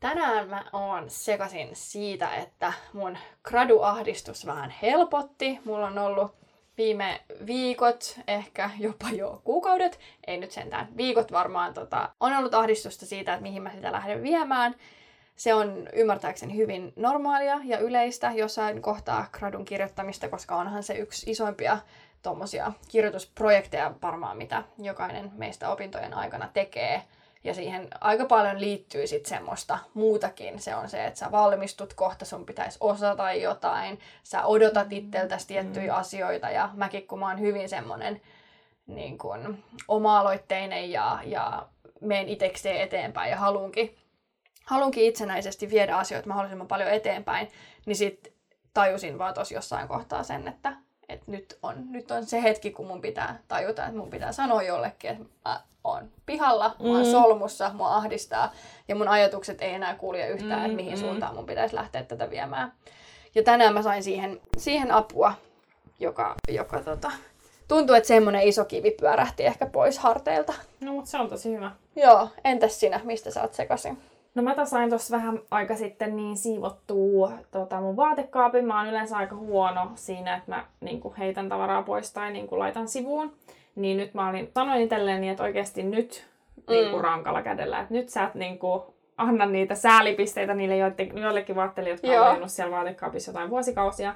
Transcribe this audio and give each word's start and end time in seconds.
Tänään 0.00 0.48
mä 0.48 0.64
oon 0.72 1.10
sekasin 1.10 1.68
siitä, 1.72 2.34
että 2.34 2.72
mun 2.92 3.18
graduahdistus 3.42 4.46
vähän 4.46 4.74
helpotti. 4.82 5.60
Mulla 5.64 5.86
on 5.86 5.98
ollut 5.98 6.34
viime 6.78 7.20
viikot, 7.46 8.20
ehkä 8.28 8.70
jopa 8.78 9.10
jo 9.10 9.40
kuukaudet, 9.44 9.98
ei 10.26 10.38
nyt 10.38 10.50
sentään, 10.50 10.96
viikot 10.96 11.32
varmaan, 11.32 11.74
tota, 11.74 12.08
on 12.20 12.32
ollut 12.32 12.54
ahdistusta 12.54 13.06
siitä, 13.06 13.32
että 13.32 13.42
mihin 13.42 13.62
mä 13.62 13.70
sitä 13.70 13.92
lähden 13.92 14.22
viemään. 14.22 14.74
Se 15.36 15.54
on 15.54 15.88
ymmärtääkseni 15.92 16.56
hyvin 16.56 16.92
normaalia 16.96 17.60
ja 17.64 17.78
yleistä 17.78 18.32
jossain 18.34 18.82
kohtaa 18.82 19.26
gradun 19.32 19.64
kirjoittamista, 19.64 20.28
koska 20.28 20.56
onhan 20.56 20.82
se 20.82 20.94
yksi 20.94 21.30
isoimpia 21.30 21.78
tuommoisia 22.22 22.72
kirjoitusprojekteja 22.88 23.94
varmaan, 24.02 24.36
mitä 24.36 24.62
jokainen 24.78 25.32
meistä 25.34 25.70
opintojen 25.70 26.14
aikana 26.14 26.48
tekee. 26.52 27.02
Ja 27.44 27.54
siihen 27.54 27.88
aika 28.00 28.24
paljon 28.24 28.60
liittyy 28.60 29.06
sitten 29.06 29.28
semmoista 29.28 29.78
muutakin. 29.94 30.60
Se 30.60 30.74
on 30.74 30.88
se, 30.88 31.06
että 31.06 31.20
sä 31.20 31.30
valmistut 31.30 31.94
kohta, 31.94 32.24
sun 32.24 32.46
pitäisi 32.46 32.78
osata 32.80 33.32
jotain. 33.32 33.98
Sä 34.22 34.44
odotat 34.44 34.92
itseltäsi 34.92 35.46
tiettyjä 35.46 35.92
mm. 35.92 35.98
asioita. 35.98 36.50
Ja 36.50 36.70
mäkin, 36.74 37.06
kun 37.06 37.18
mä 37.18 37.28
oon 37.28 37.40
hyvin 37.40 37.68
semmoinen 37.68 38.20
niin 38.86 39.18
kun, 39.18 39.64
oma-aloitteinen 39.88 40.90
ja, 40.90 41.18
ja 41.24 41.68
menen 42.00 42.28
itsekseen 42.28 42.80
eteenpäin 42.80 43.30
ja 43.30 43.36
haluunkin 43.36 43.96
haluankin 44.70 45.04
itsenäisesti 45.04 45.70
viedä 45.70 45.96
asioita 45.96 46.28
mahdollisimman 46.28 46.68
paljon 46.68 46.90
eteenpäin, 46.90 47.48
niin 47.86 47.96
sitten 47.96 48.32
tajusin 48.74 49.18
vaan 49.18 49.34
tosi 49.34 49.54
jossain 49.54 49.88
kohtaa 49.88 50.22
sen, 50.22 50.48
että, 50.48 50.72
että 51.12 51.30
nyt, 51.30 51.58
on, 51.62 51.92
nyt 51.92 52.10
on 52.10 52.26
se 52.26 52.42
hetki, 52.42 52.70
kun 52.70 52.86
mun 52.86 53.00
pitää 53.00 53.38
tajuta, 53.48 53.86
että 53.86 53.98
mun 53.98 54.10
pitää 54.10 54.32
sanoa 54.32 54.62
jollekin, 54.62 55.10
että 55.10 55.24
mä 55.44 55.60
oon 55.84 56.10
pihalla, 56.26 56.76
mä 56.82 56.88
oon 56.88 57.06
mm. 57.06 57.10
solmussa, 57.10 57.70
mua 57.74 57.96
ahdistaa 57.96 58.52
ja 58.88 58.94
mun 58.94 59.08
ajatukset 59.08 59.62
ei 59.62 59.74
enää 59.74 59.94
kulje 59.94 60.28
yhtään, 60.28 60.60
mm, 60.60 60.64
että 60.64 60.76
mihin 60.76 60.94
mm. 60.94 61.00
suuntaan 61.00 61.34
mun 61.34 61.46
pitäisi 61.46 61.76
lähteä 61.76 62.02
tätä 62.02 62.30
viemään. 62.30 62.72
Ja 63.34 63.42
tänään 63.42 63.74
mä 63.74 63.82
sain 63.82 64.02
siihen, 64.02 64.40
siihen 64.58 64.90
apua, 64.90 65.34
joka, 66.00 66.34
joka 66.48 66.82
tota, 66.82 67.12
tuntuu, 67.68 67.96
että 67.96 68.08
semmoinen 68.08 68.42
iso 68.42 68.64
kivi 68.64 68.90
pyörähti 68.90 69.46
ehkä 69.46 69.66
pois 69.66 69.98
harteilta. 69.98 70.52
No, 70.80 70.92
mutta 70.92 71.10
se 71.10 71.18
on 71.18 71.28
tosi 71.28 71.54
hyvä. 71.54 71.70
Joo, 71.96 72.28
entäs 72.44 72.80
sinä, 72.80 73.00
mistä 73.04 73.30
sä 73.30 73.42
oot 73.42 73.54
sekaisin? 73.54 73.98
No 74.34 74.42
mä 74.42 74.64
sain 74.64 74.88
tuossa 74.88 75.16
vähän 75.16 75.40
aika 75.50 75.76
sitten 75.76 76.16
niin 76.16 76.36
siivottua 76.36 77.32
tota, 77.50 77.80
mun 77.80 77.96
vaatekaapin. 77.96 78.64
Mä 78.64 78.78
oon 78.78 78.88
yleensä 78.88 79.16
aika 79.16 79.36
huono 79.36 79.90
siinä, 79.94 80.36
että 80.36 80.50
mä 80.50 80.66
niin 80.80 81.00
kuin, 81.00 81.14
heitän 81.14 81.48
tavaraa 81.48 81.82
pois 81.82 82.12
tai 82.12 82.32
niin 82.32 82.48
kuin, 82.48 82.58
laitan 82.58 82.88
sivuun. 82.88 83.32
Niin 83.76 83.96
nyt 83.96 84.14
mä 84.14 84.28
olin, 84.28 84.50
sanoin 84.54 84.82
itselleni, 84.82 85.28
että 85.28 85.42
oikeasti 85.42 85.82
nyt 85.82 86.26
mm. 86.56 86.62
niin 86.68 86.90
kuin, 86.90 87.04
rankalla 87.04 87.42
kädellä, 87.42 87.80
että 87.80 87.94
nyt 87.94 88.08
sä 88.08 88.24
et 88.24 88.34
niin 88.34 88.58
kuin, 88.58 88.82
anna 89.16 89.46
niitä 89.46 89.74
säälipisteitä 89.74 90.54
niille 90.54 90.76
joillekin 91.20 91.56
vaatteille, 91.56 91.90
jotka 91.90 92.06
Joo. 92.06 92.28
on 92.28 92.48
siellä 92.48 92.76
vaatekaapissa 92.76 93.30
jotain 93.30 93.50
vuosikausia. 93.50 94.14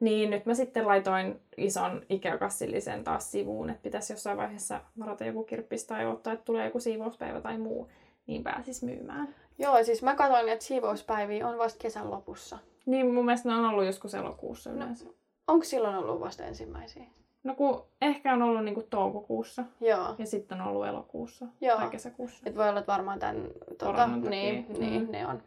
Niin 0.00 0.30
nyt 0.30 0.46
mä 0.46 0.54
sitten 0.54 0.86
laitoin 0.86 1.40
ison 1.56 2.02
Ikea-kassillisen 2.08 3.04
taas 3.04 3.30
sivuun, 3.30 3.70
että 3.70 3.82
pitäisi 3.82 4.12
jossain 4.12 4.36
vaiheessa 4.36 4.80
varata 4.98 5.24
joku 5.24 5.44
kirppis 5.44 5.86
tai 5.86 6.06
ottaa, 6.06 6.32
että 6.32 6.44
tulee 6.44 6.64
joku 6.64 6.80
siivouspäivä 6.80 7.40
tai 7.40 7.58
muu, 7.58 7.90
niin 8.26 8.42
pääsis 8.42 8.82
myymään. 8.82 9.34
Joo, 9.58 9.84
siis 9.84 10.02
mä 10.02 10.14
katsoin, 10.14 10.48
että 10.48 10.64
siivouspäiviä 10.64 11.48
on 11.48 11.58
vasta 11.58 11.78
kesän 11.82 12.10
lopussa. 12.10 12.58
Niin, 12.86 13.14
mun 13.14 13.24
mielestä 13.24 13.48
ne 13.48 13.54
on 13.54 13.64
ollut 13.64 13.84
joskus 13.84 14.14
elokuussa 14.14 14.70
yleensä. 14.70 15.04
No, 15.04 15.14
onko 15.48 15.64
silloin 15.64 15.96
ollut 15.96 16.20
vasta 16.20 16.44
ensimmäisiä? 16.44 17.04
No 17.44 17.54
kun 17.54 17.84
ehkä 18.02 18.32
on 18.32 18.42
ollut 18.42 18.64
niinku 18.64 18.82
toukokuussa. 18.90 19.64
Joo. 19.80 20.14
Ja 20.18 20.26
sitten 20.26 20.60
on 20.60 20.66
ollut 20.66 20.86
elokuussa 20.86 21.46
Joo. 21.60 21.76
tai 21.78 21.90
kesäkuussa. 21.90 22.42
Et 22.46 22.56
voi 22.56 22.68
olla, 22.68 22.80
että 22.80 22.92
varmaan 22.92 23.18
tämän... 23.18 23.48
Tuota, 23.78 24.06
niin, 24.06 24.66
mm. 24.68 24.80
niin, 24.80 25.12
ne 25.12 25.26
on. 25.26 25.42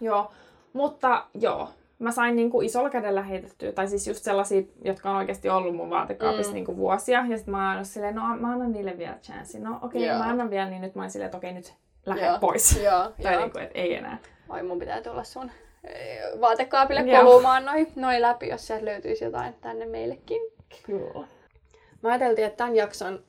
Joo, 0.00 0.30
mutta 0.72 1.26
joo. 1.34 1.68
Mä 1.98 2.10
sain 2.10 2.36
niinku 2.36 2.60
isolla 2.60 2.90
kädellä 2.90 3.22
heitettyä, 3.22 3.72
tai 3.72 3.88
siis 3.88 4.06
just 4.06 4.24
sellaisia, 4.24 4.62
jotka 4.84 5.10
on 5.10 5.16
oikeasti 5.16 5.48
ollut 5.48 5.76
mun 5.76 5.90
vaatekaapissa 5.90 6.52
mm. 6.52 6.54
niinku 6.54 6.76
vuosia. 6.76 7.26
Ja 7.28 7.36
sitten 7.36 7.52
mä 7.52 7.74
oon 7.74 7.84
silleen, 7.84 8.14
no 8.14 8.22
mä 8.22 8.52
annan 8.52 8.72
niille 8.72 8.98
vielä 8.98 9.18
chanssi. 9.22 9.60
No 9.60 9.78
okei, 9.82 10.04
okay, 10.04 10.18
mä 10.18 10.24
annan 10.24 10.50
vielä, 10.50 10.70
niin 10.70 10.82
nyt 10.82 10.94
mä 10.94 11.02
oon 11.02 11.10
silleen, 11.10 11.26
että 11.26 11.36
okei, 11.36 11.50
okay, 11.50 11.58
nyt 11.60 11.74
lähde 12.06 12.26
joo, 12.26 12.38
pois. 12.38 12.76
Joo, 12.82 13.12
tai 13.22 13.32
joo. 13.32 13.42
Niin 13.42 13.52
kuin, 13.52 13.64
että 13.64 13.78
ei 13.78 13.94
enää. 13.94 14.18
Oi, 14.48 14.62
mun 14.62 14.78
pitää 14.78 15.02
tulla 15.02 15.24
sun 15.24 15.50
eh, 15.84 16.40
vaatekaapille 16.40 17.04
kolumaan 17.04 17.64
noin 17.64 17.92
noi 17.96 18.20
läpi, 18.20 18.48
jos 18.48 18.66
sieltä 18.66 18.84
löytyisi 18.84 19.24
jotain 19.24 19.54
tänne 19.54 19.86
meillekin. 19.86 20.42
Kyllä. 20.86 21.26
Mä 22.02 22.08
ajateltiin, 22.08 22.46
että 22.46 22.56
tämän 22.56 22.76
jakson 22.76 23.24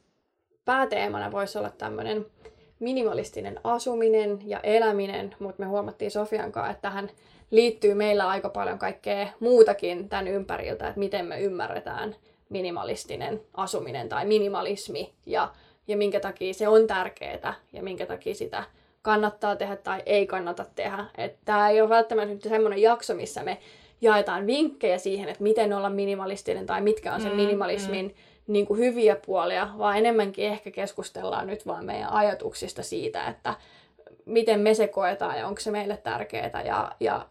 pääteemana 0.65 1.31
voisi 1.31 1.57
olla 1.57 1.69
tämmöinen 1.69 2.25
minimalistinen 2.79 3.59
asuminen 3.63 4.39
ja 4.45 4.59
eläminen, 4.63 5.35
mutta 5.39 5.63
me 5.63 5.65
huomattiin 5.65 6.11
Sofian 6.11 6.51
kanssa, 6.51 6.71
että 6.71 6.81
tähän 6.81 7.09
liittyy 7.51 7.93
meillä 7.93 8.29
aika 8.29 8.49
paljon 8.49 8.79
kaikkea 8.79 9.27
muutakin 9.39 10.09
tämän 10.09 10.27
ympäriltä, 10.27 10.87
että 10.87 10.99
miten 10.99 11.25
me 11.25 11.41
ymmärretään 11.41 12.15
minimalistinen 12.49 13.41
asuminen 13.53 14.09
tai 14.09 14.25
minimalismi 14.25 15.13
ja 15.25 15.49
ja 15.91 15.97
minkä 15.97 16.19
takia 16.19 16.53
se 16.53 16.67
on 16.67 16.87
tärkeää 16.87 17.53
ja 17.73 17.83
minkä 17.83 18.05
takia 18.05 18.35
sitä 18.35 18.63
kannattaa 19.01 19.55
tehdä 19.55 19.75
tai 19.75 20.03
ei 20.05 20.27
kannata 20.27 20.65
tehdä. 20.75 21.05
Tämä 21.45 21.69
ei 21.69 21.81
ole 21.81 21.89
välttämättä 21.89 22.33
nyt 22.33 22.43
semmoinen 22.43 22.81
jakso, 22.81 23.13
missä 23.13 23.43
me 23.43 23.57
jaetaan 24.01 24.47
vinkkejä 24.47 24.97
siihen, 24.97 25.29
että 25.29 25.43
miten 25.43 25.73
olla 25.73 25.89
minimalistinen 25.89 26.65
tai 26.65 26.81
mitkä 26.81 27.13
on 27.13 27.21
sen 27.21 27.31
mm, 27.31 27.35
minimalismin 27.35 28.05
mm. 28.05 28.13
Niin 28.47 28.65
kuin 28.65 28.79
hyviä 28.79 29.17
puolia, 29.25 29.69
vaan 29.77 29.97
enemmänkin 29.97 30.45
ehkä 30.45 30.71
keskustellaan 30.71 31.47
nyt 31.47 31.65
vaan 31.65 31.85
meidän 31.85 32.09
ajatuksista 32.09 32.83
siitä, 32.83 33.27
että 33.27 33.53
miten 34.25 34.59
me 34.59 34.73
se 34.73 34.87
koetaan 34.87 35.37
ja 35.37 35.47
onko 35.47 35.61
se 35.61 35.71
meille 35.71 35.97
tärkeää 35.97 36.61
ja, 36.65 36.91
ja 36.99 37.25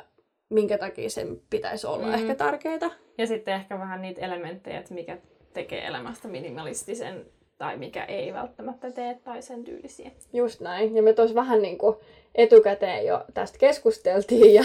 minkä 0.48 0.78
takia 0.78 1.10
sen 1.10 1.40
pitäisi 1.50 1.86
olla 1.86 2.06
mm. 2.06 2.14
ehkä 2.14 2.34
tärkeää. 2.34 2.90
Ja 3.18 3.26
sitten 3.26 3.54
ehkä 3.54 3.78
vähän 3.78 4.02
niitä 4.02 4.20
elementtejä, 4.20 4.78
että 4.78 4.94
mikä 4.94 5.18
tekee 5.52 5.86
elämästä 5.86 6.28
minimalistisen 6.28 7.26
tai 7.60 7.76
mikä 7.76 8.04
ei 8.04 8.32
välttämättä 8.32 8.90
tee 8.90 9.18
tai 9.24 9.42
sen 9.42 9.64
tyylisiä. 9.64 10.10
Just 10.32 10.60
näin. 10.60 10.96
Ja 10.96 11.02
me 11.02 11.12
tuossa 11.12 11.34
vähän 11.34 11.62
niin 11.62 11.78
kuin 11.78 11.96
etukäteen 12.34 13.06
jo 13.06 13.24
tästä 13.34 13.58
keskusteltiin 13.58 14.54
ja 14.54 14.64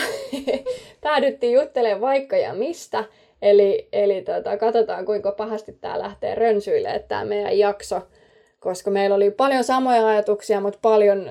päädyttiin 1.02 1.54
juttelemaan 1.54 2.02
vaikka 2.02 2.38
ja 2.38 2.54
mistä. 2.54 3.04
Eli, 3.42 3.88
eli 3.94 4.22
tota, 4.22 4.58
katsotaan 4.58 5.06
kuinka 5.06 5.32
pahasti 5.32 5.74
tämä 5.82 6.00
lähtee 6.00 6.36
rönsyille, 6.36 7.06
tämä 7.08 7.26
meidän 7.26 7.60
jakso. 7.60 8.02
Koska 8.66 8.92
meillä 8.92 9.16
oli 9.16 9.32
paljon 9.32 9.64
samoja 9.64 10.08
ajatuksia, 10.08 10.62
mutta 10.62 10.80
paljon 10.82 11.30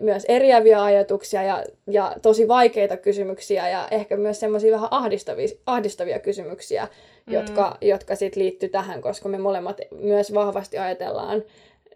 myös 0.00 0.24
eriäviä 0.28 0.82
ajatuksia 0.82 1.42
ja, 1.42 1.64
ja 1.90 2.16
tosi 2.22 2.48
vaikeita 2.48 2.96
kysymyksiä 2.96 3.68
ja 3.68 3.88
ehkä 3.90 4.16
myös 4.16 4.40
semmoisia 4.40 4.72
vähän 4.72 4.88
ahdistavia, 4.90 5.48
ahdistavia 5.66 6.18
kysymyksiä 6.18 6.88
mm. 7.26 7.32
jotka, 7.32 7.76
jotka 7.80 8.16
sitten 8.16 8.42
liittyy 8.42 8.68
tähän, 8.68 9.02
koska 9.02 9.28
me 9.28 9.38
molemmat 9.38 9.80
myös 10.00 10.34
vahvasti 10.34 10.78
ajatellaan 10.78 11.42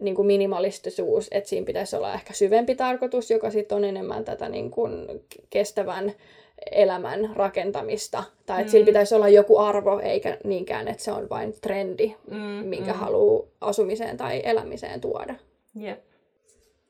niin 0.01 0.15
kuin 0.15 0.27
minimalistisuus, 0.27 1.29
että 1.31 1.51
siinä 1.51 1.67
pitäisi 1.67 1.97
olla 1.97 2.15
ehkä 2.15 2.33
syvempi 2.33 2.75
tarkoitus, 2.75 3.31
joka 3.31 3.51
sitten 3.51 3.77
on 3.77 3.85
enemmän 3.85 4.25
tätä 4.25 4.49
niin 4.49 4.71
kuin 4.71 5.07
kestävän 5.51 6.13
elämän 6.73 7.31
rakentamista. 7.37 8.25
Tai 8.47 8.61
että 8.61 8.69
mm. 8.69 8.71
sillä 8.71 8.87
pitäisi 8.87 9.15
olla 9.15 9.29
joku 9.29 9.59
arvo, 9.59 10.01
eikä 10.01 10.39
niinkään, 10.45 10.89
että 10.89 11.03
se 11.03 11.13
on 11.13 11.29
vain 11.31 11.55
trendi, 11.61 12.17
mm, 12.31 12.37
minkä 12.69 12.93
mm. 12.93 12.99
haluaa 12.99 13.47
asumiseen 13.61 14.17
tai 14.17 14.43
elämiseen 14.45 15.01
tuoda. 15.01 15.35
Jep. 15.75 16.05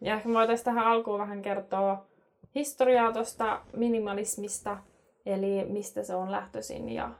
Ja 0.00 0.14
ehkä 0.14 0.28
voitaisiin 0.28 0.64
tähän 0.64 0.86
alkuun 0.86 1.18
vähän 1.18 1.42
kertoa 1.42 2.06
historiaa 2.54 3.12
tuosta 3.12 3.60
minimalismista, 3.76 4.78
eli 5.26 5.64
mistä 5.64 6.02
se 6.02 6.14
on 6.14 6.32
lähtöisin 6.32 6.88
ja 6.88 7.10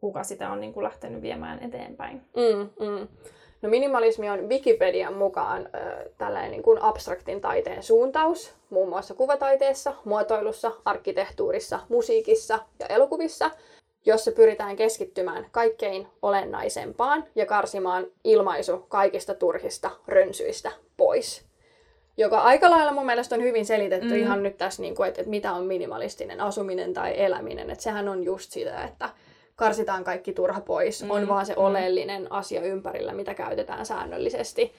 kuka 0.00 0.24
sitä 0.24 0.50
on 0.50 0.60
niin 0.60 0.72
kuin 0.72 0.84
lähtenyt 0.84 1.22
viemään 1.22 1.58
eteenpäin. 1.62 2.22
Mm, 2.36 2.86
mm. 2.86 3.08
No 3.62 3.68
minimalismi 3.68 4.30
on 4.30 4.48
Wikipedian 4.48 5.14
mukaan 5.14 5.68
äh, 5.74 5.82
tällainen 6.18 6.50
niin 6.50 6.62
kuin 6.62 6.82
abstraktin 6.82 7.40
taiteen 7.40 7.82
suuntaus, 7.82 8.54
muun 8.70 8.88
muassa 8.88 9.14
kuvataiteessa, 9.14 9.94
muotoilussa, 10.04 10.72
arkkitehtuurissa, 10.84 11.80
musiikissa 11.88 12.58
ja 12.78 12.86
elokuvissa, 12.86 13.50
jossa 14.06 14.32
pyritään 14.32 14.76
keskittymään 14.76 15.46
kaikkein 15.50 16.06
olennaisempaan 16.22 17.24
ja 17.34 17.46
karsimaan 17.46 18.06
ilmaisu 18.24 18.78
kaikista 18.88 19.34
turhista 19.34 19.90
rönsyistä 20.06 20.72
pois. 20.96 21.44
joka 22.16 22.38
aika 22.38 22.70
lailla 22.70 22.92
mun 22.92 23.06
mielestä 23.06 23.34
on 23.34 23.42
hyvin 23.42 23.66
selitetty 23.66 24.08
mm. 24.08 24.16
ihan 24.16 24.42
nyt 24.42 24.56
tässä, 24.56 24.82
niin 24.82 24.94
kuin, 24.94 25.08
että, 25.08 25.20
että 25.20 25.30
mitä 25.30 25.52
on 25.52 25.64
minimalistinen 25.64 26.40
asuminen 26.40 26.94
tai 26.94 27.20
eläminen. 27.20 27.70
Että 27.70 27.84
sehän 27.84 28.08
on 28.08 28.24
just 28.24 28.50
sitä, 28.50 28.84
että 28.84 29.08
karsitaan 29.66 30.04
kaikki 30.04 30.32
turha 30.32 30.60
pois, 30.60 31.02
Mm, 31.02 31.10
on 31.10 31.28
vaan 31.28 31.46
se 31.46 31.52
mm. 31.52 31.62
oleellinen 31.62 32.32
asia 32.32 32.60
ympärillä, 32.60 33.12
mitä 33.12 33.34
käytetään 33.34 33.86
säännöllisesti. 33.86 34.72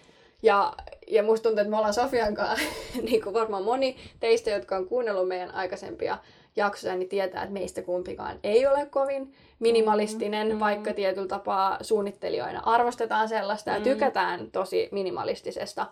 Ja, 0.44 0.74
ja 1.08 1.24
musta 1.24 1.44
tuntuu, 1.44 1.62
että 1.62 1.70
me 1.70 1.78
ollaan 1.78 1.94
Sofian 1.94 2.34
kanssa, 2.36 2.66
niin 3.10 3.22
kuin 3.22 3.34
varmaan 3.34 3.64
moni 3.64 3.96
teistä, 4.20 4.50
jotka 4.50 4.76
on 4.76 4.88
kuunnellut 4.88 5.28
meidän 5.28 5.56
aikaisempia 5.56 6.18
jaksoja, 6.56 6.96
niin 6.96 7.10
tietää, 7.10 7.44
että 7.44 7.54
meistä 7.54 7.82
kumpikaan 7.82 8.40
ei 8.44 8.68
ole 8.68 8.86
kovin 8.86 9.34
minimalistinen, 9.60 10.48
Mm, 10.48 10.54
mm, 10.54 10.56
mm. 10.58 10.60
vaikka 10.60 10.94
tietyllä 10.94 11.28
tapaa 11.28 11.78
suunnittelijoina 11.82 12.62
arvostetaan 12.66 13.30
sellaista 13.30 13.70
ja 13.72 13.78
Mm. 13.78 13.84
tykätään 13.84 14.52
tosi 14.52 14.90
minimalistisesta 14.92 15.86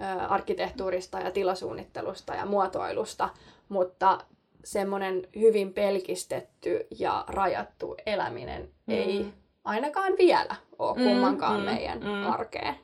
ö, 0.00 0.26
arkkitehtuurista 0.28 1.20
ja 1.20 1.30
tilasuunnittelusta 1.30 2.34
ja 2.34 2.46
muotoilusta, 2.46 3.28
mutta 3.68 4.18
semmoinen 4.66 5.28
hyvin 5.38 5.72
pelkistetty 5.72 6.86
ja 6.98 7.24
rajattu 7.28 7.96
eläminen 8.06 8.62
Mm. 8.86 8.94
ei 8.94 9.26
ainakaan 9.64 10.12
vielä 10.18 10.56
ole 10.78 10.96
Mm, 10.96 11.04
kummankaan 11.04 11.60
mm, 11.60 11.64
meidän 11.64 11.98
mm. 11.98 12.32
arkeen. 12.32 12.74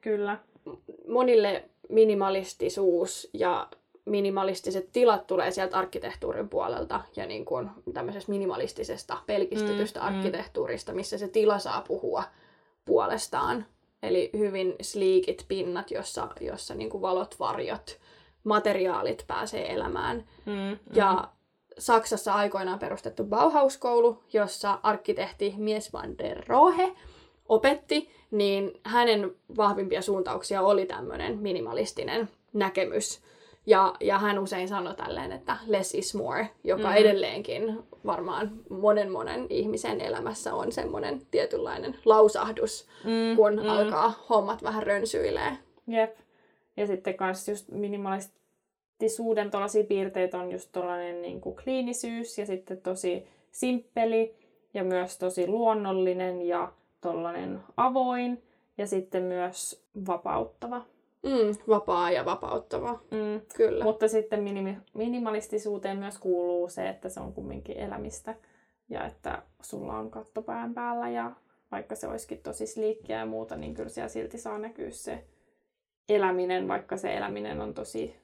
Kyllä. 0.00 0.38
Monille 1.08 1.64
minimalistisuus 1.88 3.30
ja 3.32 3.68
minimalistiset 4.04 4.88
tilat 4.92 5.26
tulee 5.26 5.50
sieltä 5.50 5.78
arkkitehtuurin 5.78 6.48
puolelta 6.48 7.00
ja 7.16 7.26
niin 7.26 7.44
kuin 7.44 7.70
tämmöisestä 7.92 8.32
minimalistisesta 8.32 9.16
pelkistetystä 9.26 10.00
Mm, 10.00 10.06
mm. 10.06 10.14
arkkitehtuurista, 10.14 10.92
missä 10.92 11.18
se 11.18 11.28
tila 11.28 11.58
saa 11.58 11.80
puhua 11.88 12.24
puolestaan. 12.84 13.66
Eli 14.02 14.30
hyvin 14.36 14.74
sliikit 14.82 15.44
pinnat, 15.48 15.90
jossa, 15.90 16.28
jossa 16.40 16.74
niin 16.74 16.90
kuin 16.90 17.02
valot, 17.02 17.36
varjot, 17.38 17.98
materiaalit 18.44 19.24
pääsee 19.26 19.72
elämään. 19.72 20.24
Mm, 20.46 20.52
mm. 20.52 20.76
Ja 20.92 21.28
Saksassa 21.78 22.34
aikoinaan 22.34 22.78
perustettu 22.78 23.24
Bauhaus-koulu, 23.24 24.22
jossa 24.32 24.78
arkkitehti 24.82 25.54
Mies 25.56 25.92
van 25.92 26.18
der 26.18 26.42
Rohe 26.46 26.92
opetti, 27.48 28.10
niin 28.30 28.80
hänen 28.84 29.34
vahvimpia 29.56 30.02
suuntauksia 30.02 30.62
oli 30.62 30.86
tämmöinen 30.86 31.38
minimalistinen 31.38 32.28
näkemys. 32.52 33.20
Ja, 33.66 33.94
ja 34.00 34.18
hän 34.18 34.38
usein 34.38 34.68
sanoi 34.68 34.94
tälleen, 34.94 35.32
että 35.32 35.56
less 35.66 35.94
is 35.94 36.14
more, 36.14 36.50
joka 36.64 36.88
Mm. 36.88 36.94
edelleenkin 36.96 37.78
varmaan 38.06 38.50
monen 38.70 39.12
monen 39.12 39.46
ihmisen 39.50 40.00
elämässä 40.00 40.54
on 40.54 40.72
semmoinen 40.72 41.22
tietynlainen 41.30 41.96
lausahdus, 42.04 42.88
mm, 43.04 43.36
kun 43.36 43.52
mm. 43.62 43.68
alkaa 43.68 44.12
hommat 44.28 44.62
vähän 44.62 44.82
rönsyilee. 44.82 45.58
Jep. 45.86 46.16
Ja 46.76 46.86
sitten 46.86 47.14
kans 47.14 47.48
just 47.48 47.68
minimalistisuuden 47.70 49.50
tuollaisia 49.50 49.84
piirteitä 49.84 50.38
on 50.38 50.52
just 50.52 50.72
tuollainen 50.72 51.22
niin 51.22 51.40
kuin 51.40 51.56
kliinisyys 51.56 52.38
ja 52.38 52.46
sitten 52.46 52.80
tosi 52.80 53.26
simppeli 53.50 54.34
ja 54.74 54.84
myös 54.84 55.18
tosi 55.18 55.46
luonnollinen 55.46 56.42
ja 56.42 56.72
tuollainen 57.00 57.60
avoin 57.76 58.42
ja 58.78 58.86
sitten 58.86 59.22
myös 59.22 59.84
vapauttava. 60.06 60.84
Mm, 61.22 61.56
vapaa 61.68 62.10
ja 62.10 62.24
vapauttava, 62.24 62.92
Mm. 63.10 63.40
kyllä. 63.56 63.84
Mutta 63.84 64.08
sitten 64.08 64.40
minimi- 64.40 64.76
minimalistisuuteen 64.94 65.98
myös 65.98 66.18
kuuluu 66.18 66.68
se, 66.68 66.88
että 66.88 67.08
se 67.08 67.20
on 67.20 67.32
kumminkin 67.32 67.78
elämistä 67.78 68.34
ja 68.88 69.06
että 69.06 69.42
sulla 69.62 69.98
on 69.98 70.10
katto 70.10 70.42
pään 70.42 70.74
päällä 70.74 71.08
ja 71.08 71.32
vaikka 71.72 71.94
se 71.94 72.08
olisikin 72.08 72.38
tosi 72.42 72.66
sliikkiä 72.66 73.18
ja 73.18 73.26
muuta, 73.26 73.56
niin 73.56 73.74
kyllä 73.74 73.88
siellä 73.88 74.08
silti 74.08 74.38
saa 74.38 74.58
näkyä 74.58 74.90
se 74.90 75.24
eläminen, 76.08 76.68
vaikka 76.68 76.96
se 76.96 77.14
eläminen 77.14 77.60
on 77.60 77.74
tosi 77.74 78.14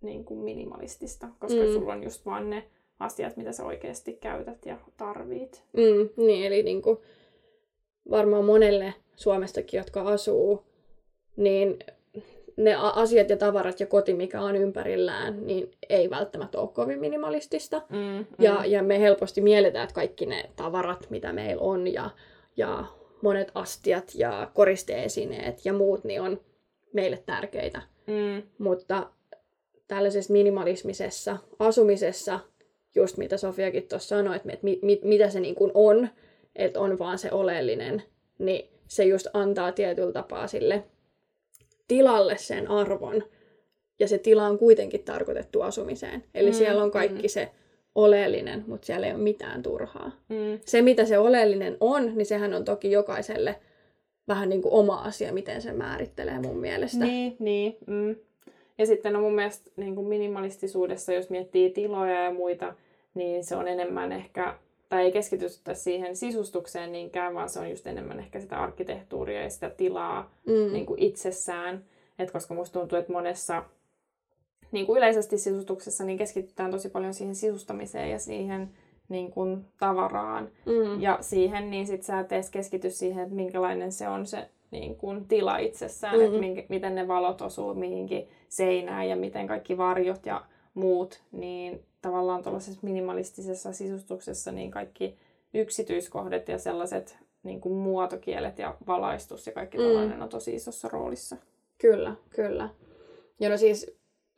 niin 0.00 0.24
kuin 0.24 0.40
minimalistista, 0.40 1.28
koska 1.38 1.60
Mm. 1.60 1.72
sulla 1.72 1.92
on 1.92 2.02
just 2.02 2.26
vaan 2.26 2.50
ne 2.50 2.64
asiat, 2.98 3.36
mitä 3.36 3.52
sä 3.52 3.64
oikeasti 3.64 4.12
käytät 4.12 4.66
ja 4.66 4.76
tarvit. 4.96 5.62
Mm, 5.72 6.24
niin, 6.26 6.46
eli 6.46 6.62
niin 6.62 6.82
kuin 6.82 6.98
varmaan 8.10 8.44
monelle 8.44 8.94
Suomestakin, 9.16 9.78
jotka 9.78 10.00
asuu, 10.02 10.62
niin 11.36 11.78
ne 12.56 12.74
asiat 12.74 13.30
ja 13.30 13.36
tavarat 13.36 13.80
ja 13.80 13.86
koti, 13.86 14.14
mikä 14.14 14.40
on 14.40 14.56
ympärillään, 14.56 15.46
niin 15.46 15.70
ei 15.88 16.10
välttämättä 16.10 16.60
ole 16.60 16.68
kovin 16.68 17.00
minimalistista. 17.00 17.82
Mm, 17.88 17.96
mm. 17.98 18.26
Ja, 18.38 18.64
ja 18.66 18.82
me 18.82 19.00
helposti 19.00 19.40
mielletään, 19.40 19.84
että 19.84 19.94
kaikki 19.94 20.26
ne 20.26 20.50
tavarat, 20.56 21.06
mitä 21.10 21.32
meillä 21.32 21.62
on, 21.62 21.92
ja, 21.92 22.10
ja 22.56 22.84
monet 23.22 23.50
astiat 23.54 24.12
ja 24.14 24.50
koristeesineet 24.54 25.64
ja 25.64 25.72
muut, 25.72 26.04
niin 26.04 26.20
on 26.22 26.40
meille 26.94 27.22
tärkeitä. 27.26 27.82
Mm, 28.06 28.42
Mutta 28.58 29.10
tällaisessa 29.88 30.32
minimalismisessa 30.32 31.36
asumisessa, 31.58 32.40
just 32.94 33.16
mitä 33.16 33.36
Sofiakin 33.36 33.88
tuossa 33.88 34.08
sanoi, 34.16 34.36
että 34.36 34.48
mit, 34.62 34.82
mit, 34.82 35.02
mitä 35.04 35.30
se 35.30 35.40
niin 35.40 35.54
kuin 35.54 35.70
on, 35.74 36.08
että 36.56 36.80
on 36.80 36.98
vaan 36.98 37.18
se 37.18 37.32
oleellinen, 37.32 38.02
niin 38.38 38.68
se 38.88 39.04
just 39.04 39.26
antaa 39.32 39.72
tietyllä 39.72 40.12
tapaa 40.12 40.46
sille 40.46 40.84
tilalle 41.88 42.36
sen 42.38 42.70
arvon. 42.70 43.22
Ja 43.98 44.08
se 44.08 44.18
tila 44.18 44.46
on 44.46 44.58
kuitenkin 44.58 45.04
tarkoitettu 45.04 45.62
asumiseen. 45.62 46.24
Eli 46.34 46.50
Mm, 46.50 46.54
mm, 46.54 46.58
siellä 46.58 46.82
on 46.82 46.90
kaikki 46.90 47.22
mm. 47.22 47.28
se 47.28 47.50
oleellinen, 47.94 48.64
mutta 48.66 48.86
siellä 48.86 49.06
ei 49.06 49.12
ole 49.12 49.22
mitään 49.22 49.62
turhaa. 49.62 50.10
mm, 50.28 50.58
Se, 50.66 50.82
mitä 50.82 51.04
se 51.04 51.18
oleellinen 51.18 51.76
on, 51.80 52.12
niin 52.14 52.26
sehän 52.26 52.54
on 52.54 52.64
toki 52.64 52.90
jokaiselle 52.90 53.56
vähän 54.28 54.48
niin 54.48 54.62
kuin 54.62 54.72
oma 54.74 54.96
asia, 54.96 55.32
miten 55.32 55.62
se 55.62 55.72
määrittelee 55.72 56.38
mun 56.38 56.56
mielestä. 56.56 57.04
Niin, 57.04 57.36
niin. 57.38 57.76
Mm. 57.86 58.16
Ja 58.78 58.86
sitten 58.86 59.16
on 59.16 59.22
mun 59.22 59.34
mielestä 59.34 59.70
niin 59.76 59.94
kuin 59.94 60.06
minimalistisuudessa, 60.06 61.12
jos 61.12 61.30
miettii 61.30 61.70
tiloja 61.70 62.24
ja 62.24 62.30
muita, 62.34 62.74
niin 63.14 63.44
se 63.44 63.56
on 63.56 63.68
enemmän 63.68 64.12
ehkä, 64.12 64.54
tai 64.88 65.02
ei 65.04 65.12
keskitytä 65.12 65.74
siihen 65.74 66.16
sisustukseen 66.16 66.92
niinkään, 66.92 67.34
vaan 67.34 67.48
se 67.48 67.60
on 67.60 67.70
just 67.70 67.86
enemmän 67.86 68.18
ehkä 68.18 68.40
sitä 68.40 68.56
arkkitehtuuria 68.56 69.42
ja 69.42 69.50
sitä 69.50 69.70
tilaa 69.70 70.34
Mm. 70.46 70.72
niin 70.72 70.86
kuin 70.86 71.02
itsessään. 71.02 71.84
Et 72.18 72.30
koska 72.30 72.54
musta 72.54 72.78
tuntuu, 72.80 72.98
että 72.98 73.12
monessa 73.12 73.64
niin 74.72 74.86
kuin 74.86 74.98
yleisesti 74.98 75.38
sisustuksessa 75.38 76.04
niin 76.04 76.18
keskitytään 76.18 76.70
tosi 76.70 76.88
paljon 76.88 77.14
siihen 77.14 77.34
sisustamiseen 77.34 78.10
ja 78.10 78.18
siihen 78.18 78.68
niin 79.08 79.30
kuin 79.30 79.64
tavaraan 79.78 80.48
Mm. 80.66 81.00
ja 81.00 81.18
siihen, 81.20 81.70
niin 81.70 81.86
sit 81.86 82.02
sä 82.02 82.20
et 82.20 82.32
edes 82.32 82.50
keskity 82.50 82.90
siihen, 82.90 83.22
että 83.24 83.34
minkälainen 83.34 83.92
se 83.92 84.08
on 84.08 84.26
se 84.26 84.48
niin 84.70 84.96
kuin, 84.96 85.24
tila 85.28 85.58
itsessään, 85.58 86.14
mm-hmm. 86.14 86.24
että 86.26 86.38
Mhm. 86.38 86.40
minkä, 86.46 86.62
miten 86.68 86.94
ne 86.94 87.08
valot 87.08 87.40
osuu 87.42 87.74
mihinkin 87.74 88.28
seinään 88.48 89.08
ja 89.08 89.16
miten 89.16 89.46
kaikki 89.46 89.76
varjot 89.78 90.26
ja 90.26 90.44
muut, 90.74 91.22
niin 91.32 91.82
tavallaan 92.02 92.42
tuollaisessa 92.42 92.80
minimalistisessa 92.82 93.72
sisustuksessa 93.72 94.52
niin 94.52 94.70
kaikki 94.70 95.16
yksityiskohdat 95.54 96.48
ja 96.48 96.58
sellaiset 96.58 97.18
niin 97.42 97.60
kuin 97.60 97.74
muotokielet 97.74 98.58
ja 98.58 98.74
valaistus 98.86 99.46
ja 99.46 99.52
kaikki 99.52 99.78
Mm. 99.78 99.84
tällainen 99.84 100.22
on 100.22 100.28
tosi 100.28 100.54
isossa 100.54 100.88
roolissa. 100.88 101.36
Kyllä, 101.78 102.14
kyllä. 102.30 102.68
Ja 103.40 103.48
no 103.48 103.56
siis 103.56 103.96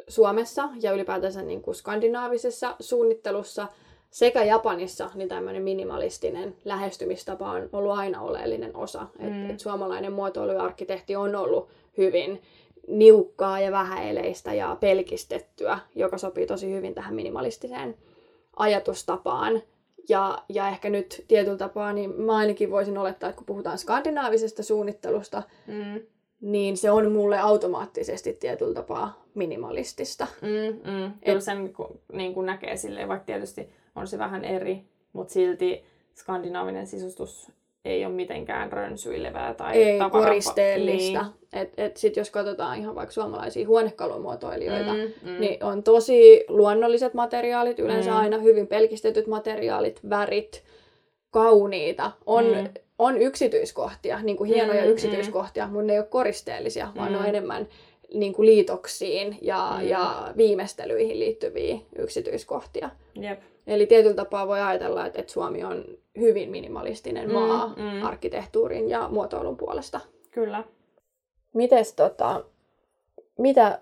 Suomessa 0.08 0.68
ja 0.80 0.92
ylipäätänsä 0.92 1.42
niin 1.42 1.62
kuin 1.62 1.74
skandinaavisessa 1.74 2.76
suunnittelussa 2.80 3.68
sekä 4.16 4.44
Japanissa 4.44 5.10
niin 5.14 5.28
tämmöinen 5.28 5.62
minimalistinen 5.62 6.56
lähestymistapa 6.64 7.50
on 7.50 7.68
ollut 7.72 7.98
aina 7.98 8.20
oleellinen 8.20 8.76
osa. 8.76 9.06
Mm. 9.18 9.44
Et, 9.44 9.50
et 9.50 9.60
suomalainen 9.60 10.12
muotoilu 10.12 10.52
ja 10.52 10.62
arkkitehti 10.62 11.16
on 11.16 11.36
ollut 11.36 11.68
hyvin 11.98 12.42
niukkaa 12.88 13.60
ja 13.60 13.72
vähäeleistä 13.72 14.54
ja 14.54 14.76
pelkistettyä, 14.80 15.78
joka 15.94 16.18
sopii 16.18 16.46
tosi 16.46 16.72
hyvin 16.72 16.94
tähän 16.94 17.14
minimalistiseen 17.14 17.96
ajatustapaan. 18.56 19.62
Ja, 20.08 20.38
ja 20.48 20.68
ehkä 20.68 20.90
nyt 20.90 21.24
tietyllä 21.28 21.56
tapaa, 21.58 21.92
niin 21.92 22.20
mä 22.20 22.36
ainakin 22.36 22.70
voisin 22.70 22.98
olettaa, 22.98 23.28
että 23.28 23.38
kun 23.38 23.46
puhutaan 23.46 23.78
skandinaavisesta 23.78 24.62
suunnittelusta, 24.62 25.42
Mm. 25.66 26.00
niin 26.40 26.76
se 26.76 26.90
on 26.90 27.12
mulle 27.12 27.38
automaattisesti 27.38 28.32
tietyllä 28.32 28.74
tapaa 28.74 29.24
minimalistista. 29.34 30.26
Mm, 30.42 30.90
mm. 30.90 31.12
Kyllä 31.24 31.40
sen 31.40 31.74
niin 32.12 32.34
kuin 32.34 32.46
näkee 32.46 32.76
silleen, 32.76 33.08
vaikka 33.08 33.26
tietysti 33.26 33.68
on 33.96 34.06
se 34.06 34.18
vähän 34.18 34.44
eri, 34.44 34.84
mutta 35.12 35.32
silti 35.32 35.84
skandinaavinen 36.14 36.86
sisustus 36.86 37.52
ei 37.84 38.04
ole 38.04 38.14
mitenkään 38.14 38.72
rönsyilevää 38.72 39.54
tai 39.54 39.76
Ei 39.76 39.98
tavara- 39.98 40.10
koristeellista. 40.10 41.22
Niin. 41.22 41.32
Et, 41.62 41.72
et 41.76 41.96
sit 41.96 42.16
jos 42.16 42.30
katsotaan 42.30 42.78
ihan 42.78 42.94
vaikka 42.94 43.12
suomalaisia 43.12 43.66
huonekalumuotoilijoita, 43.66 44.92
mm, 44.92 44.98
Mm, 45.00 45.30
mm. 45.30 45.40
niin 45.40 45.64
on 45.64 45.82
tosi 45.82 46.44
luonnolliset 46.48 47.14
materiaalit, 47.14 47.78
yleensä 47.78 48.10
Mm. 48.10 48.16
aina 48.16 48.38
hyvin 48.38 48.66
pelkistetyt 48.66 49.26
materiaalit, 49.26 50.00
värit, 50.10 50.62
kauniita. 51.30 52.10
On, 52.26 52.44
Mm. 52.44 52.50
mm. 52.60 52.68
on 52.98 53.18
yksityiskohtia, 53.18 54.20
niin 54.22 54.36
kuin 54.36 54.48
hienoja 54.54 54.80
Mm, 54.80 54.86
mm, 54.86 54.92
yksityiskohtia, 54.92 55.66
mutta 55.66 55.82
ne 55.86 55.92
ei 55.92 55.98
ole 55.98 56.06
koristeellisia, 56.06 56.88
vaan 56.96 57.12
ne 57.12 57.18
on 57.18 57.24
Mm. 57.24 57.28
enemmän 57.28 57.68
niin 58.14 58.32
kuin 58.32 58.46
liitoksiin 58.46 59.38
ja, 59.42 59.76
Mm. 59.80 59.88
ja 59.88 60.32
viimeistelyihin 60.36 61.18
liittyviä 61.18 61.78
yksityiskohtia. 61.98 62.90
Jep. 63.14 63.40
Eli 63.66 63.86
tietyllä 63.86 64.14
tapaa 64.14 64.46
voi 64.48 64.60
ajatella, 64.60 65.06
että, 65.06 65.20
että 65.20 65.32
Suomi 65.32 65.64
on 65.64 65.84
hyvin 66.20 66.50
minimalistinen 66.50 67.28
Mm, 67.28 67.34
maa 67.34 67.68
mm. 67.68 68.02
arkkitehtuurin 68.06 68.88
ja 68.88 69.08
muotoilun 69.08 69.56
puolesta. 69.56 70.00
Kyllä. 70.30 70.64
Mites 71.54 71.92
tota, 71.92 72.44
mitä 73.38 73.80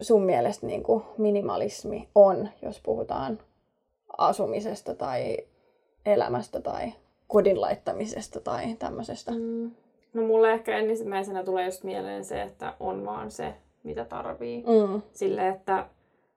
sun 0.00 0.22
mielestä 0.22 0.66
niin 0.66 0.82
kuin 0.82 1.02
minimalismi 1.18 2.08
on, 2.14 2.48
jos 2.62 2.80
puhutaan 2.80 3.38
asumisesta 4.18 4.94
tai 4.94 5.36
elämästä 6.06 6.60
tai 6.60 6.92
kodin 7.26 7.60
laittamisesta 7.60 8.40
tai 8.40 8.74
tämmöisestä? 8.78 9.32
Mm. 9.32 9.70
No 10.14 10.22
mulle 10.22 10.52
ehkä 10.52 10.78
ensimmäisenä 10.78 11.44
tulee 11.44 11.64
just 11.64 11.84
mieleen 11.84 12.24
se, 12.24 12.42
että 12.42 12.74
on 12.80 13.04
vaan 13.04 13.30
se, 13.30 13.54
mitä 13.82 14.04
tarvii. 14.04 14.64
Mm. 14.66 15.02
Sille, 15.12 15.48
että 15.48 15.86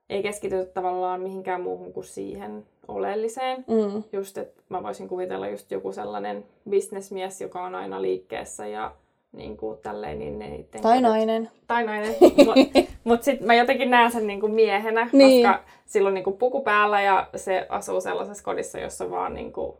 ei 0.09 0.23
keskitytä 0.23 0.65
tavallaan 0.65 1.21
mihinkään 1.21 1.61
muuhun 1.61 1.93
kuin 1.93 2.03
siihen 2.03 2.65
oleelliseen. 2.87 3.65
Mm. 3.67 4.03
Just, 4.13 4.37
että 4.37 4.61
mä 4.69 4.83
voisin 4.83 5.07
kuvitella 5.07 5.47
just 5.47 5.71
joku 5.71 5.91
sellainen 5.91 6.45
bisnesmies, 6.69 7.41
joka 7.41 7.63
on 7.63 7.75
aina 7.75 8.01
liikkeessä 8.01 8.67
ja 8.67 8.95
niin 9.31 9.57
kuin 9.57 9.77
tälleen, 9.77 10.19
niin 10.19 10.39
ne 10.39 10.55
ei 10.55 10.67
Tai 10.81 11.01
nainen. 11.01 11.49
Tai 11.67 11.83
nainen. 11.83 12.15
Mutta 12.21 12.53
mut 13.03 13.23
sitten 13.23 13.47
mä 13.47 13.55
jotenkin 13.55 13.89
näen 13.89 14.11
sen 14.11 14.27
niinku 14.27 14.47
miehenä, 14.47 15.09
niin. 15.13 15.47
koska 15.47 15.63
silloin 15.85 16.13
niinku 16.13 16.31
puku 16.31 16.61
päällä 16.61 17.01
ja 17.01 17.27
se 17.35 17.65
asuu 17.69 18.01
sellaisessa 18.01 18.43
kodissa, 18.43 18.79
jossa 18.79 19.11
vaan 19.11 19.33
niinku 19.33 19.77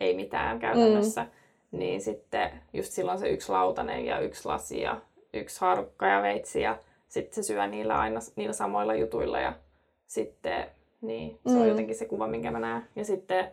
ei 0.00 0.14
mitään 0.14 0.58
käytännössä. 0.58 1.22
Mm. 1.22 1.28
Niin 1.72 2.00
sitten 2.00 2.50
just 2.72 2.92
silloin 2.92 3.18
se 3.18 3.28
yksi 3.28 3.52
lautanen 3.52 4.04
ja 4.04 4.20
yksi 4.20 4.48
lasi 4.48 4.80
ja 4.80 5.00
yksi 5.34 5.60
haarukka 5.60 6.06
ja 6.06 6.22
veitsi 6.22 6.60
ja 6.60 6.78
sitten 7.08 7.34
se 7.34 7.46
syö 7.46 7.66
niillä 7.66 7.98
aina 7.98 8.20
niillä 8.36 8.52
samoilla 8.52 8.94
jutuilla 8.94 9.40
ja 9.40 9.52
sitten 10.06 10.66
niin, 11.00 11.38
se 11.46 11.54
mm. 11.54 11.60
on 11.60 11.68
jotenkin 11.68 11.96
se 11.96 12.04
kuva, 12.04 12.26
minkä 12.26 12.50
mä 12.50 12.60
näen. 12.60 12.82
Ja 12.96 13.04
sitten 13.04 13.48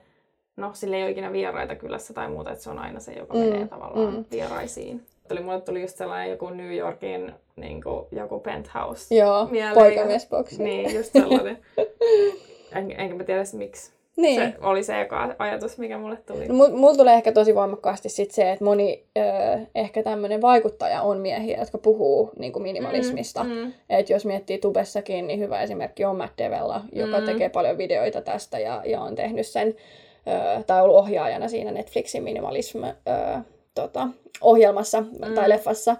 no, 0.56 0.74
sille 0.74 0.96
ei 0.96 1.04
ole 1.04 1.12
ikinä 1.12 1.32
vieraita 1.32 1.76
kylässä 1.76 2.14
tai 2.14 2.30
muuta, 2.30 2.52
että 2.52 2.64
se 2.64 2.70
on 2.70 2.80
aina 2.80 3.00
se, 3.00 3.14
joka 3.14 3.34
mm. 3.34 3.40
menee 3.40 3.68
tavallaan 3.68 4.14
mm. 4.14 4.26
vieraisiin. 4.32 5.06
Tuli, 5.28 5.42
mulle 5.42 5.62
tuli 5.62 5.82
just 5.82 5.98
sellainen 5.98 6.30
joku 6.30 6.50
New 6.50 6.76
Yorkin 6.76 7.34
niin 7.56 7.84
kuin, 7.84 8.06
joku 8.12 8.40
penthouse. 8.40 9.16
Joo, 9.16 9.50
poikamiesboksi. 9.74 10.64
Niin, 10.64 10.96
just 10.96 11.12
sellainen. 11.12 11.58
en, 12.76 12.92
enkä 13.00 13.16
mä 13.16 13.24
tiedä 13.24 13.44
miksi. 13.54 13.99
Niin. 14.22 14.42
Se 14.42 14.54
oli 14.62 14.84
se 14.84 15.02
eka 15.02 15.36
ajatus, 15.40 15.78
mikä 15.78 15.98
mulle 15.98 16.18
tuli. 16.28 16.48
No, 16.48 16.54
mulla 16.54 16.98
tulee 16.98 17.14
ehkä 17.14 17.32
tosi 17.32 17.56
voimakkaasti 17.56 18.10
sit 18.10 18.32
se, 18.32 18.52
että 18.52 18.66
moni 18.66 19.04
ö, 19.18 19.22
ehkä 19.76 20.04
tämmöinen 20.04 20.42
vaikuttaja 20.42 21.02
on 21.02 21.18
miehiä, 21.18 21.60
jotka 21.60 21.78
puhuu 21.78 22.32
niin 22.40 22.54
kuin 22.54 22.64
minimalismista. 22.64 23.44
Mm, 23.44 23.50
mm. 23.50 23.74
Et 23.90 24.10
jos 24.10 24.26
miettii 24.26 24.58
tubessakin, 24.58 25.28
niin 25.28 25.40
hyvä 25.40 25.62
esimerkki 25.62 26.06
on 26.06 26.18
Matt 26.18 26.38
Devella, 26.38 26.82
joka 26.94 27.20
mm. 27.20 27.26
tekee 27.26 27.50
paljon 27.50 27.78
videoita 27.78 28.22
tästä 28.22 28.60
ja, 28.60 28.82
ja 28.86 29.02
on 29.02 29.16
tehnyt 29.16 29.48
sen, 29.48 29.68
ö, 30.28 30.64
tai 30.64 30.82
ollut 30.82 30.98
ohjaajana 30.98 31.48
siinä 31.48 31.72
Netflixin 31.72 32.24
minimalism 32.24 32.84
ö, 32.84 32.92
tota, 33.76 34.08
ohjelmassa 34.42 35.02
mm. 35.02 35.34
tai 35.36 35.50
leffassa. 35.50 35.96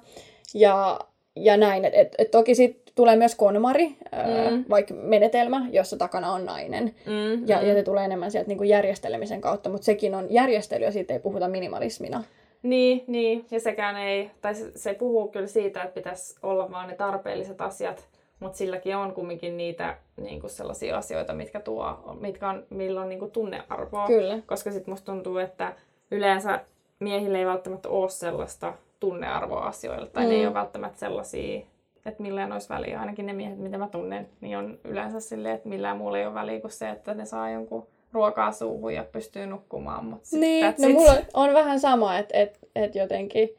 Ja, 0.54 1.00
ja 1.36 1.58
näin, 1.58 1.86
että 1.86 2.00
et, 2.00 2.16
et 2.18 2.32
toki 2.32 2.56
sit 2.56 2.89
tulee 3.00 3.16
myös 3.16 3.36
konmari, 3.36 3.88
mm. 3.88 4.66
vaikka 4.70 4.94
menetelmä, 4.94 5.66
jossa 5.72 5.98
takana 5.98 6.32
on 6.32 6.46
nainen. 6.46 6.96
Mm, 7.06 7.48
ja, 7.48 7.62
mm. 7.62 7.68
ja 7.68 7.74
se 7.74 7.84
tulee 7.84 8.06
enemmän 8.06 8.32
sieltä 8.32 8.48
niin 8.48 8.58
kuin 8.58 8.70
järjestelemisen 8.70 9.42
kautta, 9.42 9.70
mutta 9.70 9.86
sekin 9.86 10.16
on 10.16 10.28
järjestely 10.30 10.86
ja 10.86 10.92
siitä 10.92 11.14
ei 11.14 11.20
puhuta 11.20 11.48
minimalismina. 11.48 12.24
Niin, 12.64 13.04
niin, 13.08 13.46
ja 13.52 13.60
sekään 13.60 13.98
ei, 13.98 14.32
tai 14.42 14.56
se, 14.56 14.72
se 14.76 14.94
puhuu 14.94 15.28
kyllä 15.28 15.48
siitä, 15.48 15.84
että 15.84 15.94
pitäisi 15.94 16.36
olla 16.44 16.72
vaan 16.72 16.88
ne 16.88 16.96
tarpeelliset 16.96 17.62
asiat, 17.62 18.08
mutta 18.40 18.58
silläkin 18.58 18.96
on 18.96 19.14
kumminkin 19.14 19.58
niitä 19.58 19.98
niin 20.18 20.42
kuin 20.42 20.52
sellaisia 20.52 20.98
asioita, 20.98 21.34
mitkä 21.34 21.60
tuo, 21.60 22.18
mitkä 22.22 22.50
on, 22.50 22.66
millä 22.70 23.02
on 23.02 23.10
niin 23.10 23.20
kuin 23.20 23.32
tunnearvoa. 23.32 24.08
Kyllä. 24.08 24.40
Koska 24.46 24.72
sitten 24.72 24.92
musta 24.92 25.12
tuntuu, 25.12 25.38
että 25.38 25.74
yleensä 26.12 26.60
miehille 27.00 27.40
ei 27.40 27.46
välttämättä 27.46 27.90
ole 27.90 28.10
sellaista 28.10 28.74
tunnearvoa 29.00 29.62
asioilla, 29.62 30.08
tai 30.08 30.24
mm. 30.24 30.30
ne 30.30 30.36
ei 30.36 30.46
ole 30.46 30.54
välttämättä 30.54 31.00
sellaisia 31.00 31.62
että 32.06 32.24
millään 32.24 32.52
olisi 32.52 32.70
väliä. 32.70 33.00
Ainakin 33.00 33.26
ne 33.26 33.34
miehet, 33.34 33.60
mitä 33.60 33.78
mä 33.78 33.88
tunnen, 33.88 34.30
niin 34.42 34.58
on 34.58 34.80
yleensä 34.84 35.20
silleen, 35.20 35.56
että 35.56 35.70
millään 35.70 35.98
muulla 35.98 36.18
ei 36.18 36.26
ole 36.26 36.34
väliä 36.34 36.62
kuin 36.62 36.72
se, 36.72 36.90
että 36.90 37.14
ne 37.14 37.26
saa 37.26 37.50
jonkun 37.50 37.88
ruokaa 38.14 38.52
suuhun 38.52 38.94
ja 38.94 39.04
pystyy 39.04 39.46
nukkumaan. 39.46 40.06
Mut 40.06 40.26
sit 40.26 40.40
niin, 40.40 40.66
no 40.66 40.88
it. 40.88 40.94
mulla 40.94 41.16
on 41.34 41.54
vähän 41.54 41.80
sama, 41.80 42.18
että 42.18 42.38
et, 42.38 42.60
et 42.76 42.96
jotenkin 42.96 43.50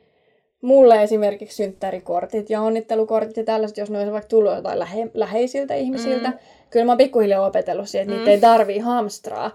mulle 0.63 1.03
esimerkiksi 1.03 1.57
synttärikortit 1.57 2.51
ja 2.51 2.61
onnittelukortit 2.61 3.37
ja 3.37 3.45
tällaiset, 3.45 3.79
jos 3.79 3.91
ne 3.91 3.99
olisi 3.99 4.13
vaikka 4.13 4.29
tullut 4.29 4.55
jotain 4.55 4.79
lähe, 4.79 5.11
läheisiltä 5.15 5.75
ihmisiltä, 5.75 6.29
mm. 6.29 6.39
kyllä 6.71 6.87
mä 6.87 6.93
oon 6.93 6.99
pikkuhiljaa 6.99 7.47
opetellut 7.47 7.89
siihen, 7.89 8.03
että 8.03 8.15
mm. 8.15 8.19
niitä 8.19 8.31
ei 8.31 8.41
tarvii 8.41 8.79
hamstraa. 8.79 9.51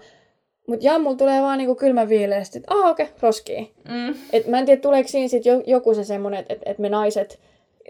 Mutta 0.68 0.86
ja 0.86 0.98
mulla 0.98 1.16
tulee 1.16 1.42
vaan 1.42 1.58
niinku 1.58 1.74
kylmä 1.74 2.08
viileästi, 2.08 2.58
että 2.58 2.74
ah 2.74 2.90
okei, 2.90 3.04
okay, 3.04 3.16
roskii. 3.20 3.72
Mm. 3.88 4.14
Et 4.32 4.46
mä 4.46 4.58
en 4.58 4.66
tiedä, 4.66 4.80
tuleeko 4.80 5.08
siinä 5.08 5.28
sit 5.28 5.42
joku 5.66 5.94
se 5.94 6.04
semmonen, 6.04 6.40
että 6.40 6.54
et, 6.54 6.62
et 6.66 6.78
me 6.78 6.88
naiset 6.88 7.38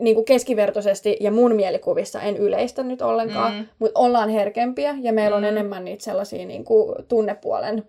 niin 0.01 0.15
kuin 0.15 0.25
keskivertoisesti 0.25 1.17
ja 1.21 1.31
mun 1.31 1.55
mielikuvissa 1.55 2.23
en 2.23 2.37
yleistä 2.37 2.83
nyt 2.83 3.03
ollenkaan, 3.03 3.55
mm. 3.55 3.67
mutta 3.79 4.01
ollaan 4.01 4.29
herkempiä 4.29 4.95
ja 5.01 5.13
meillä 5.13 5.37
mm. 5.37 5.39
on 5.39 5.45
enemmän 5.45 5.85
niitä 5.85 6.05
sellaisia 6.05 6.47
niin 6.47 6.65
kuin 6.65 6.95
tunnepuolen 7.09 7.85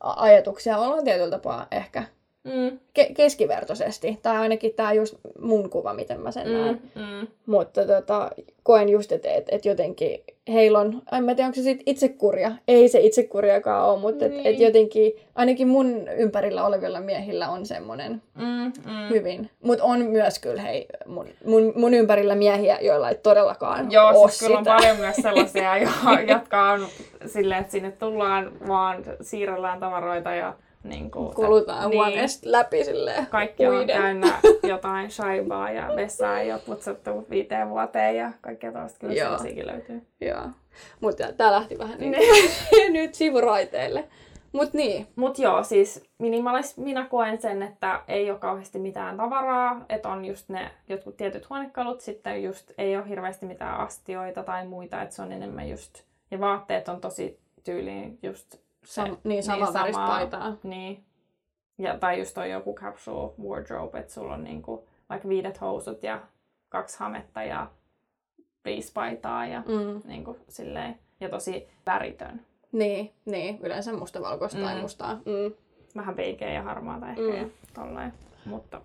ajatuksia. 0.00 0.78
Ollaan 0.78 1.04
tietyllä 1.04 1.30
tapaa 1.30 1.66
ehkä 1.70 2.02
mm. 2.46 2.78
ke- 2.94 3.14
keskivertoisesti. 3.14 4.18
Tai 4.22 4.36
ainakin 4.36 4.74
tämä 4.74 4.92
just 4.92 5.14
mun 5.40 5.70
kuva, 5.70 5.94
miten 5.94 6.20
mä 6.20 6.30
sen 6.30 6.46
mm. 6.46 6.52
näen. 6.52 6.82
Mm. 6.94 7.26
Mutta 7.46 7.84
tota, 7.84 8.30
koen 8.62 8.88
just, 8.88 9.12
että 9.12 9.28
et, 9.28 9.44
et 9.48 9.64
jotenkin 9.64 10.24
heillä 10.52 10.78
on, 10.78 11.02
en 11.12 11.24
mä 11.24 11.34
tiedä 11.34 11.46
onko 11.46 11.56
se 11.56 11.62
sit 11.62 11.82
itsekuria, 11.86 12.52
ei 12.68 12.88
se 12.88 13.00
itsekuriakaan 13.00 13.88
ole, 13.88 14.00
mutta 14.00 14.28
niin. 14.28 14.40
et, 14.40 14.46
et 14.46 14.60
jotenkin 14.60 15.12
ainakin 15.34 15.68
mun 15.68 16.08
ympärillä 16.08 16.66
olevilla 16.66 17.00
miehillä 17.00 17.48
on 17.48 17.66
semmoinen 17.66 18.22
mm, 18.34 18.72
mm. 18.86 19.08
hyvin. 19.10 19.50
Mutta 19.62 19.84
on 19.84 20.04
myös 20.04 20.38
kyllä 20.38 20.62
hei, 20.62 20.86
mun, 21.06 21.26
mun, 21.44 21.72
mun 21.76 21.94
ympärillä 21.94 22.34
miehiä, 22.34 22.78
joilla 22.80 23.08
ei 23.08 23.18
todellakaan 23.22 23.92
Joo, 23.92 24.08
ole 24.08 24.30
siis 24.30 24.40
kyllä 24.40 24.58
on 24.58 24.64
paljon 24.64 24.96
myös 24.96 25.16
sellaisia, 25.16 25.78
jotka 26.34 26.70
on 26.70 26.86
silleen, 27.26 27.60
että 27.60 27.72
sinne 27.72 27.90
tullaan 27.90 28.52
vaan 28.68 29.04
siirrellään 29.20 29.80
tavaroita 29.80 30.34
ja 30.34 30.54
niin 30.88 31.10
kuin, 31.10 31.34
Kulutaan 31.34 31.90
niin, 31.90 31.98
huoneesta 31.98 32.52
läpi 32.52 32.84
silleen 32.84 33.26
Kaikki 33.26 33.66
on 33.66 33.86
täynnä 33.86 34.40
jotain 34.72 35.10
shaibaa 35.10 35.70
ja 35.70 35.92
vessaa 35.96 36.40
ei 36.40 36.52
ole 36.52 36.60
putsattu 36.66 37.26
viiteen 37.30 37.68
vuoteen 37.70 38.16
ja 38.16 38.32
kaikkea 38.40 38.72
toista 38.72 38.98
kyllä 38.98 39.14
Joo. 39.14 39.24
sellaisiakin 39.24 39.66
löytyy. 39.66 40.02
Joo. 40.20 40.42
Mutta 41.00 41.32
tää 41.32 41.52
lähti 41.52 41.78
vähän 41.78 41.98
niin, 41.98 42.12
niin. 42.12 42.92
nyt 43.02 43.14
sivuraiteille. 43.14 44.08
Mut 44.52 44.72
niin. 44.72 45.06
Mut 45.16 45.38
joo, 45.38 45.62
siis 45.62 46.04
minimalis, 46.18 46.76
minä 46.76 47.06
koen 47.06 47.40
sen, 47.40 47.62
että 47.62 48.02
ei 48.08 48.30
ole 48.30 48.38
kauheasti 48.38 48.78
mitään 48.78 49.16
tavaraa, 49.16 49.84
että 49.88 50.08
on 50.08 50.24
just 50.24 50.48
ne 50.48 50.70
jotkut 50.88 51.16
tietyt 51.16 51.50
huonekalut, 51.50 52.00
sitten 52.00 52.42
just 52.42 52.70
ei 52.78 52.96
ole 52.96 53.08
hirveästi 53.08 53.46
mitään 53.46 53.80
astioita 53.80 54.42
tai 54.42 54.66
muita, 54.66 55.02
että 55.02 55.14
se 55.14 55.22
on 55.22 55.32
enemmän 55.32 55.68
just, 55.68 56.02
ja 56.30 56.40
vaatteet 56.40 56.88
on 56.88 57.00
tosi 57.00 57.40
tyyliin 57.64 58.18
just 58.22 58.56
se, 58.86 58.92
Sam, 58.94 59.16
niin, 59.24 59.42
sama 59.42 59.70
niin, 59.84 59.94
paitaa. 59.94 60.56
Niin. 60.62 61.04
Ja, 61.78 61.98
tai 61.98 62.18
just 62.18 62.38
on 62.38 62.50
joku 62.50 62.74
capsule 62.74 63.32
wardrobe, 63.42 63.98
että 63.98 64.12
sulla 64.12 64.34
on 64.34 64.44
niinku 64.44 64.88
vaikka 65.08 65.28
viidet 65.28 65.60
housut 65.60 66.02
ja 66.02 66.20
kaksi 66.68 66.98
hametta 66.98 67.42
ja 67.42 67.70
viisi 68.64 68.92
paitaa 68.92 69.46
ja 69.46 69.62
mm. 69.66 70.02
niinku 70.04 70.36
silleen. 70.48 70.98
Ja 71.20 71.28
tosi 71.28 71.68
väritön. 71.86 72.40
Niin, 72.72 73.12
niin. 73.24 73.58
yleensä 73.62 73.92
mustavalkoista 73.92 74.58
mm. 74.58 74.64
tai 74.64 74.80
mustaa. 74.80 75.14
Mm. 75.14 75.54
Vähän 75.96 76.14
peikeä 76.14 76.52
ja 76.52 76.62
harmaata 76.62 77.08
ehkä 77.08 77.22
mm. 77.22 77.36
ja 77.36 77.48
tolleen. 77.74 78.12
Mutta 78.44 78.80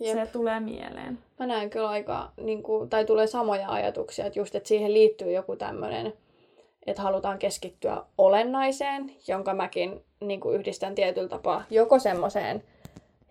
Jep. 0.00 0.14
se 0.14 0.26
tulee 0.32 0.60
mieleen. 0.60 1.18
Mä 1.38 1.46
näen 1.46 1.70
kyllä 1.70 1.88
aika, 1.88 2.32
niin 2.40 2.62
kuin, 2.62 2.90
tai 2.90 3.04
tulee 3.04 3.26
samoja 3.26 3.68
ajatuksia, 3.68 4.26
että 4.26 4.38
just, 4.38 4.54
että 4.54 4.68
siihen 4.68 4.94
liittyy 4.94 5.32
joku 5.32 5.56
tämmöinen 5.56 6.12
että 6.90 7.02
halutaan 7.02 7.38
keskittyä 7.38 8.02
olennaiseen, 8.18 9.12
jonka 9.28 9.54
mäkin 9.54 10.00
niin 10.20 10.40
kuin 10.40 10.56
yhdistän 10.60 10.94
tietyllä 10.94 11.28
tapaa 11.28 11.64
joko 11.70 11.98
semmoiseen 11.98 12.62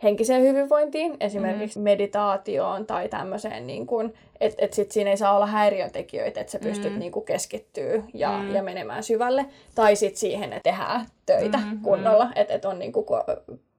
henkiseen 0.03 0.41
hyvinvointiin, 0.41 1.17
esimerkiksi 1.19 1.79
mm. 1.79 1.83
meditaatioon 1.83 2.85
tai 2.85 3.09
tämmöiseen, 3.09 3.67
niin 3.67 3.87
kuin, 3.87 4.13
että 4.39 4.65
et 4.65 4.73
sit 4.73 4.91
siinä 4.91 5.09
ei 5.09 5.17
saa 5.17 5.35
olla 5.35 5.45
häiriötekijöitä, 5.45 6.41
että 6.41 6.51
sä 6.51 6.59
pystyt 6.59 6.93
mm. 6.93 6.99
niin 6.99 7.11
kuin 7.11 7.25
keskittyä 7.25 8.03
ja, 8.13 8.37
mm. 8.37 8.55
ja 8.55 8.63
menemään 8.63 9.03
syvälle, 9.03 9.45
tai 9.75 9.95
sitten 9.95 10.19
siihen, 10.19 10.53
että 10.53 10.69
tehdään 10.69 11.05
töitä 11.25 11.57
mm, 11.57 11.79
kunnolla, 11.81 12.31
että 12.35 12.53
et 12.53 12.65
on 12.65 12.79
niin 12.79 12.91
kuin, 12.91 13.05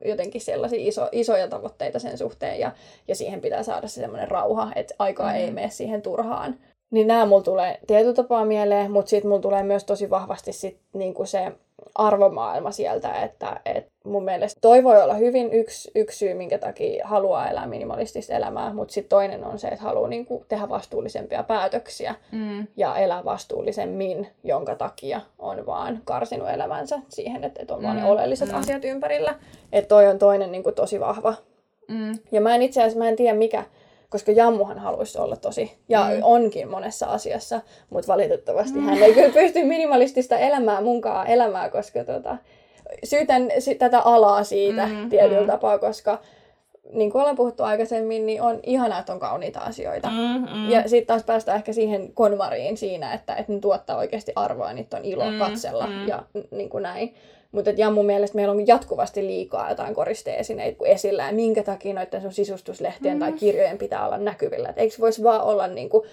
jotenkin 0.04 0.40
sellaisia 0.40 0.88
iso, 0.88 1.08
isoja 1.12 1.48
tavoitteita 1.48 1.98
sen 1.98 2.18
suhteen 2.18 2.60
ja, 2.60 2.72
ja 3.08 3.14
siihen 3.14 3.40
pitää 3.40 3.62
saada 3.62 3.88
se 3.88 4.00
semmoinen 4.00 4.30
rauha, 4.30 4.72
että 4.74 4.94
aikaa 4.98 5.30
mm. 5.30 5.36
ei 5.36 5.50
mene 5.50 5.70
siihen 5.70 6.02
turhaan 6.02 6.58
niin 6.90 7.06
nämä 7.06 7.26
mulla 7.26 7.42
tulee 7.42 7.78
tietyllä 7.86 8.14
tapaa 8.14 8.44
mieleen, 8.44 8.90
mutta 8.90 9.10
sitten 9.10 9.28
mulla 9.28 9.42
tulee 9.42 9.62
myös 9.62 9.84
tosi 9.84 10.10
vahvasti 10.10 10.52
sit 10.52 10.78
niinku 10.92 11.26
se 11.26 11.52
arvomaailma 11.94 12.70
sieltä, 12.70 13.12
että 13.12 13.60
et 13.64 13.86
mun 14.04 14.24
mielestä 14.24 14.60
toi 14.60 14.84
voi 14.84 15.02
olla 15.02 15.14
hyvin 15.14 15.52
yksi, 15.52 15.90
yksi 15.94 16.18
syy, 16.18 16.34
minkä 16.34 16.58
takia 16.58 17.06
haluaa 17.06 17.50
elää 17.50 17.66
minimalistista 17.66 18.32
elämää, 18.32 18.72
mutta 18.72 18.94
sitten 18.94 19.08
toinen 19.08 19.44
on 19.44 19.58
se, 19.58 19.68
että 19.68 19.82
haluaa 19.82 20.08
niinku 20.08 20.44
tehdä 20.48 20.68
vastuullisempia 20.68 21.42
päätöksiä 21.42 22.14
mm. 22.32 22.66
ja 22.76 22.96
elää 22.96 23.24
vastuullisemmin, 23.24 24.28
jonka 24.44 24.74
takia 24.74 25.20
on 25.38 25.66
vaan 25.66 26.00
karsinut 26.04 26.48
elämänsä 26.48 26.98
siihen, 27.08 27.44
että 27.44 27.62
et 27.62 27.70
on 27.70 27.78
mm. 27.78 27.84
vaan 27.84 27.96
ne 27.96 28.04
oleelliset 28.04 28.48
mm. 28.48 28.58
asiat 28.58 28.84
ympärillä. 28.84 29.34
Että 29.72 29.88
toi 29.88 30.06
on 30.06 30.18
toinen 30.18 30.52
niinku 30.52 30.72
tosi 30.72 31.00
vahva. 31.00 31.34
Mm. 31.88 32.18
Ja 32.32 32.40
mä 32.40 32.54
en 32.54 32.62
itse 32.62 32.80
asiassa, 32.80 32.98
mä 32.98 33.08
en 33.08 33.16
tiedä 33.16 33.38
mikä, 33.38 33.64
koska 34.10 34.32
Jammuhan 34.32 34.78
haluaisi 34.78 35.18
olla 35.18 35.36
tosi, 35.36 35.72
ja 35.88 36.04
Mm. 36.04 36.20
onkin 36.22 36.68
monessa 36.68 37.06
asiassa, 37.06 37.60
mutta 37.90 38.12
valitettavasti 38.12 38.78
hän 38.80 38.98
ei 39.02 39.14
kyllä 39.14 39.32
pysty 39.32 39.64
minimalistista 39.64 40.38
elämää 40.38 40.80
munkaan 40.80 41.26
elämää, 41.26 41.68
koska 41.70 42.04
tota, 42.04 42.36
syytän 43.04 43.48
tätä 43.78 44.00
alaa 44.00 44.44
siitä 44.44 44.86
Mm, 44.86 45.08
tietyllä 45.10 45.40
mm. 45.40 45.46
tapaa, 45.46 45.78
koska 45.78 46.18
niin 46.92 47.10
kuin 47.12 47.20
ollaan 47.20 47.36
puhuttu 47.36 47.62
aikaisemmin, 47.62 48.26
niin 48.26 48.42
on 48.42 48.60
ihanaa, 48.62 48.98
että 49.00 49.12
on 49.12 49.20
kauniita 49.20 49.60
asioita. 49.60 50.08
Mm, 50.10 50.46
mm. 50.54 50.70
Ja 50.70 50.88
sitten 50.88 51.06
taas 51.06 51.24
päästään 51.24 51.56
ehkä 51.58 51.72
siihen 51.72 52.12
konmariin 52.14 52.76
siinä, 52.76 53.12
että, 53.14 53.34
että 53.34 53.52
ne 53.52 53.60
tuottaa 53.60 53.96
oikeasti 53.96 54.32
arvoa, 54.36 54.72
niitä 54.72 54.96
on 54.96 55.04
ilo 55.04 55.30
Mm, 55.30 55.38
katsella 55.38 55.86
mm. 55.86 56.08
ja 56.08 56.22
niin 56.50 56.68
kuin 56.68 56.82
näin. 56.82 57.14
Mutta 57.52 57.70
ja 57.76 57.90
mun 57.90 58.06
mielestä 58.06 58.36
meillä 58.36 58.52
on 58.52 58.66
jatkuvasti 58.66 59.26
liikaa 59.26 59.70
jotain 59.70 59.94
koristeesineitä 59.94 60.84
esillä, 60.84 61.26
ja 61.26 61.32
minkä 61.32 61.62
takia 61.62 61.94
noiden 61.94 62.22
sun 62.22 62.32
sisustuslehtien 62.32 63.14
Mm. 63.16 63.20
tai 63.20 63.32
kirjojen 63.32 63.78
pitää 63.78 64.06
olla 64.06 64.18
näkyvillä. 64.18 64.68
Et 64.68 64.78
eikö 64.78 64.94
voisi 65.00 65.22
vaan 65.22 65.40
olla 65.42 65.66
niin 65.66 65.88
kuin 65.88 66.08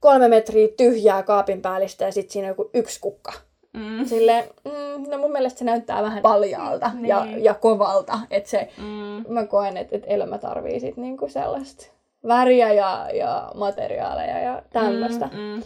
kolme 0.00 0.28
metriä 0.28 0.68
tyhjää 0.76 1.22
kaapin 1.22 1.62
päällistä 1.62 2.04
ja 2.04 2.12
sitten 2.12 2.32
siinä 2.32 2.48
joku 2.48 2.70
yksi 2.74 3.00
kukka. 3.00 3.32
Mm. 3.72 4.04
Silleen, 4.04 4.44
mm, 4.64 5.10
no 5.10 5.18
mun 5.18 5.32
mielestä 5.32 5.58
se 5.58 5.64
näyttää 5.64 6.02
vähän 6.02 6.22
paljaalta 6.22 6.90
ja, 7.06 7.24
Niin. 7.24 7.44
ja 7.44 7.54
kovalta. 7.54 8.18
Että 8.30 8.50
se, 8.50 8.68
Mm. 8.78 9.24
mä 9.34 9.46
koen, 9.46 9.76
että, 9.76 9.96
että 9.96 10.08
elämä 10.10 10.38
tarvii 10.38 10.80
sit 10.80 10.96
niinku 10.96 11.28
sellaista 11.28 11.86
väriä 12.28 12.72
ja, 12.72 13.08
ja 13.14 13.52
materiaaleja 13.54 14.38
ja 14.38 14.62
tämmöistä. 14.72 15.26
Mm, 15.32 15.38
mm. 15.38 15.62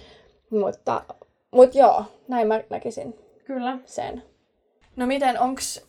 Mutta, 0.61 1.03
mut 1.51 1.75
joo, 1.75 2.05
näin 2.29 2.49
mä 2.49 2.61
näkisin 2.71 3.19
Kyllä. 3.45 3.79
sen. 3.85 4.23
No 4.97 5.07
miten, 5.07 5.41
onks, 5.41 5.89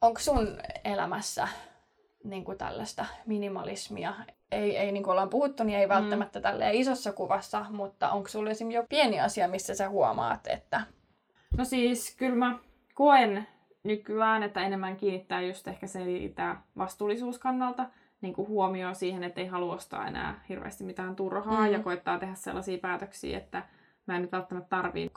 onks 0.00 0.24
sun 0.24 0.58
elämässä 0.84 1.48
niin 2.24 2.44
kuin 2.44 2.58
tällaista 2.58 3.06
minimalismia? 3.26 4.14
Ei, 4.50 4.76
ei 4.76 4.92
niin 4.92 5.02
kuin 5.02 5.12
ollaan 5.12 5.28
puhuttu, 5.30 5.64
niin 5.64 5.78
ei 5.78 5.86
Mm. 5.86 5.90
välttämättä 5.90 6.40
tälleen 6.40 6.74
isossa 6.74 7.12
kuvassa, 7.12 7.66
mutta 7.70 8.10
onko 8.10 8.28
sulla 8.28 8.50
esimerkiksi 8.50 8.76
jo 8.76 8.86
pieni 8.88 9.20
asia, 9.20 9.48
missä 9.48 9.74
sä 9.74 9.88
huomaat, 9.88 10.46
että 10.46 10.80
No 11.56 11.64
siis 11.64 12.14
kyllä 12.16 12.34
mä 12.36 12.58
koen 12.94 13.46
nykyään, 13.84 14.42
että 14.42 14.60
enemmän 14.66 14.96
kiinnittää 14.96 15.40
just 15.40 15.68
ehkä 15.68 15.86
siitä 15.86 16.56
vastuullisuuskannalta 16.78 17.86
niin 18.20 18.34
kuin 18.34 18.48
huomioon 18.48 18.94
siihen, 18.94 19.24
että 19.24 19.40
ei 19.40 19.46
halua 19.46 19.74
ostaa 19.74 20.06
enää 20.06 20.44
hirveästi 20.48 20.84
mitään 20.84 21.16
turhaa 21.16 21.66
Mm. 21.66 21.72
ja 21.72 21.78
koittaa 21.82 22.18
tehdä 22.18 22.34
sellaisia 22.34 22.78
päätöksiä, 22.78 23.38
että 23.38 23.62
mä 24.06 24.16
en 24.16 24.22
nyt 24.22 24.32
välttämättä 24.32 24.68
tarvii 24.76 25.08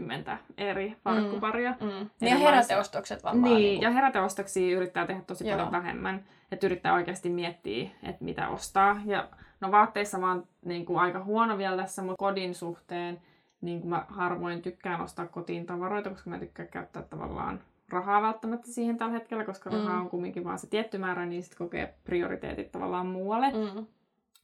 80 0.00 0.38
eri 0.58 0.96
farkkuparia. 1.04 1.70
mm. 1.80 1.86
niin 1.86 2.08
Enemmän 2.22 2.40
heräteostokset 2.52 3.24
varmaan. 3.24 3.44
Niin, 3.54 3.56
niin 3.62 3.80
ja 3.82 3.90
heräteostoksia 3.90 4.76
yrittää 4.76 5.06
tehdä 5.06 5.22
tosi 5.26 5.48
Joo. 5.48 5.56
paljon 5.56 5.72
vähemmän. 5.72 6.24
Että 6.52 6.66
yrittää 6.66 6.94
oikeasti 6.94 7.30
miettiä, 7.30 7.90
että 8.02 8.24
mitä 8.24 8.48
ostaa. 8.48 9.00
Ja 9.04 9.28
no 9.60 9.70
vaatteissa 9.72 10.18
mä 10.18 10.28
oon 10.28 10.46
niin 10.64 10.84
kuin, 10.86 10.98
aika 10.98 11.24
huono 11.24 11.58
vielä 11.58 11.76
tässä, 11.82 12.02
mutta 12.02 12.16
kodin 12.18 12.54
suhteen 12.54 13.20
niin 13.60 13.80
kuin 13.80 13.90
mä 13.90 14.04
harvoin 14.08 14.62
tykkään 14.62 15.00
ostaa 15.00 15.26
kotiin 15.26 15.66
tavaroita, 15.66 16.10
koska 16.10 16.30
mä 16.30 16.38
tykkään 16.38 16.68
käyttää 16.68 17.02
tavallaan 17.02 17.60
rahaa 17.88 18.22
välttämättä 18.22 18.66
siihen 18.72 18.98
tällä 18.98 19.12
hetkellä, 19.12 19.44
koska 19.44 19.70
Mm. 19.70 19.76
rahaa 19.76 20.00
on 20.00 20.10
kumminkin 20.10 20.44
vaan 20.44 20.58
se 20.58 20.66
tietty 20.66 20.98
määrä, 20.98 21.26
niin 21.26 21.42
sitten 21.42 21.58
kokee 21.58 21.94
prioriteetit 22.04 22.72
tavallaan 22.72 23.06
muualle. 23.06 23.50
Mm. 23.52 23.86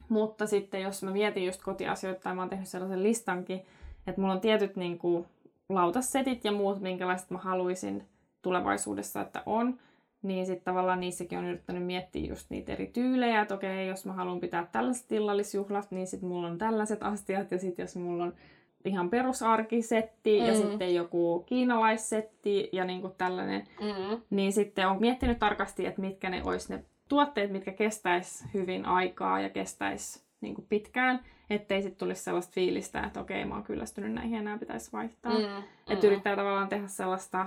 Mutta 0.09 0.47
sitten 0.47 0.83
jos 0.83 1.02
mä 1.02 1.11
mietin 1.11 1.47
just 1.47 1.62
kotiasioita, 1.62 2.21
tai 2.21 2.35
mä 2.35 2.40
oon 2.43 2.49
tehnyt 2.50 2.69
sellaisen 2.69 3.02
listankin, 3.02 3.61
että 4.07 4.21
mulla 4.21 4.35
on 4.35 4.40
tietyt 4.40 4.76
niin 4.76 4.99
kuin, 4.99 5.26
lautassetit 5.69 6.45
ja 6.45 6.53
muut, 6.53 6.81
minkälaiset 6.81 7.31
mä 7.31 7.39
haluaisin 7.39 8.05
tulevaisuudessa, 8.43 9.21
että 9.21 9.43
on, 9.47 9.79
niin 10.23 10.47
sitten 10.47 10.65
tavallaan 10.65 11.01
niissäkin 11.01 11.39
on 11.39 11.45
yrittänyt 11.45 11.87
miettiä 11.87 12.27
just 12.29 12.51
niitä 12.51 12.73
eri 12.73 12.87
tyylejä, 12.87 13.41
että 13.43 13.55
okei, 13.55 13.89
jos 13.89 14.07
mä 14.07 14.13
haluan 14.13 14.41
pitää 14.41 14.69
tällaiset 14.73 15.13
illallisjuhlat, 15.13 15.91
niin 15.91 16.07
sitten 16.07 16.29
mulla 16.29 16.47
on 16.47 16.59
tällaiset 16.59 17.03
astiat, 17.03 17.51
ja 17.51 17.59
sitten 17.59 17.83
jos 17.83 17.97
mulla 17.97 18.25
on 18.25 18.35
ihan 18.85 19.11
perusarkisetti, 19.11 20.41
mm. 20.41 20.47
ja 20.47 20.55
sitten 20.55 20.95
joku 20.95 21.43
kiinalaissetti, 21.47 22.69
ja 22.73 22.85
niin 22.85 23.00
kuin 23.00 23.13
tällainen, 23.19 23.69
Mm. 23.81 24.21
niin 24.31 24.52
sitten 24.52 24.89
on 24.89 25.00
miettinyt 25.00 25.39
tarkasti, 25.39 25.87
että 25.87 26.00
mitkä 26.00 26.31
ne 26.31 26.43
olisi 26.45 26.73
ne 26.73 26.85
tuotteet, 27.09 27.50
mitkä 27.52 27.73
kestäis 27.73 28.45
hyvin 28.54 28.87
aikaa 28.87 29.41
ja 29.41 29.50
kestäis 29.50 30.25
niin 30.41 30.54
kuin 30.54 30.67
pitkään, 30.69 31.21
ettei 31.50 31.82
sitten 31.82 31.99
tulisi 31.99 32.23
sellaista 32.23 32.52
fiilistä, 32.52 33.02
että 33.02 33.21
okei, 33.21 33.45
mä 33.45 33.54
oon 33.54 33.65
kyllästynyt 33.65 34.13
näihin 34.13 34.37
ja 34.37 34.43
nämä 34.43 34.58
pitäisi 34.58 34.93
vaihtaa. 34.93 35.32
Mm. 35.32 35.39
Mm. 35.45 35.63
Että 35.89 36.06
yrittää 36.06 36.37
tavallaan 36.37 36.69
tehdä 36.69 36.89
sellaista 36.89 37.47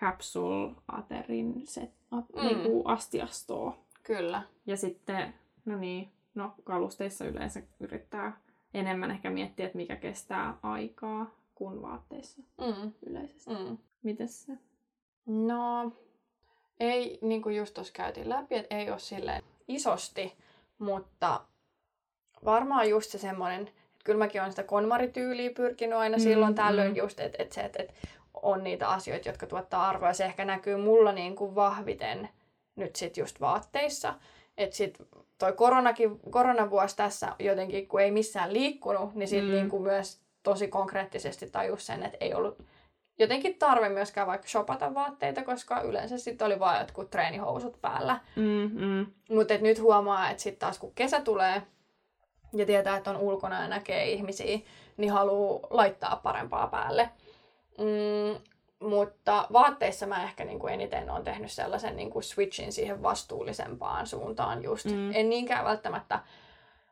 capsule 0.00 0.74
aterin 0.88 1.66
set, 1.66 1.90
Mm. 2.10 2.18
mm. 2.36 2.40
niin 2.46 2.62
kuin 2.62 2.86
astiastoa. 2.86 3.78
Kyllä. 4.02 4.42
Ja 4.66 4.76
sitten, 4.76 5.34
no 5.64 5.76
niin, 5.78 6.12
no 6.34 6.54
kalusteissa 6.64 7.24
yleensä 7.24 7.62
yrittää 7.80 8.40
enemmän 8.74 9.10
ehkä 9.10 9.30
miettiä, 9.30 9.66
että 9.66 9.76
mikä 9.78 9.96
kestää 9.96 10.54
aikaa 10.62 11.30
kuin 11.54 11.82
vaatteissa 11.82 12.42
Mm. 12.58 12.92
yleisesti. 13.06 13.50
Mm. 13.50 13.78
Mites 14.02 14.42
se? 14.42 14.52
No, 15.26 15.92
ei, 16.80 17.18
niin 17.22 17.42
kuin 17.42 17.56
just 17.56 17.74
tuossa 17.74 17.92
käytiin 17.92 18.28
läpi, 18.28 18.54
että 18.56 18.76
ei 18.76 18.90
ole 18.90 18.98
silleen 18.98 19.42
isosti, 19.68 20.32
mutta 20.78 21.40
varmaan 22.44 22.88
just 22.88 23.10
se 23.10 23.18
semmoinen, 23.18 23.60
että 23.60 23.72
kyllä 24.04 24.18
mäkin 24.18 24.40
olen 24.40 24.52
sitä 24.52 24.62
konmarityyliä 24.62 25.50
pyrkinyt 25.50 25.98
aina 25.98 26.16
Mm, 26.16 26.22
silloin 26.22 26.54
tällöin 26.54 26.90
mm. 26.90 26.96
just, 26.96 27.20
että 27.20 27.42
et 27.42 27.52
se, 27.52 27.60
että 27.60 27.82
et 27.82 27.94
on 28.42 28.64
niitä 28.64 28.88
asioita, 28.88 29.28
jotka 29.28 29.46
tuottaa 29.46 29.88
arvoa. 29.88 30.12
Se 30.12 30.24
ehkä 30.24 30.44
näkyy 30.44 30.76
mulla 30.76 31.12
niin 31.12 31.36
kuin 31.36 31.54
vahviten 31.54 32.28
nyt 32.76 32.96
sit 32.96 33.16
just 33.16 33.40
vaatteissa. 33.40 34.14
Että 34.58 34.76
sit 34.76 34.98
toi 35.38 35.52
koronakin, 35.52 36.20
koronavuosi 36.30 36.96
tässä 36.96 37.32
jotenkin, 37.38 37.88
kun 37.88 38.00
ei 38.00 38.10
missään 38.10 38.52
liikkunut, 38.52 39.14
niin 39.14 39.28
sit 39.28 39.44
Mm. 39.44 39.50
niin 39.50 39.68
kuin 39.68 39.82
myös 39.82 40.20
tosi 40.42 40.68
konkreettisesti 40.68 41.50
tajus 41.50 41.86
sen, 41.86 42.02
että 42.02 42.18
ei 42.20 42.34
ollut 42.34 42.58
jotenkin 43.18 43.54
tarve 43.58 43.88
myöskään 43.88 44.26
vaikka 44.26 44.48
shopata 44.48 44.94
vaatteita, 44.94 45.42
koska 45.42 45.80
yleensä 45.80 46.18
sitten 46.18 46.46
oli 46.46 46.58
vaan 46.60 46.80
jotkut 46.80 47.10
treenihousut 47.10 47.80
päällä. 47.80 48.20
Mm, 48.36 48.70
mm. 48.84 49.06
Mutta 49.30 49.54
nyt 49.58 49.80
huomaa, 49.80 50.30
että 50.30 50.42
sitten 50.42 50.60
taas 50.60 50.78
kun 50.78 50.92
kesä 50.94 51.20
tulee 51.20 51.62
ja 52.52 52.66
tietää, 52.66 52.96
että 52.96 53.10
on 53.10 53.16
ulkona 53.16 53.62
ja 53.62 53.68
näkee 53.68 54.10
ihmisiä, 54.10 54.58
niin 54.96 55.12
haluaa 55.12 55.60
laittaa 55.70 56.20
parempaa 56.22 56.66
päälle. 56.66 57.10
Mm, 57.78 58.40
mutta 58.88 59.46
vaatteissa 59.52 60.06
mä 60.06 60.22
ehkä 60.22 60.44
niin 60.44 60.58
kuin 60.58 60.74
eniten 60.74 61.10
on 61.10 61.24
tehnyt 61.24 61.52
sellaisen 61.52 61.96
niin 61.96 62.10
kuin 62.10 62.22
switchin 62.22 62.72
siihen 62.72 63.02
vastuullisempaan 63.02 64.06
suuntaan 64.06 64.62
just. 64.62 64.86
Mm. 64.86 65.10
En 65.14 65.28
niinkään 65.28 65.64
välttämättä 65.64 66.20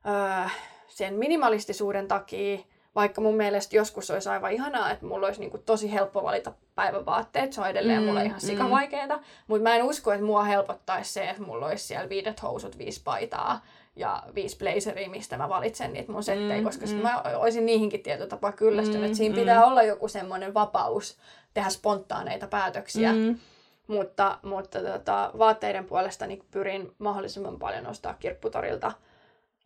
öö, 0.06 0.48
sen 0.88 1.14
minimalistisuuden 1.14 2.08
takia, 2.08 2.58
vaikka 2.94 3.20
mun 3.20 3.34
mielestä 3.36 3.76
joskus 3.76 4.10
olisi 4.10 4.28
aivan 4.28 4.52
ihanaa, 4.52 4.90
että 4.90 5.06
mulla 5.06 5.26
olisi 5.26 5.40
niinku 5.40 5.58
tosi 5.58 5.92
helppo 5.92 6.22
valita 6.22 6.52
päivävaatteet. 6.74 7.52
Se 7.52 7.60
on 7.60 7.68
edelleen 7.70 8.00
Mm, 8.00 8.06
mulle 8.06 8.24
ihan 8.24 8.36
mm. 8.36 8.46
sikavaikeeta. 8.46 9.20
Mutta 9.46 9.62
mä 9.62 9.76
en 9.76 9.82
usko, 9.82 10.12
että 10.12 10.26
mua 10.26 10.44
helpottaisi 10.44 11.12
se, 11.12 11.28
että 11.30 11.42
mulla 11.42 11.66
olisi 11.66 11.84
siellä 11.86 12.08
viidet 12.08 12.42
housut, 12.42 12.78
viisi 12.78 13.00
paitaa 13.04 13.60
ja 13.96 14.22
viisi 14.34 14.58
blazeria, 14.58 15.10
mistä 15.10 15.36
mä 15.36 15.48
valitsen 15.48 15.92
niitä 15.92 16.12
mun 16.12 16.22
settejä, 16.22 16.58
Mm, 16.58 16.64
koska 16.64 16.86
mm. 16.86 16.94
mä 16.94 17.22
olisin 17.36 17.66
niihinkin 17.66 18.02
tietyllä 18.02 18.28
tapaa 18.28 18.52
kyllästynyt. 18.52 19.10
Mm, 19.10 19.14
Siinä 19.14 19.34
mm. 19.34 19.40
pitää 19.40 19.66
olla 19.66 19.82
joku 19.82 20.08
semmoinen 20.08 20.54
vapaus 20.54 21.18
tehdä 21.54 21.70
spontaaneita 21.70 22.46
päätöksiä. 22.46 23.12
Mm. 23.12 23.38
Mutta, 23.86 24.38
mutta 24.42 24.80
tota, 24.80 25.30
vaatteiden 25.38 25.84
puolesta 25.84 26.26
niin 26.26 26.44
pyrin 26.50 26.94
mahdollisimman 26.98 27.58
paljon 27.58 27.86
ostaa 27.86 28.14
kirpputorilta. 28.14 28.92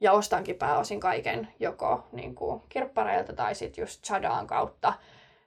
Ja 0.01 0.12
ostankin 0.12 0.57
pääosin 0.57 1.01
kaiken 1.01 1.49
joko 1.61 2.07
niin 2.12 2.35
kuin 2.35 2.62
kirppareilta 2.69 3.33
tai 3.33 3.55
sitten 3.55 3.83
just 3.83 4.03
Chadaan 4.05 4.47
kautta. 4.47 4.93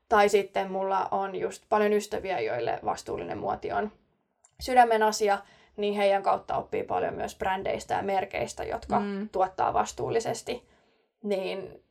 Tai 0.09 0.29
sitten 0.29 0.71
mulla 0.71 1.07
on 1.11 1.35
just 1.35 1.63
paljon 1.69 1.93
ystäviä, 1.93 2.39
joille 2.39 2.79
vastuullinen 2.85 3.37
muoti 3.37 3.71
on 3.71 3.91
sydämen 4.61 5.03
asia, 5.03 5.39
niin 5.77 5.93
heidän 5.93 6.23
kautta 6.23 6.57
oppii 6.57 6.83
paljon 6.83 7.13
myös 7.13 7.35
brändeistä 7.35 7.93
ja 7.93 8.03
merkeistä, 8.03 8.63
jotka 8.63 8.99
Mm. 8.99 9.29
tuottaa 9.29 9.73
vastuullisesti. 9.73 10.67
Niin 11.23 11.83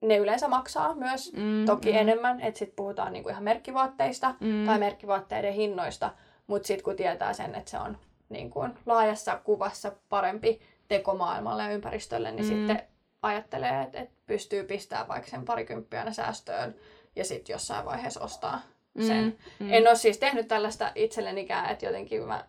ne 0.00 0.16
yleensä 0.16 0.48
maksaa 0.48 0.94
myös 0.94 1.32
Mm, 1.32 1.64
toki 1.66 1.92
mm. 1.92 1.98
enemmän, 1.98 2.40
että 2.40 2.58
sitten 2.58 2.76
puhutaan 2.76 3.12
niinku 3.12 3.28
ihan 3.28 3.42
merkkivaatteista 3.42 4.34
Mm. 4.40 4.66
tai 4.66 4.78
merkkivaatteiden 4.78 5.52
hinnoista, 5.52 6.10
mutta 6.46 6.66
sitten 6.66 6.84
kun 6.84 6.96
tietää 6.96 7.32
sen, 7.32 7.54
että 7.54 7.70
se 7.70 7.78
on 7.78 7.98
niin 8.28 8.50
kuin 8.50 8.72
laajassa 8.86 9.40
kuvassa 9.44 9.92
parempi 10.08 10.60
teko 10.88 11.14
maailmalle 11.14 11.62
ja 11.62 11.70
ympäristölle, 11.70 12.30
niin 12.32 12.44
Mm. 12.44 12.48
sitten 12.48 12.82
ajattelee, 13.22 13.82
että, 13.82 13.98
että 14.00 14.14
pystyy 14.26 14.64
pistämään 14.64 15.08
vaikka 15.08 15.30
sen 15.30 15.44
parikymppiä 15.44 15.98
aina 15.98 16.12
säästöön 16.12 16.74
ja 17.16 17.24
sitten 17.24 17.54
jossain 17.54 17.84
vaiheessa 17.86 18.20
ostaa 18.20 18.60
sen. 19.06 19.38
Mm. 19.58 19.72
En 19.72 19.86
ole 19.88 19.96
siis 19.96 20.18
tehnyt 20.18 20.48
tällaista 20.48 20.92
itsellenikään, 20.94 21.70
että 21.70 21.86
jotenkin 21.86 22.22
mä 22.22 22.44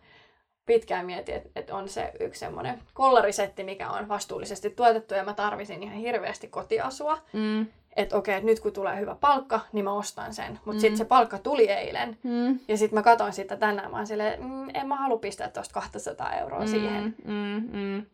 pitkään 0.68 1.06
mietin, 1.06 1.34
että, 1.34 1.48
että 1.56 1.76
on 1.76 1.88
se 1.88 2.12
yksi 2.20 2.40
semmoinen 2.40 2.78
kollarisetti, 2.94 3.64
mikä 3.64 3.90
on 3.90 4.08
vastuullisesti 4.08 4.70
tuotettu 4.70 5.14
ja 5.14 5.24
mä 5.24 5.34
tarvisin 5.34 5.82
ihan 5.82 5.96
hirveästi 5.96 6.48
kotiasua. 6.48 7.18
Mm. 7.32 7.66
Että 7.96 8.16
okei, 8.16 8.34
että 8.34 8.46
nyt 8.46 8.60
kun 8.60 8.72
tulee 8.72 9.00
hyvä 9.00 9.16
palkka, 9.20 9.60
niin 9.72 9.84
mä 9.84 9.92
ostan 9.92 10.34
sen. 10.34 10.52
Mutta 10.52 10.72
Mm. 10.72 10.78
sitten 10.80 10.96
se 10.98 11.04
palkka 11.04 11.38
tuli 11.38 11.70
eilen. 11.70 12.18
Mm. 12.22 12.58
Ja 12.68 12.76
sitten 12.76 12.98
mä 12.98 13.02
katsoin 13.02 13.32
sitä 13.32 13.56
tänään, 13.56 13.90
mä 13.90 13.96
oon 13.96 14.06
silleen, 14.06 14.42
mm, 14.42 14.68
en 14.74 14.88
mä 14.88 14.96
halua 14.96 15.18
pistää 15.18 15.48
tuosta 15.48 15.74
200 15.74 16.32
euroa 16.34 16.66
siihen. 16.66 17.14
Mm, 17.24 17.68
mm. 17.78 18.06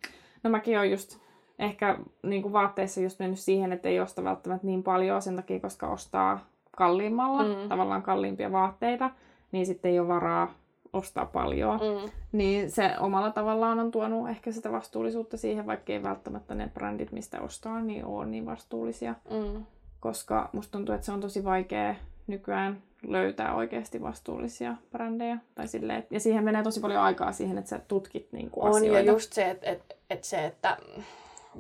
No 0.43 0.51
mäkin 0.51 0.77
oon 0.79 0.91
just 0.91 1.19
ehkä 1.59 1.99
niin 2.23 2.43
kuin 2.43 2.53
vaatteissa 2.53 3.01
just 3.01 3.19
mennyt 3.19 3.39
siihen, 3.39 3.73
että 3.73 3.89
ei 3.89 4.01
osta 4.01 4.25
välttämättä 4.25 4.67
niin 4.67 4.83
paljon 4.83 5.23
sen 5.23 5.37
takia, 5.37 5.61
koska 5.61 5.89
ostaa 5.89 6.47
kalliimmalla, 6.77 7.43
mm. 7.45 7.69
tavallaan 7.69 8.03
kalliimpia 8.03 8.53
vaatteita, 8.53 9.11
niin 9.53 9.67
sitten 9.67 9.91
ei 9.91 9.99
ole 10.01 10.09
varaa 10.09 10.55
ostaa 10.95 11.27
paljon. 11.27 11.81
Mm. 11.81 12.11
Niin 12.33 12.71
se 12.71 12.91
omalla 13.01 13.31
tavallaan 13.31 13.79
on 13.79 13.91
tuonut 13.91 14.29
ehkä 14.29 14.53
sitä 14.53 14.73
vastuullisuutta 14.73 15.37
siihen, 15.37 15.67
vaikka 15.67 15.93
ei 15.93 16.03
välttämättä 16.03 16.55
ne 16.55 16.71
brändit, 16.75 17.13
mistä 17.13 17.41
ostaa, 17.41 17.81
niin 17.81 18.05
ole 18.05 18.27
niin 18.27 18.47
vastuullisia. 18.47 19.15
Mm. 19.31 19.65
Koska 20.01 20.51
musta 20.53 20.73
tuntuu, 20.73 20.95
että 20.95 21.05
se 21.05 21.13
on 21.13 21.21
tosi 21.21 21.45
vaikea 21.45 21.95
nykyään 22.27 22.83
löytää 23.07 23.55
oikeasti 23.55 24.03
vastuullisia 24.03 24.77
brändejä. 24.91 25.39
Tai 25.55 25.69
silleen, 25.69 26.07
ja 26.11 26.21
siihen 26.21 26.45
menee 26.45 26.63
tosi 26.63 26.81
paljon 26.81 27.01
aikaa 27.01 27.33
siihen, 27.33 27.59
että 27.59 27.69
sä 27.69 27.81
tutkit 27.89 28.29
niin 28.33 28.51
kuin 28.51 28.65
on, 28.65 28.77
asioita. 28.77 28.99
ja 28.99 29.13
just 29.13 29.33
se, 29.33 29.51
että, 29.51 29.71
että, 29.71 29.95
että 30.11 30.27
se, 30.27 30.47
että 30.47 30.77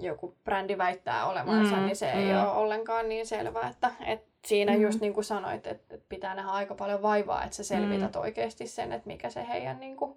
joku 0.00 0.34
brändi 0.44 0.78
väittää 0.78 1.26
olevansa, 1.26 1.76
mm, 1.76 1.82
niin 1.82 1.96
se 1.96 2.12
mm. 2.14 2.18
ei 2.18 2.36
ole 2.36 2.46
ollenkaan 2.48 3.08
niin 3.08 3.26
selvä, 3.26 3.68
että, 3.68 3.90
että 4.06 4.34
siinä 4.46 4.72
mm. 4.72 4.80
just 4.80 5.00
niin 5.00 5.14
kuin 5.14 5.24
sanoit, 5.24 5.66
että 5.66 5.98
pitää 6.08 6.34
nähdä 6.34 6.50
aika 6.50 6.74
paljon 6.74 7.02
vaivaa, 7.02 7.44
että 7.44 7.56
sä 7.56 7.64
selvität 7.64 8.14
mm. 8.14 8.20
oikeasti 8.20 8.66
sen, 8.66 8.92
että 8.92 9.06
mikä 9.06 9.30
se 9.30 9.48
heidän 9.48 9.80
niin 9.80 9.96
kuin, 9.96 10.16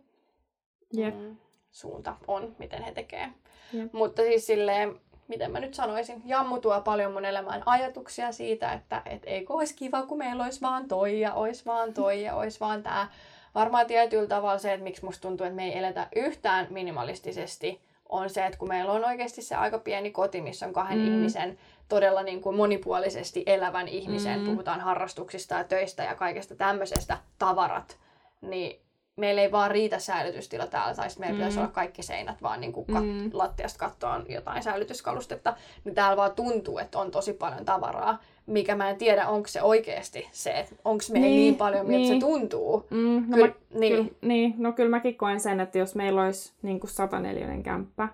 yep. 0.97 1.15
mm, 1.15 1.37
suunta 1.71 2.15
on, 2.27 2.55
miten 2.59 2.83
he 2.83 2.91
tekee. 2.91 3.29
Yep. 3.73 3.93
Mutta 3.93 4.21
siis 4.21 4.47
silleen, 4.47 4.99
miten 5.27 5.51
mä 5.51 5.59
nyt 5.59 5.73
sanoisin, 5.73 6.21
Jammu 6.25 6.59
tuo 6.59 6.81
paljon 6.81 7.13
mun 7.13 7.25
elämään 7.25 7.63
ajatuksia 7.65 8.31
siitä, 8.31 8.73
että 8.73 9.01
et 9.05 9.23
eikö 9.25 9.53
olisi 9.53 9.75
kiva, 9.75 10.03
kun 10.03 10.17
meillä 10.17 10.43
olisi 10.43 10.61
vaan 10.61 10.87
toi 10.87 11.19
ja 11.19 11.33
olisi 11.33 11.65
vaan 11.65 11.93
toi 11.93 12.23
ja 12.23 12.35
olisi 12.35 12.59
vaan 12.59 12.83
tämä. 12.83 13.07
Varmaan 13.55 13.87
tietyllä 13.87 14.27
tavalla 14.27 14.57
se, 14.57 14.73
että 14.73 14.83
miksi 14.83 15.05
musta 15.05 15.21
tuntuu, 15.21 15.45
että 15.45 15.55
me 15.55 15.65
ei 15.65 15.77
eletä 15.77 16.07
yhtään 16.15 16.67
minimalistisesti, 16.69 17.81
on 18.09 18.29
se, 18.29 18.45
että 18.45 18.59
kun 18.59 18.67
meillä 18.67 18.91
on 18.91 19.05
oikeasti 19.05 19.41
se 19.41 19.55
aika 19.55 19.79
pieni 19.79 20.11
koti, 20.11 20.41
missä 20.41 20.65
on 20.65 20.73
kahden 20.73 20.99
mm. 20.99 21.05
ihmisen 21.05 21.57
todella 21.89 22.23
niin 22.23 22.41
kuin 22.41 22.55
monipuolisesti 22.55 23.43
elävän 23.45 23.87
ihmisen, 23.87 24.39
mm. 24.39 24.45
puhutaan 24.45 24.81
harrastuksista 24.81 25.55
ja 25.55 25.63
töistä 25.63 26.03
ja 26.03 26.15
kaikesta 26.15 26.55
tämmöisestä 26.55 27.17
tavarat, 27.39 27.97
niin 28.41 28.81
meillä 29.15 29.41
ei 29.41 29.51
vaan 29.51 29.71
riitä 29.71 29.99
säilytystila 29.99 30.67
täällä, 30.67 30.95
tai 30.95 31.09
sitten 31.09 31.27
meillä 31.27 31.33
mm. 31.33 31.39
pitäisi 31.39 31.59
olla 31.59 31.71
kaikki 31.71 32.03
seinät 32.03 32.41
vaan 32.41 32.61
niin 32.61 32.73
kuin 32.73 32.87
kat- 32.89 33.23
mm. 33.23 33.29
lattiasta 33.33 33.79
kattoon 33.79 34.25
jotain 34.29 34.63
säilytyskalustetta, 34.63 35.55
niin 35.83 35.95
täällä 35.95 36.17
vaan 36.17 36.35
tuntuu, 36.35 36.77
että 36.77 36.99
on 36.99 37.11
tosi 37.11 37.33
paljon 37.33 37.65
tavaraa, 37.65 38.19
mikä 38.47 38.75
mä 38.75 38.89
en 38.89 38.97
tiedä, 38.97 39.27
onko 39.27 39.47
se 39.47 39.61
oikeasti 39.61 40.27
se, 40.31 40.51
että 40.51 40.75
onko 40.85 41.03
meillä 41.11 41.27
niin, 41.27 41.37
niin 41.37 41.55
paljon, 41.55 41.87
miltä 41.87 41.97
niin. 41.97 42.13
se 42.13 42.19
tuntuu. 42.19 42.87
Mm, 42.89 43.25
no, 43.27 43.37
Kyl, 43.37 43.47
mä, 43.47 43.53
niin. 43.79 43.95
Kyl, 43.95 44.15
niin, 44.21 44.53
no 44.57 44.71
kyllä 44.71 44.89
mäkin 44.89 45.17
koen 45.17 45.39
sen, 45.39 45.59
että 45.59 45.77
jos 45.77 45.95
meillä 45.95 46.23
olisi 46.23 46.53
niin 46.61 46.79
kuin 46.79 46.91
104 46.91 47.61
kämppä, 47.63 48.07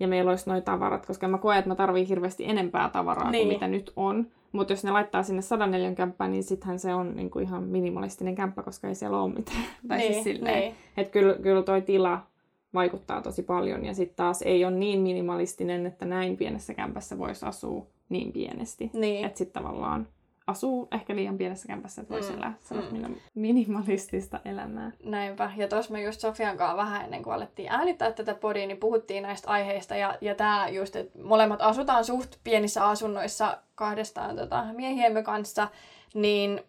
ja 0.00 0.08
meillä 0.08 0.30
olisi 0.30 0.50
noin 0.50 0.62
tavarat, 0.62 1.06
koska 1.06 1.28
mä 1.28 1.38
koen, 1.38 1.58
että 1.58 1.68
mä 1.68 1.74
tarvii 1.74 2.08
hirveästi 2.08 2.44
enempää 2.48 2.88
tavaraa 2.88 3.30
niin. 3.30 3.46
kuin 3.46 3.54
mitä 3.54 3.68
nyt 3.68 3.92
on. 3.96 4.26
Mutta 4.52 4.72
jos 4.72 4.84
ne 4.84 4.90
laittaa 4.90 5.22
sinne 5.22 5.42
104 5.42 5.94
kämppään, 5.94 6.32
niin 6.32 6.44
sittenhän 6.44 6.78
se 6.78 6.94
on 6.94 7.16
niinku 7.16 7.38
ihan 7.38 7.62
minimalistinen 7.62 8.34
kämppä, 8.34 8.62
koska 8.62 8.88
ei 8.88 8.94
siellä 8.94 9.20
ole 9.20 9.34
mitään. 9.34 9.64
tai 9.88 9.98
niin, 9.98 10.12
siis 10.12 10.24
silleen, 10.24 10.60
niin. 10.60 10.74
että 10.96 11.12
kyllä, 11.12 11.34
kyllä 11.34 11.62
toi 11.62 11.82
tila 11.82 12.26
vaikuttaa 12.74 13.22
tosi 13.22 13.42
paljon. 13.42 13.84
Ja 13.84 13.94
sitten 13.94 14.16
taas 14.16 14.42
ei 14.42 14.64
ole 14.64 14.74
niin 14.74 15.00
minimalistinen, 15.00 15.86
että 15.86 16.04
näin 16.04 16.36
pienessä 16.36 16.74
kämpässä 16.74 17.18
voisi 17.18 17.46
asua 17.46 17.86
niin 18.08 18.32
pienesti. 18.32 18.90
Niin. 18.92 19.24
Että 19.24 19.38
sitten 19.38 19.62
tavallaan 19.62 20.08
asuu 20.46 20.88
ehkä 20.92 21.16
liian 21.16 21.38
pienessä 21.38 21.68
kämpässä, 21.68 22.02
että 22.02 22.14
voisi 22.14 22.32
mm. 22.32 22.38
elää 22.38 22.54
mm. 22.70 23.14
minimalistista 23.34 24.40
elämää. 24.44 24.92
Näinpä. 25.04 25.50
Ja 25.56 25.68
tuossa 25.68 25.92
me 25.92 26.02
just 26.02 26.20
Sofian 26.20 26.56
kanssa 26.56 26.76
vähän 26.76 27.04
ennen 27.04 27.22
kuin 27.22 27.34
alettiin 27.34 27.68
äänittää 27.72 28.12
tätä 28.12 28.34
podia, 28.34 28.66
niin 28.66 28.76
puhuttiin 28.76 29.22
näistä 29.22 29.50
aiheista. 29.50 29.96
Ja, 29.96 30.18
ja 30.20 30.34
tämä 30.34 30.68
just, 30.68 30.96
että 30.96 31.18
molemmat 31.22 31.60
asutaan 31.62 32.04
suht 32.04 32.36
pienissä 32.44 32.86
asunnoissa 32.88 33.58
kahdestaan 33.74 34.36
tota, 34.36 34.64
miehiemme 34.72 35.22
kanssa, 35.22 35.68
niin 36.14 36.60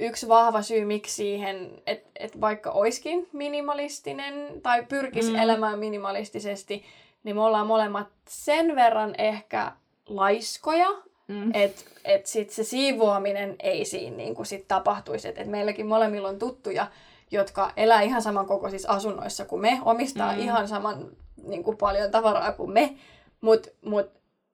yksi 0.00 0.28
vahva 0.28 0.62
syy 0.62 0.84
miksi 0.84 1.14
siihen, 1.14 1.82
että 1.86 2.10
et 2.18 2.40
vaikka 2.40 2.70
oiskin 2.70 3.28
minimalistinen 3.32 4.62
tai 4.62 4.86
pyrkisi 4.88 5.32
mm. 5.32 5.38
elämään 5.38 5.78
minimalistisesti, 5.78 6.84
niin 7.24 7.36
me 7.36 7.42
ollaan 7.42 7.66
molemmat 7.66 8.08
sen 8.28 8.76
verran 8.76 9.14
ehkä 9.18 9.72
laiskoja, 10.08 10.88
Mm. 11.28 11.50
Että 11.54 11.82
et 12.04 12.26
sit 12.26 12.50
se 12.50 12.64
siivoaminen 12.64 13.56
ei 13.58 13.84
siinä 13.84 14.16
niin 14.16 14.34
kuin 14.34 14.46
sit 14.46 14.68
tapahtuisi. 14.68 15.28
Että 15.28 15.40
et 15.40 15.46
meilläkin 15.46 15.86
molemmilla 15.86 16.28
on 16.28 16.38
tuttuja, 16.38 16.86
jotka 17.30 17.72
elää 17.76 18.02
ihan 18.02 18.22
samankokoisissa 18.22 18.92
asunnoissa 18.92 19.44
kuin 19.44 19.62
me, 19.62 19.80
omistaa 19.84 20.32
mm. 20.32 20.38
ihan 20.38 20.68
saman 20.68 21.06
niin 21.46 21.64
kuin 21.64 21.76
paljon 21.76 22.10
tavaraa 22.10 22.52
kuin 22.52 22.70
me, 22.70 22.94
mutta 23.40 23.68
mut, 23.84 24.10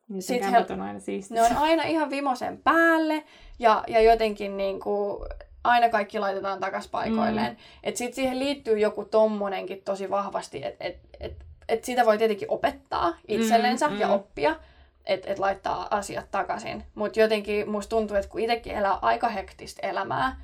niin 0.08 0.22
sit 0.22 0.42
he, 0.42 0.58
on 0.70 0.80
aina 0.80 1.00
ne 1.30 1.42
on 1.42 1.56
aina 1.56 1.82
ihan 1.82 2.10
vimosen 2.10 2.58
päälle 2.58 3.24
ja, 3.58 3.84
ja 3.88 4.00
jotenkin 4.00 4.56
niin 4.56 4.80
kuin, 4.80 5.28
aina 5.64 5.88
kaikki 5.88 6.18
laitetaan 6.18 6.60
takas 6.60 6.88
paikoilleen. 6.88 7.52
Mm. 7.52 7.94
Sitten 7.94 8.14
siihen 8.14 8.38
liittyy 8.38 8.78
joku 8.78 9.04
tommonenkin 9.04 9.82
tosi 9.84 10.10
vahvasti, 10.10 10.64
että 10.64 10.84
et, 10.84 10.98
et, 11.20 11.32
et 11.68 11.84
sitä 11.84 12.06
voi 12.06 12.18
tietenkin 12.18 12.50
opettaa 12.50 13.16
itsellensä 13.28 13.88
mm, 13.88 13.98
ja 13.98 14.06
mm. 14.06 14.12
oppia, 14.12 14.56
että 15.08 15.30
et 15.30 15.38
laittaa 15.38 15.86
asiat 15.90 16.30
takaisin. 16.30 16.84
Mutta 16.94 17.20
jotenkin 17.20 17.70
musta 17.70 17.90
tuntuu, 17.90 18.16
että 18.16 18.30
kun 18.30 18.40
itsekin 18.40 18.74
elää 18.74 18.98
aika 19.02 19.28
hektistä 19.28 19.86
elämää, 19.86 20.36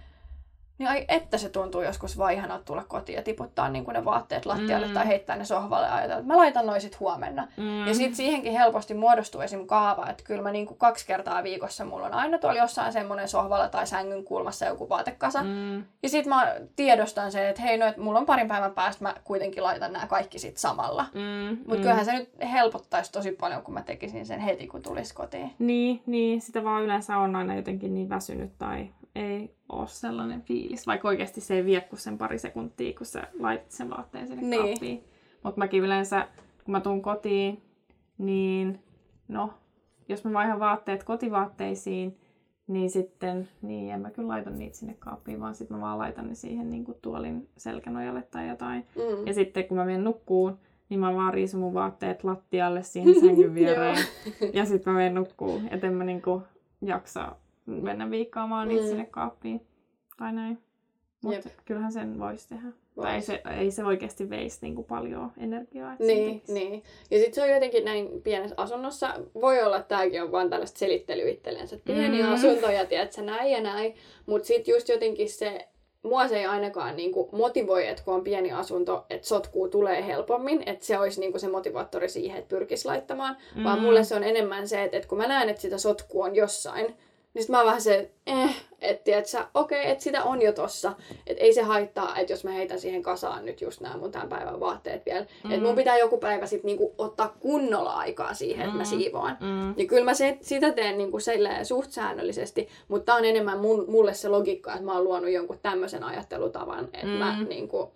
niin 0.78 0.88
ai, 0.88 1.04
että 1.08 1.38
se 1.38 1.48
tuntuu 1.48 1.82
joskus 1.82 2.18
vaan 2.18 2.32
ihanaa 2.32 2.58
tulla 2.58 2.84
kotiin 2.84 3.16
ja 3.16 3.22
tiputtaa 3.22 3.68
niin 3.68 3.84
ne 3.92 4.04
vaatteet 4.04 4.46
lattialle 4.46 4.86
mm. 4.86 4.92
tai 4.92 5.06
heittää 5.06 5.36
ne 5.36 5.44
sohvalle 5.44 5.86
ja 5.86 5.94
ajatella, 5.94 6.20
että 6.20 6.32
mä 6.32 6.36
laitan 6.36 6.66
noin 6.66 6.80
sit 6.80 7.00
huomenna. 7.00 7.48
Mm. 7.56 7.86
Ja 7.86 7.94
sitten 7.94 8.16
siihenkin 8.16 8.52
helposti 8.52 8.94
muodostuu 8.94 9.40
esim. 9.40 9.66
kaava, 9.66 10.08
että 10.08 10.24
kyllä 10.24 10.42
mä 10.42 10.52
niin 10.52 10.66
kuin 10.66 10.78
kaksi 10.78 11.06
kertaa 11.06 11.42
viikossa 11.42 11.84
mulla 11.84 12.06
on 12.06 12.14
aina 12.14 12.38
tuolla 12.38 12.58
jossain 12.58 12.92
semmoinen 12.92 13.28
sohvalla 13.28 13.68
tai 13.68 13.86
sängyn 13.86 14.24
kulmassa 14.24 14.66
joku 14.66 14.88
vaatekasa. 14.88 15.42
Mm. 15.42 15.84
Ja 16.02 16.08
sitten 16.08 16.28
mä 16.28 16.54
tiedostan 16.76 17.32
sen, 17.32 17.46
että 17.46 17.62
hei 17.62 17.78
no, 17.78 17.86
että 17.86 18.00
mulla 18.00 18.18
on 18.18 18.26
parin 18.26 18.48
päivän 18.48 18.72
päästä 18.72 19.04
mä 19.04 19.14
kuitenkin 19.24 19.62
laitan 19.62 19.92
nämä 19.92 20.06
kaikki 20.06 20.38
sit 20.38 20.56
samalla. 20.56 21.06
Mm. 21.14 21.58
Mutta 21.58 21.74
mm. 21.74 21.80
kyllähän 21.80 22.04
se 22.04 22.12
nyt 22.12 22.30
helpottaisi 22.52 23.12
tosi 23.12 23.32
paljon, 23.32 23.62
kun 23.62 23.74
mä 23.74 23.82
tekisin 23.82 24.26
sen 24.26 24.40
heti, 24.40 24.66
kun 24.66 24.82
tulisi 24.82 25.14
kotiin. 25.14 25.54
Niin, 25.58 26.02
niin, 26.06 26.40
sitä 26.40 26.64
vaan 26.64 26.82
yleensä 26.82 27.16
on 27.16 27.36
aina 27.36 27.54
jotenkin 27.54 27.94
niin 27.94 28.08
väsynyt 28.08 28.58
tai 28.58 28.88
ei 29.14 29.54
ole 29.68 29.86
sellainen 29.86 30.42
fiilis, 30.42 30.86
vaikka 30.86 31.08
oikeasti 31.08 31.40
se 31.40 31.54
ei 31.54 31.64
vie 31.64 31.80
kuin 31.80 32.00
sen 32.00 32.18
pari 32.18 32.38
sekuntia, 32.38 32.98
kun 32.98 33.06
sä 33.06 33.26
laitat 33.38 33.70
sen 33.70 33.90
vaatteen 33.90 34.26
sinne 34.28 34.42
niin. 34.42 34.62
kaappiin. 34.62 35.04
Mutta 35.42 35.58
mäkin 35.58 35.82
yleensä, 35.82 36.28
kun 36.64 36.72
mä 36.72 36.80
tuun 36.80 37.02
kotiin, 37.02 37.62
niin 38.18 38.80
no, 39.28 39.54
jos 40.08 40.24
mä 40.24 40.32
vaihan 40.32 40.60
vaatteet 40.60 41.04
kotivaatteisiin, 41.04 42.18
niin 42.66 42.90
sitten, 42.90 43.48
niin 43.62 43.94
en 43.94 44.00
mä 44.00 44.10
kyllä 44.10 44.28
laita 44.28 44.50
niitä 44.50 44.76
sinne 44.76 44.94
kaappiin, 44.98 45.40
vaan 45.40 45.54
sitten 45.54 45.76
mä 45.76 45.80
vaan 45.80 45.98
laitan 45.98 46.28
ne 46.28 46.34
siihen 46.34 46.70
niin 46.70 46.84
kuin 46.84 46.98
tuolin 47.02 47.48
selkänojalle 47.56 48.22
tai 48.22 48.48
jotain. 48.48 48.86
Mm. 48.96 49.26
Ja 49.26 49.34
sitten 49.34 49.68
kun 49.68 49.76
mä 49.76 49.84
menen 49.84 50.04
nukkuun, 50.04 50.58
niin 50.88 51.00
mä 51.00 51.14
vaan 51.14 51.34
riisun 51.34 51.60
mun 51.60 51.74
vaatteet 51.74 52.24
lattialle 52.24 52.82
siihen 52.82 53.20
sängyn 53.20 53.54
viereen. 53.60 54.04
ja 54.52 54.64
sitten 54.64 54.92
mä 54.92 54.96
menen 54.98 55.14
nukkuun, 55.14 55.68
et 55.70 55.84
en 55.84 55.94
mä 55.94 56.04
niinku 56.04 56.42
jaksa 56.80 57.36
mennä 57.66 58.10
viikkaamaan 58.10 58.68
niitä 58.68 58.82
mm. 58.82 58.88
sinne 58.88 59.06
kaappiin 59.06 59.66
tai 60.16 60.32
näin. 60.32 60.58
Mutta 61.22 61.48
kyllähän 61.64 61.92
sen 61.92 62.18
voisi 62.18 62.48
tehdä. 62.48 62.68
Vois. 62.96 63.06
Tai 63.06 63.14
ei 63.14 63.20
se, 63.20 63.42
ei 63.60 63.70
se 63.70 63.84
oikeasti 63.84 64.30
veisi 64.30 64.58
niinku 64.62 64.82
paljon 64.82 65.32
energiaa. 65.38 65.92
Että 65.92 66.04
niin, 66.04 66.42
niin. 66.48 66.82
Ja 67.10 67.18
sitten 67.18 67.34
se 67.34 67.42
on 67.42 67.50
jotenkin 67.50 67.84
näin 67.84 68.22
pienessä 68.22 68.54
asunnossa. 68.58 69.14
Voi 69.34 69.62
olla, 69.62 69.76
että 69.76 69.88
tämäkin 69.88 70.22
on 70.22 70.32
vaan 70.32 70.50
tällaista 70.50 70.78
selittelyä 70.78 71.30
itsellensä. 71.30 71.78
Pieni 71.84 72.22
mm. 72.22 72.32
asunto 72.32 72.70
ja 72.70 72.86
tiedätkö, 72.86 73.22
näin 73.22 73.52
ja 73.52 73.60
näin. 73.60 73.94
Mutta 74.26 74.46
sitten 74.46 74.72
just 74.72 74.88
jotenkin 74.88 75.30
se, 75.30 75.68
mua 76.02 76.28
se 76.28 76.38
ei 76.38 76.46
ainakaan 76.46 76.96
niinku 76.96 77.28
motivoi, 77.32 77.86
että 77.86 78.02
kun 78.04 78.14
on 78.14 78.24
pieni 78.24 78.52
asunto, 78.52 79.06
että 79.10 79.28
sotkuu 79.28 79.68
tulee 79.68 80.06
helpommin. 80.06 80.62
Että 80.66 80.84
se 80.86 80.98
olisi 80.98 81.20
niinku 81.20 81.38
se 81.38 81.48
motivaattori 81.48 82.08
siihen, 82.08 82.38
että 82.38 82.48
pyrkisi 82.48 82.88
laittamaan. 82.88 83.36
Mm. 83.54 83.64
Vaan 83.64 83.80
mulle 83.80 84.04
se 84.04 84.14
on 84.14 84.24
enemmän 84.24 84.68
se, 84.68 84.84
että, 84.84 84.96
että 84.96 85.08
kun 85.08 85.18
mä 85.18 85.26
näen, 85.26 85.48
että 85.48 85.62
sitä 85.62 85.78
sotkua 85.78 86.24
on 86.24 86.36
jossain, 86.36 86.96
niin 87.34 87.42
sit 87.42 87.50
mä 87.50 87.58
oon 87.58 87.66
vähän 87.66 87.80
se, 87.80 88.10
eh, 88.26 88.64
että 88.80 89.16
et 89.16 89.26
okei, 89.54 89.80
okay, 89.80 89.92
että 89.92 90.04
sitä 90.04 90.24
on 90.24 90.42
jo 90.42 90.52
tossa. 90.52 90.92
Että 91.26 91.42
ei 91.42 91.54
se 91.54 91.62
haittaa, 91.62 92.16
että 92.16 92.32
jos 92.32 92.44
mä 92.44 92.50
heitän 92.50 92.80
siihen 92.80 93.02
kasaan 93.02 93.44
nyt 93.44 93.60
just 93.60 93.80
nämä 93.80 93.96
mun 93.96 94.12
tämän 94.12 94.28
päivän 94.28 94.60
vaatteet 94.60 95.06
vielä. 95.06 95.26
Mm. 95.44 95.50
Että 95.50 95.66
mun 95.66 95.76
pitää 95.76 95.98
joku 95.98 96.18
päivä 96.18 96.46
sit 96.46 96.64
niinku 96.64 96.94
ottaa 96.98 97.36
kunnolla 97.40 97.92
aikaa 97.92 98.34
siihen, 98.34 98.60
että 98.60 98.72
mm. 98.72 98.78
mä 98.78 98.84
siivoan. 98.84 99.36
Mm. 99.40 99.74
Ja 99.76 99.86
kyllä 99.86 100.04
mä 100.04 100.14
se, 100.14 100.38
sitä 100.40 100.72
teen 100.72 100.98
niinku 100.98 101.18
suht 101.62 101.90
säännöllisesti, 101.90 102.68
mutta 102.88 103.04
tää 103.04 103.14
on 103.14 103.24
enemmän 103.24 103.58
mun, 103.58 103.84
mulle 103.88 104.14
se 104.14 104.28
logiikka, 104.28 104.72
että 104.72 104.84
mä 104.84 104.92
oon 104.92 105.04
luonut 105.04 105.30
jonkun 105.30 105.58
tämmöisen 105.62 106.04
ajattelutavan, 106.04 106.84
että 106.84 107.06
mm. 107.06 107.12
mä 107.12 107.42
niinku, 107.42 107.92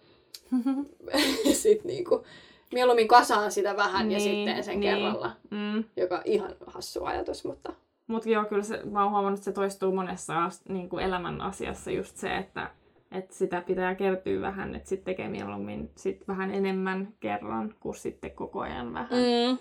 sit 1.53 1.85
niinku, 1.85 2.25
mieluummin 2.73 3.09
kasaan 3.09 3.53
sitä 3.53 3.77
vähän 3.77 4.09
niin, 4.09 4.15
ja 4.15 4.21
sitten 4.21 4.65
sen 4.65 4.81
niin. 4.81 4.95
kerralla. 4.95 5.31
Mm. 5.51 5.85
Joka 5.97 6.23
ihan 6.25 6.55
hassu 6.67 7.05
ajatus, 7.05 7.45
mutta 7.45 7.73
mutta 8.09 8.29
joo, 8.29 8.45
kyllä 8.45 8.63
se, 8.63 8.83
mä 8.91 9.03
oon 9.03 9.13
huomannut, 9.13 9.39
että 9.39 9.45
se 9.45 9.53
toistuu 9.53 9.93
monessa 9.95 10.35
niin 10.69 10.89
kuin 10.89 11.05
elämän 11.05 11.41
asiassa 11.41 11.91
just 11.91 12.17
se, 12.17 12.37
että, 12.37 12.71
että 13.13 13.35
sitä 13.35 13.61
pitää 13.61 13.95
kertyä 13.95 14.41
vähän, 14.41 14.75
että 14.75 14.89
sitten 14.89 15.05
tekee 15.05 15.29
mieluummin 15.29 15.91
sit 15.97 16.29
vähän 16.29 16.55
enemmän 16.55 17.09
kerran 17.21 17.75
kuin 17.81 17.95
sitten 17.95 18.31
koko 18.31 18.61
ajan 18.61 18.95
vähän. 18.95 19.11
Mm. 19.11 19.59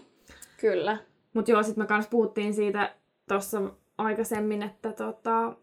Kyllä. 0.62 0.98
Mutta 1.34 1.52
joo, 1.52 1.64
sitten 1.64 1.84
me 1.84 1.88
kanssa 1.88 2.10
puhuttiin 2.10 2.54
siitä 2.54 2.96
tuossa 3.28 3.62
aikaisemmin, 3.98 4.64
että 4.64 4.94
tota, 4.94 5.54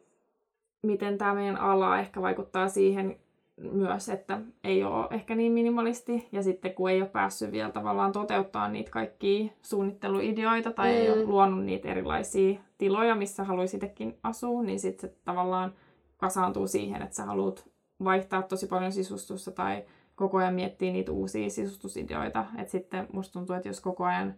miten 0.83 1.19
tämä 1.19 1.35
meidän 1.35 1.57
ala 1.57 1.99
ehkä 1.99 2.23
vaikuttaa 2.23 2.69
siihen 2.69 3.19
myös, 3.57 4.09
että 4.09 4.41
ei 4.65 4.85
ole 4.85 5.07
ehkä 5.11 5.35
niin 5.35 5.53
minimalisti. 5.53 6.29
Ja 6.33 6.43
sitten 6.43 6.75
kun 6.75 6.91
ei 6.91 7.03
ole 7.03 7.09
päässyt 7.09 7.53
vielä 7.53 7.71
tavallaan 7.71 8.13
toteuttaa 8.13 8.69
niitä 8.69 8.91
kaikkia 8.91 9.53
suunnitteluideoita 9.63 10.73
tai 10.73 10.93
mm. 10.93 10.97
ei 10.97 11.11
ole 11.11 11.25
luonut 11.25 11.65
niitä 11.65 11.89
erilaisia 11.89 12.61
tiloja, 12.79 13.15
missä 13.15 13.45
haluaisi 13.45 13.77
itsekin 13.77 14.19
asua, 14.23 14.63
niin 14.63 14.81
sitten 14.81 15.11
se 15.11 15.17
tavallaan 15.25 15.73
kasaantuu 16.17 16.67
siihen, 16.67 17.03
että 17.03 17.17
sä 17.17 17.25
haluat 17.25 17.71
vaihtaa 18.05 18.43
tosi 18.43 18.67
paljon 18.67 18.93
sisustusta 18.93 19.51
tai 19.51 19.85
koko 20.15 20.39
ajan 20.39 20.55
miettiä 20.55 20.93
niitä 20.93 21.13
uusia 21.13 21.51
sisustusideoita. 21.51 22.45
Että 22.59 22.71
sitten 22.71 23.07
musta 23.13 23.33
tuntuu, 23.33 23.57
että 23.57 23.69
jos 23.69 23.81
koko 23.81 24.05
ajan 24.05 24.35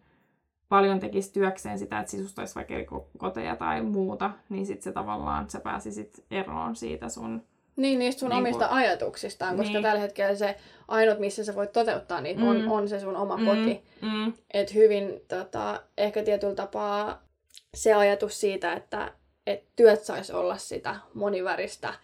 paljon 0.69 1.01
tekisi 1.01 1.33
työkseen 1.33 1.79
sitä, 1.79 1.99
että 1.99 2.11
sisustaisi 2.11 2.55
vaikka 2.55 2.75
eri 2.75 2.87
koteja 3.19 3.57
tai 3.57 3.83
muuta, 3.83 4.31
niin 4.49 4.67
sitten 4.67 4.83
se 4.83 4.93
tavallaan, 4.93 5.51
sä 5.51 5.61
pääsisit 5.61 6.25
eroon 6.31 6.77
siitä 6.77 7.09
sun 7.09 7.43
niin, 7.77 7.99
niistä 7.99 8.21
sun 8.21 8.29
niin 8.29 8.39
omista 8.39 8.69
kun... 8.69 8.77
ajatuksistaan, 8.77 9.57
koska 9.57 9.73
niin. 9.73 9.83
tällä 9.83 10.01
hetkellä 10.01 10.35
se 10.35 10.57
ainut, 10.89 11.19
missä 11.19 11.45
sä 11.45 11.55
voit 11.55 11.73
toteuttaa 11.73 12.21
niitä, 12.21 12.41
mm. 12.41 12.49
on, 12.49 12.69
on 12.69 12.89
se 12.89 13.01
sun 13.01 13.17
oma 13.17 13.37
mm. 13.37 13.47
koti. 13.47 13.83
Mm. 14.03 14.33
Et 14.55 14.75
hyvin 14.75 15.21
tota, 15.29 15.83
ehkä 15.99 16.23
tietyllä 16.23 16.55
tapaa 16.55 17.23
se 17.75 17.95
ajatus 17.95 18.41
siitä, 18.41 18.73
että 18.73 19.13
et 19.47 19.65
työt 19.77 20.05
sais 20.05 20.31
olla 20.31 20.57
sitä 20.57 20.97
moniväristä 21.15 21.95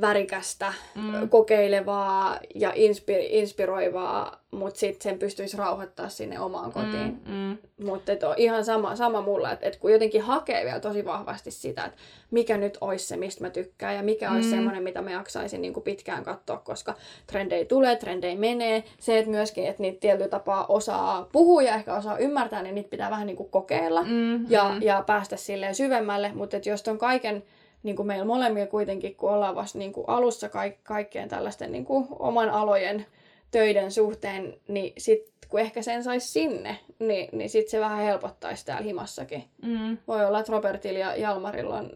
värikästä, 0.00 0.72
mm. 0.94 1.28
kokeilevaa 1.28 2.38
ja 2.54 2.70
inspi- 2.70 3.26
inspiroivaa, 3.30 4.42
mutta 4.50 4.80
sitten 4.80 5.02
sen 5.02 5.18
pystyisi 5.18 5.56
rauhoittaa 5.56 6.08
sinne 6.08 6.40
omaan 6.40 6.72
kotiin. 6.72 7.20
Mm, 7.26 7.34
mm. 7.34 7.58
Mutta 7.86 8.12
on 8.28 8.34
ihan 8.36 8.64
sama, 8.64 8.96
sama 8.96 9.20
mulle, 9.20 9.52
että 9.52 9.66
et 9.66 9.76
kun 9.76 9.92
jotenkin 9.92 10.22
hakee 10.22 10.64
vielä 10.64 10.80
tosi 10.80 11.04
vahvasti 11.04 11.50
sitä, 11.50 11.84
että 11.84 11.98
mikä 12.30 12.56
nyt 12.56 12.78
olisi 12.80 13.06
se, 13.06 13.16
mistä 13.16 13.44
mä 13.44 13.50
tykkään 13.50 13.94
ja 13.94 14.02
mikä 14.02 14.28
mm. 14.28 14.34
olisi 14.34 14.50
semmoinen, 14.50 14.82
mitä 14.82 15.02
mä 15.02 15.10
jaksaisin 15.10 15.62
niin 15.62 15.72
kuin 15.74 15.84
pitkään 15.84 16.24
katsoa, 16.24 16.56
koska 16.56 16.94
trendei 17.26 17.64
tulee, 17.64 17.96
trendei 17.96 18.36
menee. 18.36 18.84
Se, 18.98 19.18
että 19.18 19.30
myöskin, 19.30 19.66
että 19.66 19.82
niitä 19.82 20.00
tietyllä 20.00 20.28
tapaa 20.28 20.66
osaa 20.66 21.28
puhua 21.32 21.62
ja 21.62 21.74
ehkä 21.74 21.94
osaa 21.94 22.18
ymmärtää, 22.18 22.62
niin 22.62 22.74
niitä 22.74 22.90
pitää 22.90 23.10
vähän 23.10 23.26
niin 23.26 23.36
kuin 23.36 23.50
kokeilla 23.50 24.02
mm, 24.02 24.50
ja, 24.50 24.68
mm. 24.68 24.82
ja 24.82 25.04
päästä 25.06 25.36
silleen 25.36 25.74
syvemmälle. 25.74 26.30
Mutta 26.34 26.56
jos 26.64 26.88
on 26.88 26.98
kaiken 26.98 27.42
niin 27.82 27.96
kuin 27.96 28.06
meillä 28.06 28.24
molemmilla 28.24 28.66
kuitenkin, 28.66 29.16
kun 29.16 29.30
ollaan 29.30 29.54
vasta 29.54 29.78
niin 29.78 29.92
kuin 29.92 30.08
alussa 30.08 30.48
kaik- 30.48 30.80
kaikkeen 30.82 31.28
tällaisten 31.28 31.72
niin 31.72 31.84
kuin 31.84 32.06
oman 32.10 32.50
alojen 32.50 33.06
töiden 33.50 33.92
suhteen, 33.92 34.54
niin 34.68 34.92
sit, 34.98 35.32
kun 35.48 35.60
ehkä 35.60 35.82
sen 35.82 36.04
saisi 36.04 36.28
sinne, 36.28 36.78
niin, 36.98 37.28
niin 37.32 37.50
sitten 37.50 37.70
se 37.70 37.80
vähän 37.80 38.04
helpottaisi 38.04 38.66
täällä 38.66 38.84
himassakin. 38.84 39.44
Mm. 39.62 39.98
Voi 40.08 40.24
olla, 40.24 40.40
että 40.40 40.52
Robertilla 40.52 40.98
ja 40.98 41.16
Jalmarilla 41.16 41.78
on 41.78 41.90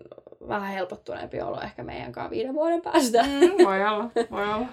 vähän 0.48 0.72
helpottuneempi 0.72 1.40
olo 1.40 1.60
ehkä 1.60 1.82
meidän 1.82 2.12
kanssa 2.12 2.30
viiden 2.30 2.54
vuoden 2.54 2.82
päästä. 2.82 3.22
Mm, 3.22 3.64
voi 3.64 3.88
olla, 3.88 4.10
voi 4.30 4.54
olla. 4.54 4.66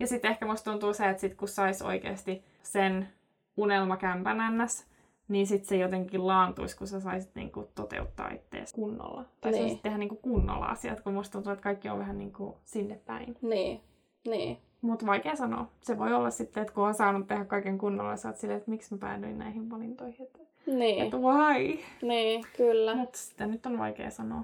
Ja 0.00 0.06
sitten 0.06 0.30
ehkä 0.30 0.46
musta 0.46 0.70
tuntuu 0.70 0.94
se, 0.94 1.08
että 1.08 1.20
sit 1.20 1.34
kun 1.34 1.48
sais 1.48 1.82
oikeasti 1.82 2.44
sen 2.62 3.08
unelmakämpän 3.56 4.38
ns, 4.58 4.86
niin 5.30 5.46
sitten 5.46 5.68
se 5.68 5.76
jotenkin 5.76 6.26
laantuisi, 6.26 6.76
kun 6.76 6.86
sä 6.86 7.00
saisit 7.00 7.34
niinku 7.34 7.68
toteuttaa 7.74 8.28
itseäsi 8.28 8.74
kunnolla. 8.74 9.24
Tai 9.40 9.52
niin. 9.52 9.62
saisit 9.62 9.82
tehdä 9.82 9.98
niinku 9.98 10.16
kunnolla 10.16 10.66
asiat, 10.66 11.00
kun 11.00 11.14
musta 11.14 11.32
tuntuu, 11.32 11.52
että 11.52 11.62
kaikki 11.62 11.88
on 11.88 11.98
vähän 11.98 12.18
niinku 12.18 12.56
sinne 12.64 13.00
päin. 13.06 13.36
Niin, 13.42 13.80
niin. 14.28 14.58
Mutta 14.80 15.06
vaikea 15.06 15.36
sanoa. 15.36 15.66
Se 15.82 15.98
voi 15.98 16.14
olla 16.14 16.30
sitten, 16.30 16.60
että 16.60 16.74
kun 16.74 16.86
on 16.86 16.94
saanut 16.94 17.26
tehdä 17.26 17.44
kaiken 17.44 17.78
kunnolla, 17.78 18.16
sä 18.16 18.28
oot 18.28 18.36
silleen, 18.36 18.58
että 18.58 18.70
miksi 18.70 18.94
mä 18.94 18.98
päädyin 18.98 19.38
näihin 19.38 19.70
valintoihin. 19.70 20.26
Että, 20.26 20.38
niin. 20.66 21.04
Että 21.04 21.16
why? 21.16 21.78
Niin, 22.02 22.44
kyllä. 22.56 22.94
Mutta 22.94 23.18
sitten 23.18 23.50
nyt 23.50 23.66
on 23.66 23.78
vaikea 23.78 24.10
sanoa, 24.10 24.42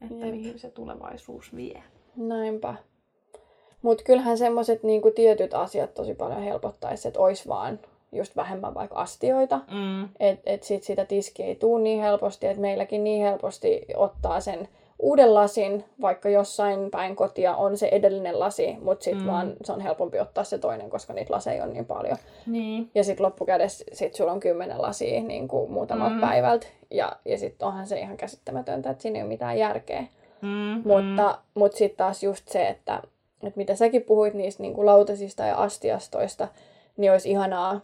että 0.00 0.26
Jep. 0.26 0.34
mihin 0.34 0.58
se 0.58 0.70
tulevaisuus 0.70 1.56
vie. 1.56 1.82
Näinpä. 2.16 2.74
Mutta 3.82 4.04
kyllähän 4.04 4.38
semmoiset 4.38 4.82
niinku 4.82 5.10
tietyt 5.10 5.54
asiat 5.54 5.94
tosi 5.94 6.14
paljon 6.14 6.42
helpottaisi, 6.42 7.08
että 7.08 7.20
ois 7.20 7.48
vaan 7.48 7.78
just 8.16 8.36
vähemmän 8.36 8.74
vaikka 8.74 8.96
astioita. 8.96 9.60
Mm. 9.70 10.08
Että 10.20 10.50
et 10.50 10.62
sit 10.62 10.82
sitä 10.82 11.04
tiskiä 11.04 11.46
ei 11.46 11.56
tuu 11.56 11.78
niin 11.78 12.02
helposti, 12.02 12.46
että 12.46 12.60
meilläkin 12.60 13.04
niin 13.04 13.22
helposti 13.22 13.86
ottaa 13.96 14.40
sen 14.40 14.68
uuden 14.98 15.34
lasin, 15.34 15.84
vaikka 16.00 16.28
jossain 16.28 16.90
päin 16.90 17.16
kotia 17.16 17.56
on 17.56 17.76
se 17.76 17.88
edellinen 17.92 18.40
lasi, 18.40 18.76
mutta 18.80 19.04
sitten 19.04 19.24
mm. 19.24 19.30
vaan 19.30 19.52
se 19.64 19.72
on 19.72 19.80
helpompi 19.80 20.20
ottaa 20.20 20.44
se 20.44 20.58
toinen, 20.58 20.90
koska 20.90 21.12
niitä 21.12 21.34
laseja 21.34 21.64
on 21.64 21.72
niin 21.72 21.86
paljon. 21.86 22.16
Niin. 22.46 22.90
Ja 22.94 23.04
sitten 23.04 23.26
loppukädessä 23.26 23.84
sit 23.92 24.14
sulla 24.14 24.32
on 24.32 24.40
kymmenen 24.40 24.82
lasia 24.82 25.22
niin 25.22 25.48
kuin 25.48 25.70
muutamalta 25.70 26.14
mm. 26.14 26.20
päivältä, 26.20 26.66
ja, 26.90 27.16
ja 27.24 27.38
sitten 27.38 27.68
onhan 27.68 27.86
se 27.86 28.00
ihan 28.00 28.16
käsittämätöntä, 28.16 28.90
että 28.90 29.02
siinä 29.02 29.18
ei 29.18 29.22
ole 29.22 29.28
mitään 29.28 29.58
järkeä. 29.58 30.04
Mm. 30.40 30.82
Mutta, 30.84 31.32
mm. 31.32 31.60
mutta 31.60 31.78
sitten 31.78 31.96
taas 31.96 32.22
just 32.22 32.48
se, 32.48 32.68
että, 32.68 33.02
että 33.42 33.58
mitä 33.58 33.74
säkin 33.74 34.02
puhuit 34.02 34.34
niistä 34.34 34.62
niin 34.62 34.74
kuin 34.74 34.86
lautasista 34.86 35.42
ja 35.42 35.56
astiastoista, 35.56 36.48
niin 36.96 37.12
olisi 37.12 37.30
ihanaa, 37.30 37.80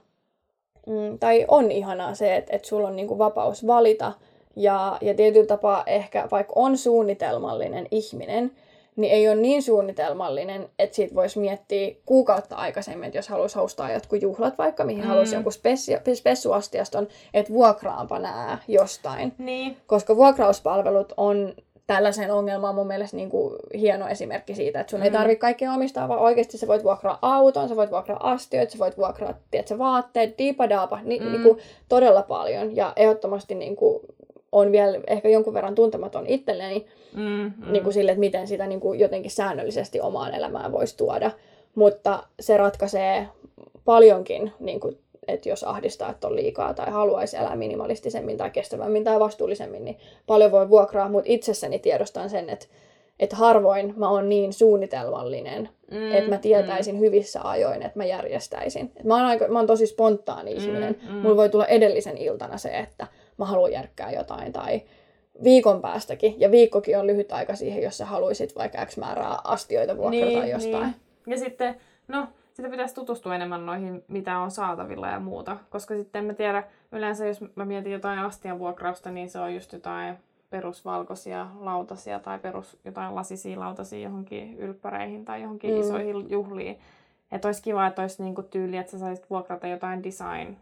mm, 0.91 1.19
tai 1.19 1.45
on 1.49 1.73
ihanaa 1.73 2.15
se, 2.15 2.37
että, 2.37 2.57
että 2.57 2.69
sulla 2.69 2.89
on 2.89 2.97
niin 2.97 3.09
kuin 3.09 3.19
vapaus 3.19 3.67
valita, 3.67 4.13
ja, 4.57 4.99
ja 5.01 5.15
tietyllä 5.15 5.47
tapaa 5.47 5.83
ehkä 5.87 6.29
vaikka 6.31 6.53
on 6.57 6.79
suunnitelmallinen 6.79 7.87
ihminen, 7.91 8.53
niin 8.97 9.13
ei 9.13 9.29
ole 9.29 9.37
niin 9.37 9.63
suunnitelmallinen, 9.63 10.69
että 10.79 10.97
siitä 10.97 11.15
voisi 11.15 11.39
miettiä 11.39 11.95
kuukautta 12.07 12.57
aikaisemmin, 12.57 13.07
että 13.07 13.19
jos 13.19 13.29
haluaisi 13.29 13.59
hostaa 13.59 13.93
jotkut 13.93 14.23
juhlat 14.23 14.59
vaikka, 14.59 14.85
mihin 14.85 15.03
mm. 15.03 15.09
haluaisi 15.09 15.35
jonkun 15.35 15.53
spessu, 15.53 15.93
spessuastiaston, 16.15 17.09
että 17.35 17.53
vuokraanpa 17.53 18.19
nää 18.19 18.59
jostain. 18.69 19.33
Niin. 19.39 19.77
Koska 19.87 20.17
vuokrauspalvelut 20.17 21.13
on 21.17 21.55
tällaisen 21.95 22.33
ongelmaan 22.33 22.75
mun 22.75 22.87
mielestä 22.87 23.17
niin 23.17 23.31
kuin 23.31 23.57
hieno 23.75 24.09
esimerkki 24.09 24.55
siitä, 24.55 24.81
että 24.81 24.91
sun 24.91 25.01
mm. 25.01 25.05
ei 25.05 25.11
tarvitse 25.11 25.41
kaikkea 25.41 25.73
omistaa, 25.73 26.09
vaan 26.09 26.21
oikeasti 26.21 26.59
sä 26.59 26.67
voit 26.67 26.85
vuokraa 26.85 27.19
auton, 27.23 27.69
sä 27.69 27.77
voit 27.77 27.91
vuokraa 27.91 28.33
astioita, 28.33 28.73
sä 28.73 28.79
voit 28.79 28.99
vuokraa 28.99 29.35
tiedätkö, 29.51 29.79
vaatteet, 29.79 30.39
diipadaapa, 30.39 31.01
ni, 31.03 31.19
mm. 31.19 31.33
niin 31.33 31.43
kuin, 31.43 31.59
todella 31.89 32.23
paljon. 32.23 32.77
Ja 32.77 32.93
ehdottomasti 32.97 33.55
niin 33.55 33.77
kuin, 33.77 34.01
on 34.53 34.73
vielä 34.73 35.01
ehkä 35.07 35.29
jonkun 35.29 35.55
verran 35.55 35.75
tuntematon 35.75 36.27
itselleni 36.27 36.87
mm, 37.13 37.23
mm. 37.23 37.73
Niin 37.73 37.83
kuin 37.83 37.95
sille, 37.95 38.11
että 38.11 38.21
miten 38.21 38.47
sitä 38.47 38.67
niin 38.67 38.81
kuin 38.81 39.01
jotenkin 39.01 39.31
säännöllisesti 39.31 40.01
omaan 40.01 40.35
elämään 40.35 40.73
voisi 40.73 40.97
tuoda. 40.97 41.31
Mutta 41.75 42.23
se 42.41 42.57
ratkaisee 42.57 43.29
paljonkin, 43.85 44.53
niin 44.61 44.81
kuin, 44.81 44.99
että 45.29 45.49
jos 45.49 45.65
ahdistaa, 45.65 46.11
että 46.11 46.27
on 46.27 46.37
liikaa 46.37 46.75
tai 46.75 46.91
haluaisi 46.91 47.37
elää 47.37 47.57
minimalistisemmin 47.57 48.37
tai 48.37 48.51
kestävämmin 48.51 49.05
tai 49.05 49.21
vastuullisemmin, 49.21 49.85
niin 49.85 49.99
paljon 50.27 50.53
voi 50.53 50.69
vuokraa, 50.69 51.09
mutta 51.09 51.33
itsessäni 51.33 51.79
tiedostan 51.79 52.31
sen, 52.31 52.51
että, 52.51 52.67
että 53.21 53.37
harvoin 53.37 53.95
mä 53.97 54.11
oon 54.11 54.29
niin 54.29 54.53
suunnitelmallinen, 54.53 55.69
mm, 55.91 56.13
että 56.13 56.31
mä 56.31 56.39
tietäisin 56.39 56.95
mm. 56.95 57.01
hyvissä 57.01 57.41
ajoin, 57.43 57.83
että 57.83 57.99
mä 57.99 58.05
järjestäisin. 58.05 58.93
Et 58.97 59.05
mä, 59.05 59.17
oon 59.17 59.25
aika, 59.25 59.49
mä 59.49 59.59
oon 59.59 59.67
tosi 59.67 59.87
spontaani 59.87 60.53
ihminen. 60.53 60.97
Mm, 61.03 61.15
mm. 61.15 61.17
Mulla 61.17 61.37
voi 61.37 61.49
tulla 61.49 61.67
edellisen 61.67 62.19
iltana 62.19 62.59
se, 62.59 62.69
että 62.69 63.07
mä 63.39 63.45
haluan 63.45 63.73
järkkää 63.73 64.13
jotain 64.13 64.53
tai 64.53 64.83
viikon 65.45 65.81
päästäkin. 65.81 66.35
Ja 66.39 66.51
viikkokin 66.51 66.99
on 66.99 67.07
lyhyt 67.07 67.33
aika 67.33 67.57
siihen, 67.57 67.83
jos 67.83 67.99
sä 67.99 68.05
haluaisit 68.05 68.57
vaikka 68.57 68.87
X 68.87 68.97
määrää 68.97 69.39
astioita 69.45 69.97
vuokrata 69.97 70.27
niin, 70.27 70.51
jostain. 70.51 70.85
Niin. 70.85 70.95
Ja 71.27 71.39
sitten, 71.39 71.75
no, 72.09 72.27
sitten 72.61 72.71
pitäisi 72.71 72.95
tutustua 72.95 73.35
enemmän 73.35 73.67
noihin, 73.67 74.05
mitä 74.09 74.39
on 74.39 74.51
saatavilla 74.51 75.09
ja 75.09 75.21
muuta. 75.21 75.57
Koska 75.71 75.95
sitten 75.95 76.25
mä 76.25 76.35
tiedä, 76.35 76.63
yleensä 76.93 77.27
jos 77.27 77.41
mä 77.55 77.65
mietin 77.65 77.93
jotain 77.93 78.19
astian 78.19 78.59
vuokrausta, 78.59 79.11
niin 79.11 79.31
se 79.31 79.39
on 79.39 79.55
just 79.55 79.73
jotain 79.73 80.17
perusvalkoisia 80.51 81.47
lautasia 81.61 82.19
tai 82.19 82.39
perus 82.39 82.79
jotain 82.85 83.15
lasisia 83.15 83.61
lautasia 83.61 83.99
johonkin 83.99 84.59
ylppäreihin 84.59 85.25
tai 85.25 85.43
johonkin 85.43 85.75
mm. 85.75 85.81
isoihin 85.81 86.31
juhliin. 86.31 86.79
Että 87.33 87.49
olisi 87.49 87.63
kiva, 87.63 87.87
että 87.87 88.03
olisi 88.03 88.23
niinku 88.23 88.43
tyyli, 88.43 88.77
että 88.77 88.93
sä 88.93 88.99
saisit 88.99 89.31
vuokrata 89.31 89.67
jotain 89.67 90.03
design 90.03 90.57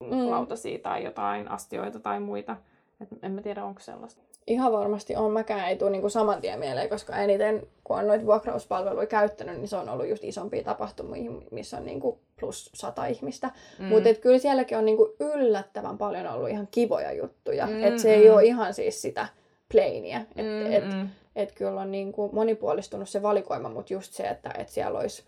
mm. 0.00 0.30
lautasia 0.30 0.78
tai 0.78 1.04
jotain 1.04 1.50
astioita 1.50 2.00
tai 2.00 2.20
muita. 2.20 2.56
Et 3.00 3.08
en 3.22 3.32
mä 3.32 3.42
tiedä, 3.42 3.64
onko 3.64 3.80
sellaista. 3.80 4.22
Ihan 4.48 4.72
varmasti 4.72 5.16
on. 5.16 5.32
Mäkään 5.32 5.68
ei 5.68 5.76
tule 5.76 5.90
niinku 5.90 6.08
saman 6.08 6.40
tien 6.40 6.58
mieleen, 6.58 6.88
koska 6.88 7.16
eniten, 7.16 7.66
kun 7.84 7.98
on 7.98 8.06
noita 8.06 8.26
vuokrauspalveluja 8.26 9.06
käyttänyt, 9.06 9.56
niin 9.56 9.68
se 9.68 9.76
on 9.76 9.88
ollut 9.88 10.08
just 10.08 10.24
isompia 10.24 10.64
tapahtumia, 10.64 11.30
missä 11.50 11.76
on 11.76 11.86
niinku 11.86 12.18
plus 12.40 12.70
sata 12.74 13.06
ihmistä. 13.06 13.50
Mm. 13.78 13.84
Mutta 13.84 14.14
kyllä 14.14 14.38
sielläkin 14.38 14.78
on 14.78 14.84
niinku 14.84 15.16
yllättävän 15.20 15.98
paljon 15.98 16.26
ollut 16.26 16.48
ihan 16.48 16.68
kivoja 16.70 17.12
juttuja. 17.12 17.66
Mm, 17.66 17.84
että 17.84 18.02
se 18.02 18.16
mm. 18.16 18.22
ei 18.22 18.30
ole 18.30 18.44
ihan 18.44 18.74
siis 18.74 19.02
sitä 19.02 19.26
plainia. 19.72 20.20
Että 20.20 20.42
mm, 20.42 20.72
et, 20.72 20.84
mm. 20.84 21.08
et 21.36 21.52
kyllä 21.52 21.80
on 21.80 21.90
niinku 21.90 22.30
monipuolistunut 22.32 23.08
se 23.08 23.22
valikoima, 23.22 23.68
mutta 23.68 23.92
just 23.92 24.12
se, 24.12 24.22
että 24.22 24.50
et 24.58 24.68
siellä 24.68 24.98
olisi 24.98 25.22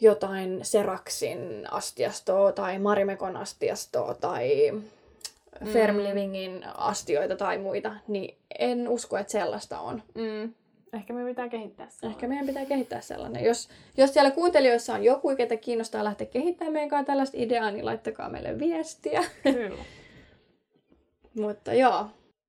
jotain 0.00 0.60
Seraksin 0.62 1.66
astiastoa 1.70 2.52
tai 2.52 2.78
Marimekon 2.78 3.36
astiastoa 3.36 4.14
tai 4.14 4.72
mm. 5.60 5.98
Livingin 5.98 6.64
astioita 6.74 7.36
tai 7.36 7.58
muita, 7.58 7.94
niin 8.08 8.38
en 8.58 8.88
usko, 8.88 9.16
että 9.16 9.32
sellaista 9.32 9.80
on. 9.80 10.02
Mm. 10.14 10.54
Ehkä 10.92 11.12
me 11.12 11.24
pitää 11.24 11.48
kehittää 11.48 11.86
sellainen. 11.90 12.16
Ehkä 12.16 12.28
meidän 12.28 12.46
pitää 12.46 12.64
kehittää 12.64 13.00
sellainen. 13.00 13.44
Jos, 13.44 13.68
jos 13.96 14.12
siellä 14.12 14.30
kuuntelijoissa 14.30 14.94
on 14.94 15.04
joku, 15.04 15.36
ketä 15.36 15.56
kiinnostaa 15.56 16.04
lähteä 16.04 16.26
kehittämään 16.26 16.72
meidän 16.72 16.88
kanssa 16.88 17.06
tällaista 17.06 17.36
ideaa, 17.40 17.70
niin 17.70 17.84
laittakaa 17.84 18.28
meille 18.28 18.58
viestiä. 18.58 19.24
Kyllä. 19.42 19.84
Mutta 21.42 21.74
joo, 21.74 22.06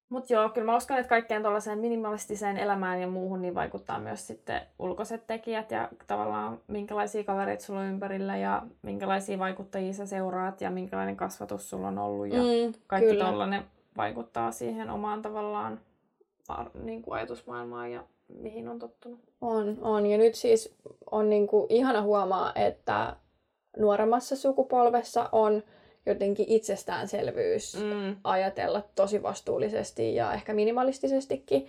Mutta 0.09 0.33
joo, 0.33 0.49
kyllä 0.49 0.65
mä 0.65 0.77
uskon, 0.77 0.97
että 0.97 1.09
kaikkeen 1.09 1.41
tuollaiseen 1.41 1.79
minimalistiseen 1.79 2.57
elämään 2.57 3.01
ja 3.01 3.07
muuhun 3.07 3.41
niin 3.41 3.55
vaikuttaa 3.55 3.99
myös 3.99 4.27
sitten 4.27 4.61
ulkoiset 4.79 5.27
tekijät 5.27 5.71
ja 5.71 5.89
tavallaan 6.07 6.59
minkälaisia 6.67 7.23
kavereita 7.23 7.63
sulla 7.63 7.79
on 7.79 7.85
ympärillä 7.85 8.37
ja 8.37 8.63
minkälaisia 8.81 9.39
vaikuttajia 9.39 9.93
sä 9.93 10.05
seuraat 10.05 10.61
ja 10.61 10.71
minkälainen 10.71 11.17
kasvatus 11.17 11.69
sulla 11.69 11.87
on 11.87 11.97
ollut 11.97 12.27
ja 12.27 12.39
mm, 12.39 12.73
kaikki 12.87 13.09
kyllä. 13.09 13.25
tollainen 13.25 13.63
vaikuttaa 13.97 14.51
siihen 14.51 14.89
omaan 14.89 15.21
tavallaan 15.21 15.79
niin 16.83 17.01
kuin 17.01 17.15
ajatusmaailmaan 17.15 17.91
ja 17.91 18.03
mihin 18.27 18.67
on 18.67 18.79
tottunut. 18.79 19.19
On, 19.41 19.77
on. 19.81 20.05
Ja 20.05 20.17
nyt 20.17 20.35
siis 20.35 20.75
on 21.11 21.29
niinku 21.29 21.65
ihana 21.69 22.01
huomaa, 22.01 22.51
että 22.55 23.15
nuoremmassa 23.77 24.35
sukupolvessa 24.35 25.29
on 25.31 25.63
jotenkin 26.07 26.45
itsestäänselvyys 26.49 27.75
Mm. 27.83 28.15
ajatella 28.23 28.83
tosi 28.95 29.23
vastuullisesti 29.23 30.15
ja 30.15 30.33
ehkä 30.33 30.53
minimalistisestikin. 30.53 31.67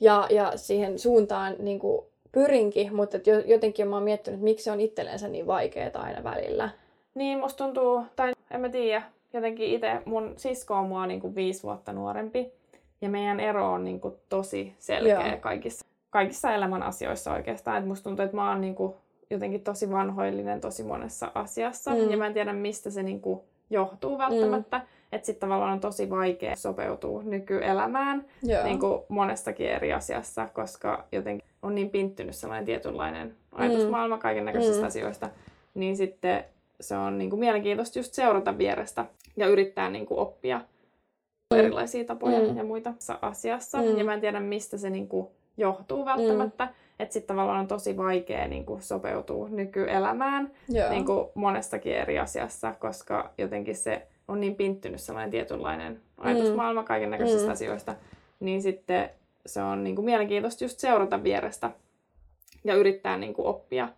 Ja, 0.00 0.26
ja 0.30 0.52
siihen 0.56 0.98
suuntaan 0.98 1.54
niin 1.58 1.78
kuin 1.78 2.06
pyrinkin, 2.32 2.94
mutta 2.96 3.16
jotenkin 3.46 3.88
mä 3.88 3.96
oon 3.96 4.02
miettinyt, 4.02 4.34
että 4.38 4.44
miksi 4.44 4.64
se 4.64 4.70
on 4.72 4.80
itsellensä 4.80 5.28
niin 5.28 5.46
vaikeaa 5.46 5.90
aina 5.94 6.24
välillä. 6.24 6.68
Niin, 7.14 7.38
musta 7.38 7.64
tuntuu, 7.64 8.02
tai 8.16 8.32
en 8.50 8.60
mä 8.60 8.68
tiedä, 8.68 9.02
jotenkin 9.32 9.66
itse, 9.70 10.02
mun 10.04 10.34
sisko 10.36 10.74
on 10.74 10.86
mua 10.86 11.06
niin 11.06 11.20
kuin 11.20 11.34
viisi 11.34 11.62
vuotta 11.62 11.92
nuorempi, 11.92 12.52
ja 13.00 13.08
meidän 13.08 13.40
ero 13.40 13.72
on 13.72 13.84
niin 13.84 14.00
kuin 14.00 14.14
tosi 14.28 14.74
selkeä 14.78 15.26
Joo. 15.28 15.36
kaikissa, 15.40 15.86
kaikissa 16.10 16.52
elämän 16.54 16.82
asioissa 16.82 17.32
oikeastaan. 17.32 17.78
Et 17.78 17.86
musta 17.88 18.04
tuntuu, 18.04 18.24
että 18.24 18.36
mä 18.36 18.50
oon 18.50 18.60
niin 18.60 18.74
kuin 18.74 18.94
jotenkin 19.30 19.60
tosi 19.64 19.90
vanhoillinen 19.90 20.60
tosi 20.60 20.82
monessa 20.82 21.32
asiassa, 21.34 21.90
Mm. 21.90 22.10
ja 22.10 22.16
mä 22.16 22.26
en 22.26 22.34
tiedä, 22.34 22.52
mistä 22.52 22.90
se 22.90 23.02
niin 23.02 23.20
kuin 23.20 23.40
johtuu 23.70 24.18
välttämättä. 24.18 24.78
Mm. 24.78 24.84
Että 25.12 25.26
sitten 25.26 25.40
tavallaan 25.48 25.72
on 25.72 25.80
tosi 25.80 26.10
vaikea 26.10 26.56
sopeutua 26.56 27.22
nykyelämään 27.22 28.24
Joo. 28.42 28.64
niin 28.64 28.78
kuin 28.80 29.00
monestakin 29.08 29.66
eri 29.70 29.92
asiassa, 29.92 30.48
koska 30.54 31.04
jotenkin 31.12 31.48
on 31.62 31.74
niin 31.74 31.90
pinttynyt 31.90 32.34
sellainen 32.36 32.64
tietynlainen 32.64 33.34
ajatusmaailma 33.52 34.18
kaiken 34.18 34.44
näköisistä 34.44 34.80
Mm. 34.80 34.86
asioista, 34.86 35.28
niin 35.74 35.96
sitten 35.96 36.44
se 36.80 36.96
on 36.96 37.18
niin 37.18 37.30
kuin 37.30 37.40
mielenkiintoista 37.40 37.98
just 37.98 38.14
seurata 38.14 38.58
vierestä 38.58 39.04
ja 39.36 39.46
yrittää 39.46 39.90
niin 39.90 40.06
kuin 40.06 40.20
oppia 40.20 40.60
erilaisia 41.54 42.04
tapoja 42.04 42.38
Mm. 42.38 42.56
ja 42.56 42.64
muita 42.64 42.94
sa- 42.98 43.18
asiassa. 43.22 43.78
Mm. 43.78 43.98
Ja 43.98 44.04
mä 44.04 44.14
en 44.14 44.20
tiedä, 44.20 44.40
mistä 44.40 44.78
se 44.78 44.90
niin 44.90 45.08
kuin 45.08 45.26
johtuu 45.56 46.04
välttämättä. 46.04 46.68
Että 47.00 47.12
sitten 47.12 47.26
tavallaan 47.36 47.60
on 47.60 47.66
tosi 47.68 47.96
vaikea 47.96 48.48
niin 48.48 48.66
kuin 48.66 48.82
sopeutua 48.82 49.48
nykyelämään 49.48 50.50
Joo. 50.68 50.90
niin 50.90 51.04
kuin 51.06 51.28
monestakin 51.34 51.94
eri 51.94 52.18
asiassa, 52.18 52.74
koska 52.78 53.30
jotenkin 53.38 53.76
se 53.76 54.06
on 54.28 54.40
niin 54.40 54.54
pinttynyt 54.54 55.00
sellainen 55.00 55.30
tietynlainen 55.30 56.00
ajatusmaailma 56.18 56.82
kaiken 56.82 57.10
näköisistä 57.10 57.46
Mm. 57.46 57.52
asioista, 57.52 57.94
niin 58.40 58.62
sitten 58.62 59.10
se 59.46 59.62
on 59.62 59.84
niin 59.84 59.96
kuin 59.96 60.04
mielenkiintoista 60.04 60.64
just 60.64 60.78
seurata 60.78 61.22
vierestä 61.22 61.70
ja 62.64 62.74
yrittää 62.74 63.16
niin 63.18 63.34
kuin 63.34 63.46
oppia 63.46 63.88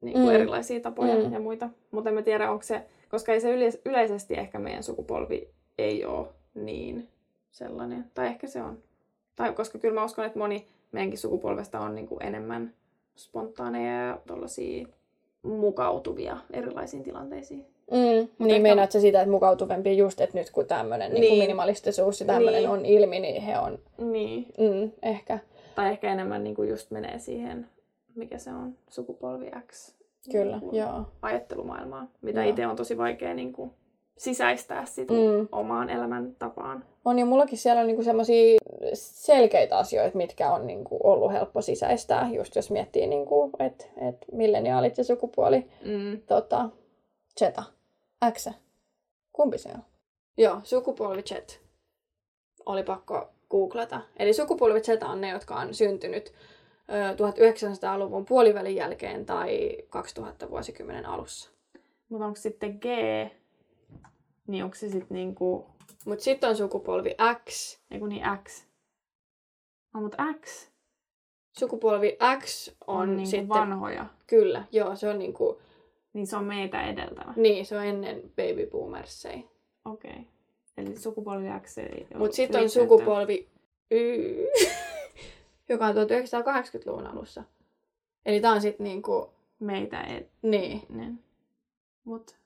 niin 0.00 0.12
kuin 0.12 0.28
Mm. 0.28 0.34
erilaisia 0.34 0.80
tapoja 0.80 1.14
Mm. 1.14 1.32
ja 1.32 1.40
muita. 1.40 1.68
Mutta 1.90 2.10
en 2.10 2.14
mä 2.14 2.22
tiedä, 2.22 2.50
onko 2.50 2.62
se, 2.62 2.82
koska 3.08 3.32
ei 3.32 3.40
se 3.40 3.54
yleis- 3.56 3.80
yleisesti 3.84 4.34
ehkä 4.34 4.58
meidän 4.58 4.82
sukupolvi 4.82 5.48
ei 5.78 6.04
ole 6.04 6.26
niin 6.54 7.08
sellainen, 7.50 8.04
tai 8.14 8.26
ehkä 8.26 8.46
se 8.46 8.62
on. 8.62 8.78
Tai 9.36 9.52
koska 9.52 9.78
kyllä 9.78 9.94
mä 9.94 10.04
uskon, 10.04 10.24
että 10.24 10.38
moni 10.38 10.66
meidänkin 10.92 11.18
sukupolvesta 11.18 11.80
on 11.80 11.94
niin 11.94 12.08
kuin 12.08 12.22
enemmän 12.22 12.74
spontaaneja 13.16 14.06
ja 14.06 14.18
tollaisia 14.26 14.86
mukautuvia 15.42 16.36
erilaisiin 16.52 17.02
tilanteisiin. 17.02 17.66
Mm, 17.90 17.98
ehkä- 18.18 18.28
niin 18.38 18.62
meinaat 18.62 18.92
sä 18.92 19.00
sitä, 19.00 19.20
että 19.20 19.30
mukautuvempi 19.30 19.96
just, 19.96 20.20
että 20.20 20.38
nyt 20.38 20.50
kun 20.50 20.66
tämmöinen 20.66 21.12
niin. 21.12 21.20
Niin. 21.20 21.38
minimalistisuus 21.38 22.20
ja 22.20 22.26
tämmöinen 22.26 22.60
Niin. 22.62 22.70
on 22.70 22.86
ilmi, 22.86 23.20
niin 23.20 23.42
he 23.42 23.58
on 23.58 23.78
Niin. 23.98 24.46
mm, 24.58 24.90
ehkä. 25.02 25.38
Tai 25.74 25.90
ehkä 25.90 26.12
enemmän 26.12 26.44
niin 26.44 26.54
kuin 26.56 26.68
just 26.68 26.90
menee 26.90 27.18
siihen, 27.18 27.68
mikä 28.14 28.38
se 28.38 28.50
on, 28.50 28.74
sukupolvi 28.88 29.50
X. 29.72 29.94
Kyllä, 30.32 30.58
niin 30.58 30.74
joo. 30.74 31.02
Ajattelumaailmaa, 31.22 32.06
mitä 32.22 32.44
itse 32.44 32.66
on 32.66 32.76
tosi 32.76 32.98
vaikea 32.98 33.34
niin 33.34 33.52
kuin 33.52 33.70
sisäistää 34.18 34.84
sitä 34.86 35.12
Mm. 35.14 35.48
omaan 35.52 35.90
elämäntapaan. 35.90 36.84
On 37.04 37.18
ja 37.18 37.26
mullakin 37.26 37.58
siellä 37.58 37.80
on 37.80 37.86
niinku 37.86 38.02
semmoisia 38.02 38.58
selkeitä 38.94 39.78
asioita, 39.78 40.16
mitkä 40.16 40.52
on 40.52 40.66
niinku 40.66 40.98
ollut 41.04 41.32
helppo 41.32 41.62
sisäistää, 41.62 42.28
just 42.32 42.56
jos 42.56 42.70
miettii, 42.70 43.06
niinku, 43.06 43.50
että 43.58 43.84
et 44.08 44.16
milleniaalit 44.32 44.98
ja 44.98 45.04
sukupuoli. 45.04 45.66
Mm. 45.84 46.20
Tota, 46.26 46.68
Zeta. 47.38 47.62
X. 48.32 48.48
Kumpi 49.32 49.58
se 49.58 49.68
on? 49.74 49.82
Joo, 50.36 50.60
sukupolvi 50.62 51.22
Z. 51.22 51.60
Oli 52.66 52.82
pakko 52.82 53.28
googlata. 53.50 54.00
Eli 54.16 54.32
sukupolvi 54.32 54.80
Z 54.80 54.88
on 55.10 55.20
ne, 55.20 55.28
jotka 55.30 55.54
on 55.54 55.74
syntynyt 55.74 56.32
ö, 56.90 57.12
1900-luvun 57.12 58.24
puolivälin 58.24 58.76
jälkeen 58.76 59.26
tai 59.26 59.76
2000 59.88 60.50
vuosikymmenen 60.50 61.06
alussa. 61.06 61.50
Mutta 62.08 62.26
onko 62.26 62.36
sitten 62.36 62.78
G, 62.80 62.84
niin 64.46 64.64
onko 64.64 64.76
se 64.76 64.88
sitten 64.88 65.14
niinku, 65.14 65.66
Mutta 66.04 66.24
sitten 66.24 66.50
on 66.50 66.56
sukupolvi 66.56 67.14
X. 67.48 67.78
ei 67.90 67.98
kun 67.98 68.08
niin 68.08 68.22
X. 68.44 68.66
No, 69.94 70.00
mutta 70.00 70.16
X 70.40 70.72
Sukupolvi 71.58 72.18
X 72.40 72.68
on, 72.86 72.96
on, 73.00 73.16
niinku 73.16 73.30
sitten... 73.30 73.48
vanhoja. 73.48 74.06
Kyllä, 74.26 74.64
joo, 74.72 74.96
se 74.96 75.08
on 75.08 75.18
niinku... 75.18 75.60
Niin 76.12 76.26
se 76.26 76.36
on 76.36 76.44
meitä 76.44 76.82
edeltävä. 76.86 77.32
Niin, 77.36 77.66
se 77.66 77.76
on 77.76 77.84
ennen 77.84 78.22
baby 78.22 78.66
boomersseja. 78.66 79.42
Okei. 79.84 80.10
Okay. 80.10 80.24
Eli 80.76 80.96
sukupolvi 80.96 81.46
X 81.60 81.78
ei 81.78 82.06
Mutta 82.16 82.36
sitten 82.36 82.62
on 82.62 82.70
sukupolvi 82.70 83.48
Y, 83.90 84.46
joka 85.68 85.86
on 85.86 85.94
1980-luvun 85.94 87.06
alussa. 87.06 87.44
Eli 88.26 88.40
tää 88.40 88.52
on 88.52 88.60
sitten 88.60 88.84
niinku... 88.84 89.30
Meitä 89.58 90.00
ei. 90.00 90.28
Niin, 90.42 90.82
Niin. 90.88 91.24
Mut, 92.04 92.36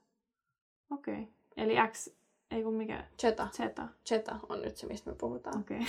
okei. 0.91 1.15
Okay. 1.15 1.27
Eli 1.57 1.75
X, 1.93 2.09
ei 2.51 2.63
kun 2.63 2.75
mikä, 2.75 3.05
Zeta. 3.23 3.49
Z. 3.53 3.61
Zeta 4.09 4.37
on 4.49 4.63
nyt 4.63 4.77
se, 4.77 4.87
mistä 4.87 5.11
me 5.11 5.17
puhutaan. 5.17 5.61
Okei. 5.61 5.81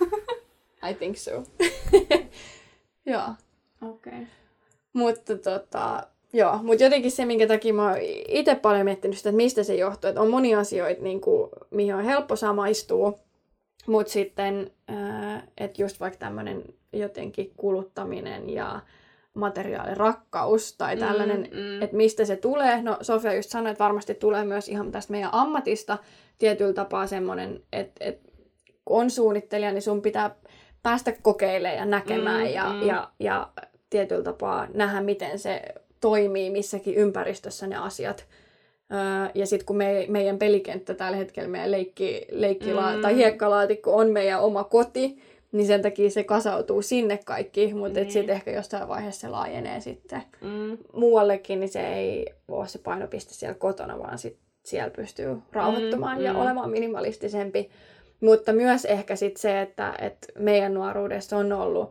Okay. 0.00 0.20
I 0.90 0.94
think 0.94 1.16
so. 1.16 1.30
joo. 3.12 3.28
Okei. 3.82 4.12
Okay. 4.12 4.24
Mutta 4.92 5.38
tota, 5.38 6.06
joo, 6.32 6.58
mutta 6.62 6.84
jotenkin 6.84 7.10
se, 7.10 7.24
minkä 7.24 7.46
takia 7.46 7.74
mä 7.74 7.88
oon 7.88 7.98
itse 8.28 8.54
paljon 8.54 8.84
miettinyt 8.84 9.16
sitä, 9.16 9.28
että 9.28 9.36
mistä 9.36 9.62
se 9.62 9.74
johtuu, 9.74 10.08
että 10.08 10.20
on 10.20 10.30
monia 10.30 10.58
asioita, 10.58 11.02
niin 11.02 11.20
kuin, 11.20 11.50
mihin 11.70 11.94
on 11.94 12.04
helppo 12.04 12.36
samaistua, 12.36 13.18
mutta 13.86 14.12
sitten, 14.12 14.70
että 15.58 15.82
just 15.82 16.00
vaikka 16.00 16.18
tämmöinen 16.18 16.64
jotenkin 16.92 17.52
kuluttaminen 17.56 18.50
ja 18.50 18.80
materiaalirakkaus 19.34 20.76
tai 20.76 20.96
tällainen, 20.96 21.48
Mm, 21.52 21.58
mm. 21.58 21.82
että 21.82 21.96
mistä 21.96 22.24
se 22.24 22.36
tulee. 22.36 22.82
No 22.82 22.96
Sofia 23.00 23.34
just 23.34 23.50
sanoi, 23.50 23.72
että 23.72 23.84
varmasti 23.84 24.14
tulee 24.14 24.44
myös 24.44 24.68
ihan 24.68 24.92
tästä 24.92 25.10
meidän 25.12 25.30
ammatista 25.32 25.98
tietyllä 26.38 26.72
tapaa 26.72 27.06
semmoinen, 27.06 27.62
että, 27.72 28.04
että 28.04 28.28
kun 28.84 29.00
on 29.00 29.10
suunnittelija, 29.10 29.72
niin 29.72 29.82
sun 29.82 30.02
pitää 30.02 30.34
päästä 30.82 31.12
kokeilemaan 31.22 31.78
ja 31.78 31.84
näkemään 31.84 32.40
Mm, 32.46 32.46
ja, 32.54 32.68
mm. 32.72 32.82
ja, 32.82 33.10
ja 33.20 33.48
tietyllä 33.90 34.22
tapaa 34.24 34.66
nähdä, 34.74 35.00
miten 35.00 35.38
se 35.38 35.62
toimii 36.00 36.50
missäkin 36.50 36.94
ympäristössä 36.94 37.66
ne 37.66 37.76
asiat. 37.76 38.26
Öö, 38.92 39.30
ja 39.34 39.46
sitten 39.46 39.66
kun 39.66 39.76
me, 39.76 40.06
meidän 40.08 40.38
pelikenttä 40.38 40.94
tällä 40.94 41.16
hetkellä, 41.16 41.48
meidän 41.48 41.70
leikki, 41.70 42.26
leikkila- 42.30 42.96
Mm. 42.96 43.00
tai 43.02 43.16
hiekkalaatikko 43.16 43.96
on 43.96 44.10
meidän 44.10 44.40
oma 44.40 44.64
koti, 44.64 45.22
niin 45.52 45.66
sen 45.66 45.82
takia 45.82 46.10
se 46.10 46.24
kasautuu 46.24 46.82
sinne 46.82 47.18
kaikki, 47.24 47.74
mutta 47.74 48.00
Niin. 48.00 48.12
sitten 48.12 48.34
ehkä 48.36 48.50
jostain 48.50 48.88
vaiheessa 48.88 49.20
se 49.20 49.28
laajenee 49.28 49.80
sitten 49.80 50.22
Mm. 50.40 50.78
muuallekin, 50.92 51.60
niin 51.60 51.68
se 51.68 51.94
ei 51.94 52.26
ole 52.48 52.68
se 52.68 52.78
painopiste 52.78 53.34
siellä 53.34 53.54
kotona, 53.54 53.98
vaan 53.98 54.18
sit 54.18 54.38
siellä 54.64 54.90
pystyy 54.90 55.36
rauhoittumaan 55.52 56.18
Mm, 56.18 56.24
ja 56.24 56.32
mm. 56.32 56.38
olemaan 56.40 56.70
minimalistisempi. 56.70 57.70
Mutta 58.20 58.52
myös 58.52 58.84
ehkä 58.84 59.16
sit 59.16 59.36
se, 59.36 59.60
että, 59.60 59.94
että 60.00 60.26
meidän 60.38 60.74
nuoruudessa 60.74 61.36
on 61.36 61.52
ollut 61.52 61.90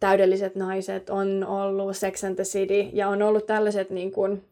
täydelliset 0.00 0.54
naiset, 0.56 1.10
on 1.10 1.44
ollut 1.48 1.96
Sex 1.96 2.24
and 2.24 2.34
the 2.34 2.44
City 2.44 2.80
ja 2.92 3.08
on 3.08 3.22
ollut 3.22 3.46
tällaiset 3.46 3.90
niin 3.90 4.12
kuin, 4.12 4.44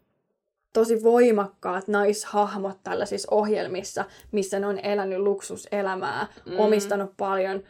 tosi 0.72 1.02
voimakkaat 1.02 1.88
naishahmot 1.88 2.76
tällaisissa 2.84 3.28
ohjelmissa, 3.34 4.04
missä 4.32 4.58
ne 4.60 4.66
on 4.66 4.78
elänyt 4.78 5.18
luksuselämää, 5.18 6.26
mm. 6.46 6.58
omistanut 6.60 7.10
paljon, 7.16 7.62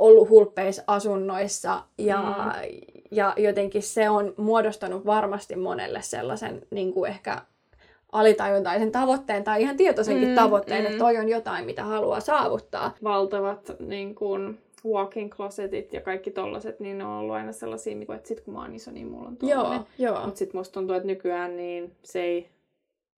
ollut 0.00 0.28
hulppeissa 0.28 0.82
asunnoissa 0.86 1.82
ja, 1.98 2.22
mm. 2.22 2.70
ja 3.10 3.34
jotenkin 3.36 3.82
se 3.82 4.10
on 4.10 4.34
muodostanut 4.36 5.06
varmasti 5.06 5.56
monelle 5.56 6.02
sellaisen 6.02 6.62
niin 6.70 6.92
kuin 6.92 7.10
ehkä 7.10 7.42
alitajuntaisen 8.12 8.92
tavoitteen 8.92 9.44
tai 9.44 9.62
ihan 9.62 9.76
tietoisenkin 9.76 10.28
Mm, 10.28 10.34
tavoitteen, 10.34 10.80
mm. 10.80 10.86
että 10.86 10.98
toi 10.98 11.16
on 11.16 11.28
jotain, 11.28 11.66
mitä 11.66 11.84
haluaa 11.84 12.20
saavuttaa. 12.20 12.94
Valtavat 13.04 13.72
niin 13.78 14.14
kun, 14.14 14.58
walk-in 14.86 15.30
closetit 15.30 15.92
ja 15.92 16.00
kaikki 16.00 16.30
tollaset, 16.30 16.80
niin 16.80 16.98
ne 16.98 17.04
on 17.04 17.10
ollut 17.10 17.34
aina 17.34 17.52
sellaisia, 17.52 17.96
että 18.14 18.28
sit 18.28 18.40
kun 18.40 18.54
mä 18.54 18.60
oon 18.60 18.74
iso, 18.74 18.90
niin 18.90 19.06
mulla 19.06 19.28
on 19.28 19.36
tollanen. 19.36 19.80
Joo, 19.98 20.12
joo. 20.12 20.24
Mutta 20.24 20.38
sit 20.38 20.54
musta 20.54 20.72
tuntuu, 20.72 20.96
että 20.96 21.06
nykyään 21.06 21.56
niin 21.56 21.92
se 22.02 22.22
ei... 22.22 22.48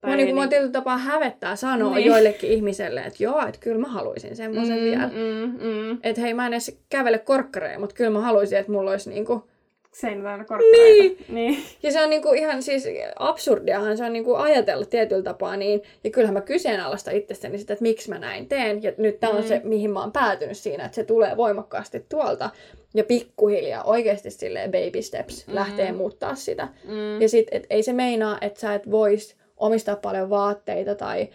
Mua, 0.06 0.16
niin, 0.16 0.34
mua 0.34 0.46
tietyllä 0.46 0.72
tapaa 0.72 0.98
hävettää 0.98 1.56
sanoa 1.56 1.94
niin. 1.94 2.06
joillekin 2.06 2.50
ihmiselle, 2.50 3.00
että 3.00 3.22
joo, 3.22 3.40
että 3.48 3.60
kyllä 3.60 3.78
mä 3.78 3.88
haluaisin 3.88 4.36
semmoisen 4.36 4.78
mm, 4.78 4.84
vielä. 4.84 5.06
Mm, 5.08 5.66
mm. 5.66 5.98
Että 6.02 6.20
hei, 6.20 6.34
mä 6.34 6.46
en 6.46 6.52
edes 6.52 6.78
kävele 6.88 7.18
korkkareja, 7.18 7.78
mutta 7.78 7.94
kyllä 7.94 8.10
mä 8.10 8.20
haluaisin, 8.20 8.58
että 8.58 8.72
mulla 8.72 8.90
olisi 8.90 9.10
niinku... 9.10 9.48
Seinä 9.92 10.22
täynnä 10.22 10.44
korkkareita. 10.44 11.02
Niin. 11.02 11.24
niin. 11.28 11.62
Ja 11.82 11.92
se 11.92 12.02
on 12.02 12.10
niinku 12.10 12.32
ihan 12.32 12.62
siis 12.62 12.84
absurdiahan 13.18 13.96
se 13.96 14.04
on 14.04 14.12
niinku 14.12 14.34
ajatella 14.34 14.84
tietyllä 14.84 15.22
tapaa 15.22 15.56
niin. 15.56 15.82
Ja 16.04 16.10
kyllähän 16.10 16.34
mä 16.34 16.40
kyseenalaista 16.40 17.10
itsestäni 17.10 17.58
sitä, 17.58 17.72
että 17.72 17.82
miksi 17.82 18.08
mä 18.10 18.18
näin 18.18 18.48
teen. 18.48 18.82
Ja 18.82 18.92
nyt 18.98 19.20
tämä 19.20 19.32
on 19.32 19.42
Mm. 19.42 19.48
se, 19.48 19.60
mihin 19.64 19.90
mä 19.90 20.00
oon 20.00 20.12
päätynyt 20.12 20.56
siinä, 20.56 20.84
että 20.84 20.94
se 20.94 21.04
tulee 21.04 21.36
voimakkaasti 21.36 22.04
tuolta. 22.08 22.50
Ja 22.94 23.04
pikkuhiljaa 23.04 23.84
oikeasti 23.84 24.30
silleen 24.30 24.70
baby 24.70 25.02
steps 25.02 25.46
Mm. 25.46 25.54
lähtee 25.54 25.92
muuttaa 25.92 26.34
sitä. 26.34 26.68
Mm. 26.84 27.20
Ja 27.22 27.28
sit, 27.28 27.46
et 27.50 27.66
ei 27.70 27.82
se 27.82 27.92
meinaa, 27.92 28.38
että 28.40 28.60
sä 28.60 28.74
et 28.74 28.90
vois 28.90 29.36
omistaa 29.62 29.96
paljon 29.96 30.30
vaatteita 30.30 30.94
tai 30.94 31.28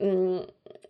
mm, 0.00 0.40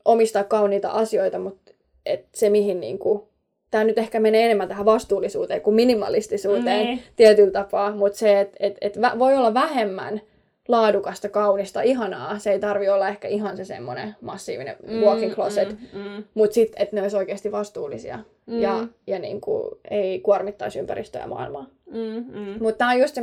omistaa 0.04 0.44
kauniita 0.44 0.90
asioita, 0.90 1.38
mutta 1.38 1.72
et 2.06 2.26
se 2.34 2.50
mihin 2.50 2.80
niinku, 2.80 3.28
tämä 3.70 3.84
nyt 3.84 3.98
ehkä 3.98 4.20
menee 4.20 4.44
enemmän 4.44 4.68
tähän 4.68 4.84
vastuullisuuteen 4.84 5.60
kuin 5.60 5.74
minimalistisuuteen 5.74 6.86
Niin. 6.86 7.02
tietyllä 7.16 7.50
tapaa, 7.50 7.90
mutta 7.96 8.18
se, 8.18 8.40
että 8.40 8.56
et, 8.60 8.76
et 8.80 8.98
voi 9.18 9.36
olla 9.36 9.54
vähemmän 9.54 10.20
laadukasta, 10.68 11.28
kaunista, 11.28 11.82
ihanaa. 11.82 12.38
Se 12.38 12.52
ei 12.52 12.58
tarvi 12.58 12.88
olla 12.88 13.08
ehkä 13.08 13.28
ihan 13.28 13.56
se 13.56 13.64
semmoinen 13.64 14.16
massiivinen 14.20 14.76
walk-in 15.04 15.30
closet, 15.30 15.68
Mm, 15.92 15.98
mm, 16.00 16.24
mutta 16.34 16.54
sitten, 16.54 16.82
että 16.82 16.96
ne 16.96 17.02
olisi 17.02 17.16
oikeasti 17.16 17.52
vastuullisia 17.52 18.18
Mm. 18.46 18.60
ja, 18.60 18.86
ja 19.06 19.18
niinku, 19.18 19.78
ei 19.90 20.20
kuormittaisi 20.20 20.78
ympäristöä 20.78 21.20
ja 21.22 21.26
maailmaa. 21.28 21.66
Mm, 21.90 22.24
mm. 22.38 22.62
Mutta 22.62 22.78
tämä 22.78 22.90
on 22.90 23.00
just 23.00 23.14
se, 23.14 23.20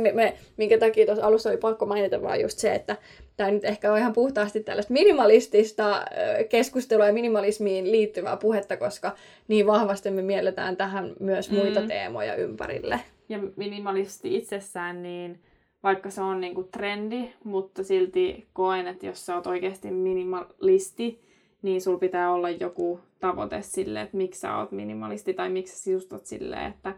minkä 0.56 0.78
takia 0.78 1.06
tuossa 1.06 1.26
alussa 1.26 1.50
oli 1.50 1.56
pakko 1.56 1.86
mainita 1.86 2.22
vaan 2.22 2.40
just 2.40 2.58
se, 2.58 2.74
että 2.74 2.96
tämä 3.36 3.50
nyt 3.50 3.64
ehkä 3.64 3.92
on 3.92 3.98
ihan 3.98 4.12
puhtaasti 4.12 4.62
tällaista 4.62 4.92
minimalistista 4.92 6.04
keskustelua 6.48 7.06
ja 7.06 7.12
minimalismiin 7.12 7.92
liittyvää 7.92 8.36
puhetta, 8.36 8.76
koska 8.76 9.14
niin 9.48 9.66
vahvasti 9.66 10.10
me 10.10 10.22
mielletään 10.22 10.76
tähän 10.76 11.12
myös 11.20 11.50
muita 11.50 11.80
Mm. 11.80 11.88
teemoja 11.88 12.34
ympärille. 12.34 13.00
Ja 13.28 13.38
minimalisti 13.56 14.36
itsessään, 14.36 15.02
niin 15.02 15.40
vaikka 15.82 16.10
se 16.10 16.20
on 16.20 16.40
niinku 16.40 16.62
trendi, 16.62 17.30
mutta 17.44 17.82
silti 17.84 18.46
koen, 18.52 18.86
että 18.86 19.06
jos 19.06 19.26
sä 19.26 19.34
oot 19.34 19.46
oikeasti 19.46 19.90
minimalisti, 19.90 21.20
niin 21.62 21.80
sul 21.80 21.96
pitää 21.98 22.32
olla 22.32 22.50
joku 22.50 23.00
tavoite 23.20 23.62
sille, 23.62 24.00
että 24.00 24.16
miksi 24.16 24.40
sä 24.40 24.56
oot 24.56 24.72
minimalisti 24.72 25.34
tai 25.34 25.48
miksi 25.50 25.76
sä 25.76 25.82
sisustat 25.82 26.26
silleen, 26.26 26.70
että 26.70 26.94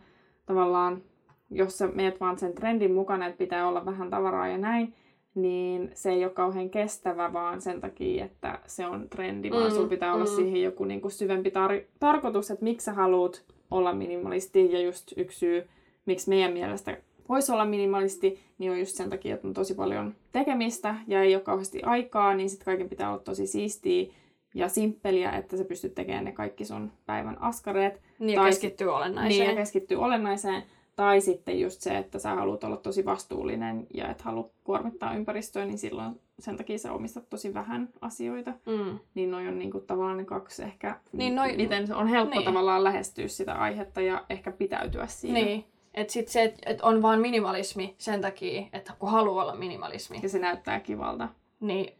tavallaan 0.46 1.02
jos 1.51 1.78
sä 1.78 1.88
meet 1.88 2.20
vaan 2.20 2.38
sen 2.38 2.55
trendin 2.55 2.92
mukana, 2.95 3.26
että 3.26 3.38
pitää 3.38 3.68
olla 3.68 3.86
vähän 3.86 4.11
tavaraa 4.11 4.49
ja 4.49 4.59
näin, 4.59 4.95
niin 5.34 5.90
se 5.95 6.11
ei 6.11 6.24
ole 6.24 6.32
kauhean 6.32 6.70
kestävä 6.70 7.32
vaan 7.32 7.61
sen 7.61 7.80
takia, 7.80 8.24
että 8.24 8.59
se 8.66 8.86
on 8.86 9.09
trendi, 9.09 9.51
vaan 9.51 9.64
Mm, 9.64 9.74
sulla 9.74 9.88
pitää 9.88 10.14
olla 10.14 10.24
mm. 10.24 10.30
siihen 10.30 10.62
joku 10.62 10.84
niinku 10.84 11.11
syvempi 11.11 11.51
tar- 11.51 11.84
tarkoitus, 12.01 12.51
että 12.51 12.64
miksi 12.64 12.84
sä 12.84 12.92
haluat 12.92 13.45
olla 13.70 13.92
minimalisti 13.92 14.72
ja 14.72 14.80
just 14.80 15.12
yksi 15.16 15.38
syy, 15.38 15.68
miksi 16.07 16.28
meidän 16.28 16.53
mielestä 16.53 16.97
voisi 17.28 17.53
olla 17.53 17.64
minimalisti, 17.64 18.40
niin 18.59 18.72
on 18.72 18.78
just 18.78 18.97
sen 18.97 19.11
takia, 19.11 19.34
että 19.34 19.49
on 19.49 19.55
tosi 19.55 19.74
paljon 19.74 20.14
tekemistä 20.32 20.95
ja 21.07 21.22
ei 21.22 21.34
ole 21.34 21.42
kauheasti 21.42 21.82
aikaa, 21.82 22.34
niin 22.34 22.51
sitten 22.51 22.64
kaiken 22.64 22.88
pitää 22.88 23.09
olla 23.11 23.18
tosi 23.22 23.47
siistiä 23.47 24.12
ja 24.55 24.68
simppeliä, 24.68 25.30
että 25.32 25.57
sä 25.57 25.64
pystyt 25.64 25.95
tekemään 25.95 26.24
ne 26.24 26.32
kaikki 26.32 26.64
sun 26.64 26.92
päivän 27.07 27.42
askareet. 27.42 28.01
Niin, 28.18 28.38
Tai 28.38 28.49
keskittyy 28.51 28.88
olennaiseen. 28.95 29.38
Niin, 29.38 29.51
ja 29.51 29.57
keskittyy 29.57 29.97
olennaiseen. 29.99 30.62
Tai 30.97 31.20
sitten 31.20 31.61
just 31.61 31.80
se, 31.80 31.99
että 31.99 32.18
sä 32.18 32.34
haluat 32.34 32.64
olla 32.64 32.76
tosi 32.76 33.05
vastuullinen 33.05 33.86
ja 33.95 34.09
et 34.11 34.22
halua 34.22 34.51
kuormittaa 34.64 35.14
ympäristöä, 35.14 35.64
niin 35.64 35.78
silloin 35.78 36.20
sen 36.38 36.57
takia 36.57 36.78
sä 36.78 36.92
omistat 36.92 37.30
tosi 37.30 37.55
vähän 37.55 37.88
asioita. 38.01 38.51
Mm. 38.66 38.99
Niin 39.14 39.30
noi 39.30 39.49
on 39.49 39.59
niinku 39.59 39.80
tavallaan 39.80 40.16
ne 40.16 40.24
kaksi 40.24 40.62
ehkä, 40.62 41.01
Niin 41.12 41.34
noi- 41.34 41.57
miten 41.57 41.95
on 41.95 42.07
helppo 42.09 42.34
niin. 42.34 42.45
tavallaan 42.45 42.84
lähestyä 42.84 43.28
sitä 43.28 43.55
aihetta 43.55 44.01
ja 44.01 44.24
ehkä 44.30 44.53
pitäytyä 44.53 45.07
siinä. 45.07 45.34
Niin. 45.34 45.64
Että 45.95 46.12
sit 46.12 46.28
se, 46.28 46.42
että 46.42 46.61
et 46.66 46.80
on 46.80 47.03
vaan 47.03 47.20
minimalismi 47.20 47.95
sen 47.99 48.20
takia, 48.20 48.62
että 48.72 48.92
kun 48.99 49.11
haluaa 49.11 49.45
olla 49.45 49.55
minimalismi, 49.57 50.18
Ja 50.22 50.28
se 50.28 50.38
näyttää 50.38 50.80
kivalta. 50.80 51.28
niin 51.61 51.92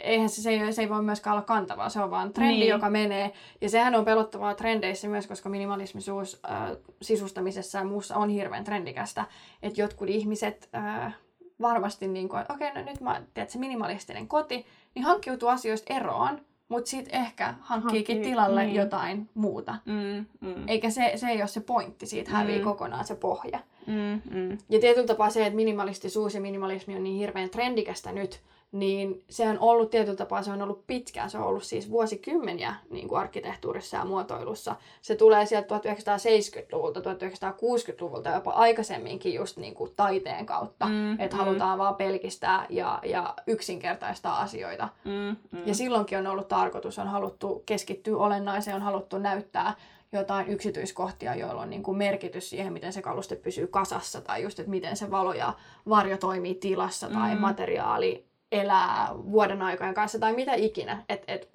eihän 0.00 0.28
se, 0.28 0.42
se, 0.42 0.50
ei, 0.50 0.72
se 0.72 0.82
ei 0.82 0.88
voi 0.88 1.02
myöskään 1.02 1.36
olla 1.36 1.46
kantavaa. 1.46 1.88
Se 1.88 2.00
on 2.00 2.10
vaan 2.10 2.32
trendi, 2.32 2.58
Niin. 2.58 2.68
joka 2.68 2.90
menee. 2.90 3.32
Ja 3.60 3.68
sehän 3.68 3.94
on 3.94 4.04
pelottavaa 4.04 4.54
trendeissä 4.54 5.08
myös, 5.08 5.26
koska 5.26 5.48
minimalismisuus 5.48 6.40
äh, 6.50 6.70
sisustamisessa 7.02 7.78
ja 7.78 7.84
muussa 7.84 8.16
on 8.16 8.28
hirveän 8.28 8.64
trendikästä. 8.64 9.24
Että 9.62 9.80
jotkut 9.80 10.08
ihmiset 10.08 10.68
äh, 10.74 11.14
varmasti, 11.60 12.08
niin 12.08 12.28
kuin, 12.28 12.40
että 12.40 12.52
okei, 12.52 12.74
no 12.74 12.82
nyt 12.84 13.00
mä 13.00 13.22
tiedät, 13.34 13.50
se 13.50 13.58
minimalistinen 13.58 14.28
koti, 14.28 14.66
niin 14.94 15.04
hankkiutuu 15.04 15.48
asioista 15.48 15.94
eroon, 15.94 16.40
mutta 16.68 16.90
sitten 16.90 17.20
ehkä 17.20 17.54
hankkiikin 17.60 18.16
Hankkii- 18.16 18.30
tilalle 18.30 18.64
niin. 18.64 18.74
jotain 18.76 19.28
muuta. 19.34 19.74
Mm, 19.84 20.26
mm, 20.40 20.68
Eikä 20.68 20.90
se, 20.90 21.12
se 21.16 21.26
ei 21.28 21.38
ole 21.40 21.46
se 21.48 21.60
pointti, 21.60 22.06
siitä 22.06 22.30
hävii 22.30 22.58
Mm. 22.58 22.64
kokonaan 22.64 23.04
se 23.04 23.14
pohja. 23.14 23.58
mm, 23.86 24.20
mm. 24.30 24.58
Ja 24.68 24.80
tietyllä 24.80 25.06
tapaa 25.06 25.30
se, 25.30 25.46
että 25.46 25.56
minimalistisuus 25.56 26.34
ja 26.34 26.40
minimalismi 26.40 26.96
on 26.96 27.02
niin 27.04 27.18
hirveän 27.18 27.50
trendikästä 27.50 28.12
nyt, 28.12 28.40
niin 28.72 29.24
se 29.30 29.48
on 29.48 29.58
ollut 29.58 29.90
tietyllä 29.90 30.16
tapaa, 30.16 30.42
se 30.42 30.50
on 30.50 30.62
ollut 30.62 30.86
pitkään, 30.86 31.30
se 31.30 31.38
on 31.38 31.44
ollut 31.44 31.62
siis 31.62 31.90
vuosikymmeniä 31.90 32.74
niin 32.90 33.08
kuin 33.08 33.20
arkkitehtuurissa 33.20 33.96
ja 33.96 34.04
muotoilussa. 34.04 34.76
Se 35.02 35.14
tulee 35.14 35.46
sieltä 35.46 35.78
1970-luvulta, 35.78 37.00
1960-luvulta, 37.00 38.28
jopa 38.30 38.50
aikaisemminkin 38.50 39.34
just 39.34 39.56
niin 39.56 39.74
kuin 39.74 39.92
taiteen 39.96 40.46
kautta, 40.46 40.86
Mm, 40.86 41.20
että 41.20 41.36
mm. 41.36 41.44
halutaan 41.44 41.78
vaan 41.78 41.94
pelkistää 41.96 42.66
ja, 42.68 42.98
ja 43.04 43.34
yksinkertaistaa 43.46 44.40
asioita. 44.40 44.88
Mm, 45.04 45.36
mm. 45.58 45.66
Ja 45.66 45.74
silloinkin 45.74 46.18
on 46.18 46.26
ollut 46.26 46.48
tarkoitus, 46.48 46.98
on 46.98 47.08
haluttu 47.08 47.62
keskittyä 47.66 48.16
olennaiseen, 48.16 48.76
on 48.76 48.82
haluttu 48.82 49.18
näyttää 49.18 49.74
jotain 50.12 50.48
yksityiskohtia, 50.48 51.34
joilla 51.34 51.62
on 51.62 51.70
niin 51.70 51.82
kuin 51.82 51.98
merkitys 51.98 52.50
siihen, 52.50 52.72
miten 52.72 52.92
se 52.92 53.02
kaluste 53.02 53.36
pysyy 53.36 53.66
kasassa, 53.66 54.20
tai 54.20 54.42
just, 54.42 54.58
että 54.58 54.70
miten 54.70 54.96
se 54.96 55.10
valo 55.10 55.32
ja 55.32 55.52
varjo 55.88 56.16
toimii 56.16 56.54
tilassa, 56.54 57.08
tai 57.10 57.34
Mm. 57.34 57.40
materiaali 57.40 58.25
elää 58.52 59.08
vuoden 59.12 59.62
aikojen 59.62 59.94
kanssa, 59.94 60.18
tai 60.18 60.32
mitä 60.32 60.54
ikinä. 60.54 61.04
Että 61.08 61.32
et, 61.32 61.48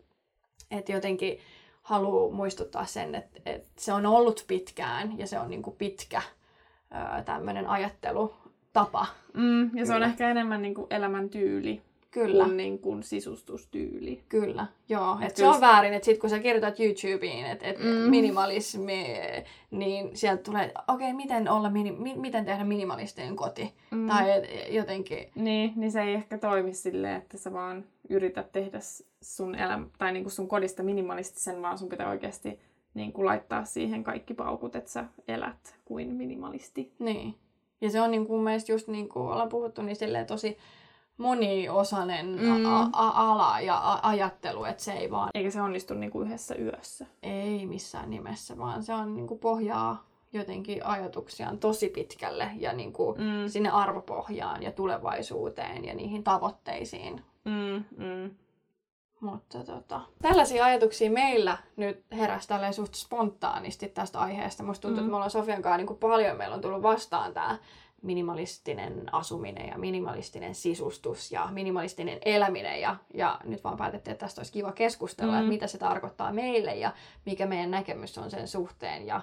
et 0.71 0.89
jotenkin 0.89 1.39
haluaa 1.81 2.35
muistuttaa 2.35 2.85
sen, 2.85 3.15
että 3.15 3.39
et 3.45 3.67
se 3.77 3.93
on 3.93 4.05
ollut 4.05 4.45
pitkään, 4.47 5.17
ja 5.17 5.27
se 5.27 5.39
on 5.39 5.49
niin 5.49 5.61
kuin 5.61 5.75
pitkä 5.75 6.21
tämmöinen 7.25 7.67
ajattelutapa. 7.67 9.07
Mm, 9.33 9.77
ja 9.77 9.85
se 9.85 9.91
on 9.91 9.95
Kyllä. 9.95 10.07
ehkä 10.07 10.31
enemmän 10.31 10.61
niin 10.61 10.73
kuin 10.75 10.87
elämäntyyli 10.89 11.81
Kyllä. 12.11 12.43
kuin, 12.45 12.57
niin 12.57 12.79
kuin 12.79 13.03
sisustustyyli. 13.03 14.23
Kyllä, 14.29 14.67
joo. 14.89 15.17
Et 15.21 15.29
Et 15.29 15.35
se 15.35 15.47
on 15.47 15.61
väärin, 15.61 15.93
että 15.93 16.05
sit 16.05 16.17
kun 16.17 16.29
sä 16.29 16.39
kirjoitat 16.39 16.79
YouTubeen, 16.79 17.45
että 17.45 17.65
et 17.65 17.79
Mm. 17.79 17.85
minimalismi, 17.85 19.05
niin 19.71 20.17
sieltä 20.17 20.43
tulee, 20.43 20.71
okei, 20.87 21.07
okay, 21.07 21.13
miten, 21.13 21.49
olla 21.49 21.69
mini, 21.69 21.91
mi, 21.91 22.13
miten 22.15 22.45
tehdä 22.45 22.63
minimalistinen 22.63 23.35
koti? 23.35 23.73
Mm. 23.91 24.07
Tai 24.07 24.31
et, 24.31 24.73
jotenkin, 24.73 25.31
Niin, 25.35 25.73
niin 25.75 25.91
se 25.91 26.01
ei 26.01 26.13
ehkä 26.13 26.37
toimi 26.37 26.73
silleen, 26.73 27.15
että 27.15 27.37
sä 27.37 27.53
vaan 27.53 27.85
yrität 28.09 28.51
tehdä 28.51 28.79
sun 29.21 29.55
elämä, 29.55 29.85
tai 29.97 30.11
niin 30.13 30.23
kuin 30.23 30.33
sun 30.33 30.47
kodista 30.47 30.83
minimalistisen, 30.83 31.61
vaan 31.61 31.77
sun 31.77 31.89
pitää 31.89 32.09
oikeasti 32.09 32.59
niin 32.93 33.13
kuin 33.13 33.25
laittaa 33.25 33.65
siihen 33.65 34.03
kaikki 34.03 34.33
paukut, 34.33 34.75
että 34.75 34.91
sä 34.91 35.05
elät 35.27 35.75
kuin 35.85 36.07
minimalisti. 36.15 36.91
niin. 36.99 37.35
Ja 37.81 37.89
se 37.89 38.01
on 38.01 38.11
niin 38.11 38.27
kuin 38.27 38.43
mielestä 38.43 38.71
just 38.71 38.87
niin 38.87 39.09
kuin 39.09 39.25
ollaan 39.25 39.49
puhuttu, 39.49 39.81
niin 39.81 39.95
silleen 39.95 40.25
tosi 40.25 40.57
moniosainen 41.21 42.25
Mm. 42.41 42.65
a- 42.65 42.89
a- 42.93 43.31
ala 43.31 43.59
ja 43.61 43.77
a- 43.77 43.99
ajattelu, 44.09 44.63
että 44.65 44.83
se 44.83 44.93
ei 44.93 45.11
vaan, 45.11 45.29
Eikä 45.33 45.51
se 45.51 45.61
onnistu 45.61 45.93
niin 45.93 46.11
kuin 46.11 46.27
yhdessä 46.27 46.55
yössä. 46.55 47.05
ei 47.23 47.65
missään 47.65 48.09
nimessä, 48.09 48.57
vaan 48.57 48.83
se 48.83 48.93
on 48.93 49.15
niin 49.15 49.27
kuin 49.27 49.39
pohjaa 49.39 50.05
jotenkin 50.33 50.85
ajatuksiaan 50.85 51.57
tosi 51.57 51.89
pitkälle 51.89 52.49
ja 52.57 52.73
niin 52.73 52.93
kuin 52.93 53.17
Mm. 53.17 53.47
sinne 53.47 53.69
arvopohjaan 53.69 54.63
ja 54.63 54.71
tulevaisuuteen 54.71 55.85
ja 55.85 55.93
niihin 55.95 56.23
tavoitteisiin. 56.23 57.21
Mm, 57.45 57.83
mm. 58.05 58.31
Mutta 59.21 59.63
tota, 59.63 60.01
tällaisia 60.21 60.65
ajatuksia 60.65 61.11
meillä 61.11 61.57
nyt 61.75 62.05
heräsi 62.11 62.47
tälleen 62.47 62.73
suht 62.73 62.93
spontaanisti 62.93 63.87
tästä 63.89 64.19
aiheesta. 64.19 64.63
Musta 64.63 64.81
tuntuu, 64.81 64.97
Mm. 64.97 65.05
että 65.05 65.09
me 65.11 65.15
ollaan 65.15 65.31
Sofian 65.31 65.61
kanssa 65.61 65.77
niin 65.77 65.87
kuin 65.87 65.99
paljon 65.99 66.37
meillä 66.37 66.55
on 66.55 66.61
tullut 66.61 66.83
vastaan 66.83 67.33
tämä 67.33 67.57
minimalistinen 68.01 69.13
asuminen 69.13 69.67
ja 69.69 69.77
minimalistinen 69.77 70.55
sisustus 70.55 71.31
ja 71.31 71.47
minimalistinen 71.51 72.17
eläminen. 72.25 72.81
Ja, 72.81 72.95
ja 73.13 73.39
nyt 73.43 73.63
vaan 73.63 73.77
päätettiin, 73.77 74.11
että 74.11 74.25
tästä 74.25 74.39
olisi 74.39 74.51
kiva 74.53 74.71
keskustella, 74.71 75.33
Mm. 75.33 75.37
että 75.39 75.49
mitä 75.49 75.67
se 75.67 75.77
tarkoittaa 75.77 76.33
meille 76.33 76.75
ja 76.75 76.91
mikä 77.25 77.45
meidän 77.45 77.71
näkemys 77.71 78.17
on 78.17 78.31
sen 78.31 78.47
suhteen. 78.47 79.07
Ja, 79.07 79.21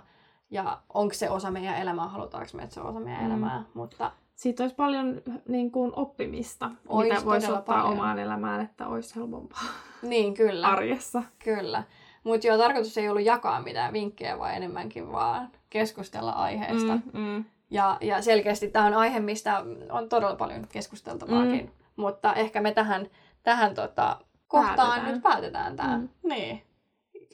ja 0.51 0.79
onko 0.95 1.15
se 1.15 1.31
osa 1.31 1.51
meidän 1.51 1.77
elämää, 1.79 2.09
halutaanko 2.09 2.51
me, 2.55 2.63
että 2.63 2.75
se 2.75 2.81
on 2.81 2.87
osa 2.87 3.01
meidän 3.01 3.21
Mm. 3.21 3.27
elämää. 3.27 3.65
Mutta 3.75 4.13
Siitä 4.35 4.63
olisi 4.63 4.77
paljon 4.77 5.23
niin 5.49 5.71
kuin 5.71 5.93
oppimista, 5.97 6.71
Ois 6.89 7.09
mitä 7.09 7.25
voisi 7.25 7.47
ottaa 7.53 7.77
paljon. 7.77 7.93
omaan 7.93 8.19
elämään, 8.19 8.61
että 8.61 8.87
olisi 8.87 9.17
helpompaa 9.17 9.63
niin, 10.03 10.35
kyllä. 10.35 10.67
arjessa. 10.69 11.23
Kyllä. 11.45 11.83
Mutta 12.25 12.47
joo, 12.47 12.59
tarkoitus 12.59 12.99
ei 12.99 13.09
ollut 13.09 13.25
jakaa 13.25 13.63
mitään 13.63 13.93
vinkkejä, 13.93 14.39
vaan 14.39 14.55
enemmänkin 14.55 15.13
vaan 15.13 15.49
keskustella 15.71 16.33
aiheesta. 16.33 16.95
Mm, 17.13 17.21
mm. 17.21 17.45
Ja, 17.71 17.97
ja 18.01 18.23
selkeästi 18.23 18.69
tämä 18.69 18.87
on 18.87 18.95
aihe, 18.95 19.21
mistä 19.21 19.65
on 19.91 20.09
todella 20.09 20.37
paljon 20.37 20.67
keskusteltavaakin. 20.69 21.65
Mm. 21.65 21.71
Mutta 21.97 22.35
ehkä 22.35 22.61
me 22.61 22.73
tähän, 22.73 23.07
tähän 23.43 23.75
tota, 23.75 24.17
kohtaan 24.47 24.77
päätetään. 24.77 25.13
nyt 25.13 25.23
päätetään 25.23 25.77
tämä. 25.77 25.99
Mm. 25.99 26.09
Niin. 26.23 26.63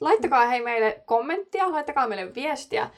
Laittakaa 0.01 0.47
hei 0.47 0.63
meille 0.63 1.03
kommenttia, 1.05 1.71
laittakaa 1.71 2.07
meille 2.07 2.35
viestiä. 2.35 2.89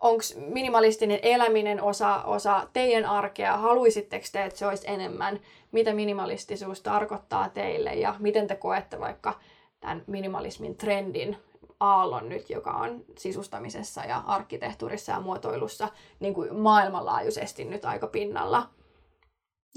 Onko 0.00 0.22
minimalistinen 0.36 1.18
eläminen 1.22 1.82
osa, 1.82 2.22
osa 2.22 2.68
teidän 2.72 3.04
arkea? 3.04 3.56
Haluaisitteko 3.56 4.26
te, 4.32 4.44
että 4.44 4.58
se 4.58 4.66
olisi 4.66 4.90
enemmän? 4.90 5.40
Mitä 5.72 5.92
minimalistisuus 5.92 6.80
tarkoittaa 6.80 7.48
teille 7.48 7.94
ja 7.94 8.14
miten 8.18 8.46
te 8.46 8.56
koette 8.56 9.00
vaikka 9.00 9.34
tämän 9.80 10.02
minimalismin 10.06 10.76
trendin 10.76 11.36
aallon 11.80 12.28
nyt, 12.28 12.50
joka 12.50 12.70
on 12.70 13.04
sisustamisessa 13.18 14.00
ja 14.04 14.22
arkkitehtuurissa 14.26 15.12
ja 15.12 15.20
muotoilussa 15.20 15.88
niin 16.20 16.34
kuin 16.34 16.54
maailmanlaajuisesti 16.54 17.64
nyt 17.64 17.84
aika 17.84 18.06
pinnalla. 18.06 18.68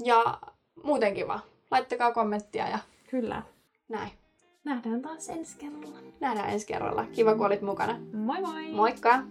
Ja 0.04 0.38
muutenkin 0.84 1.28
vaan. 1.28 1.40
Laittakaa 1.70 2.12
kommenttia 2.12 2.68
ja 2.68 2.78
Kyllä. 3.10 3.42
näin. 3.88 4.10
Nähdään 4.64 5.02
taas 5.02 5.28
ensi 5.28 5.58
kerralla. 5.58 5.98
Nähdään 6.20 6.50
ensi 6.50 6.66
kerralla. 6.66 7.06
Kiva, 7.06 7.34
kun 7.34 7.46
olit 7.46 7.62
mukana. 7.62 8.00
Moi 8.12 8.40
moi! 8.40 8.72
Moikka! 8.72 9.22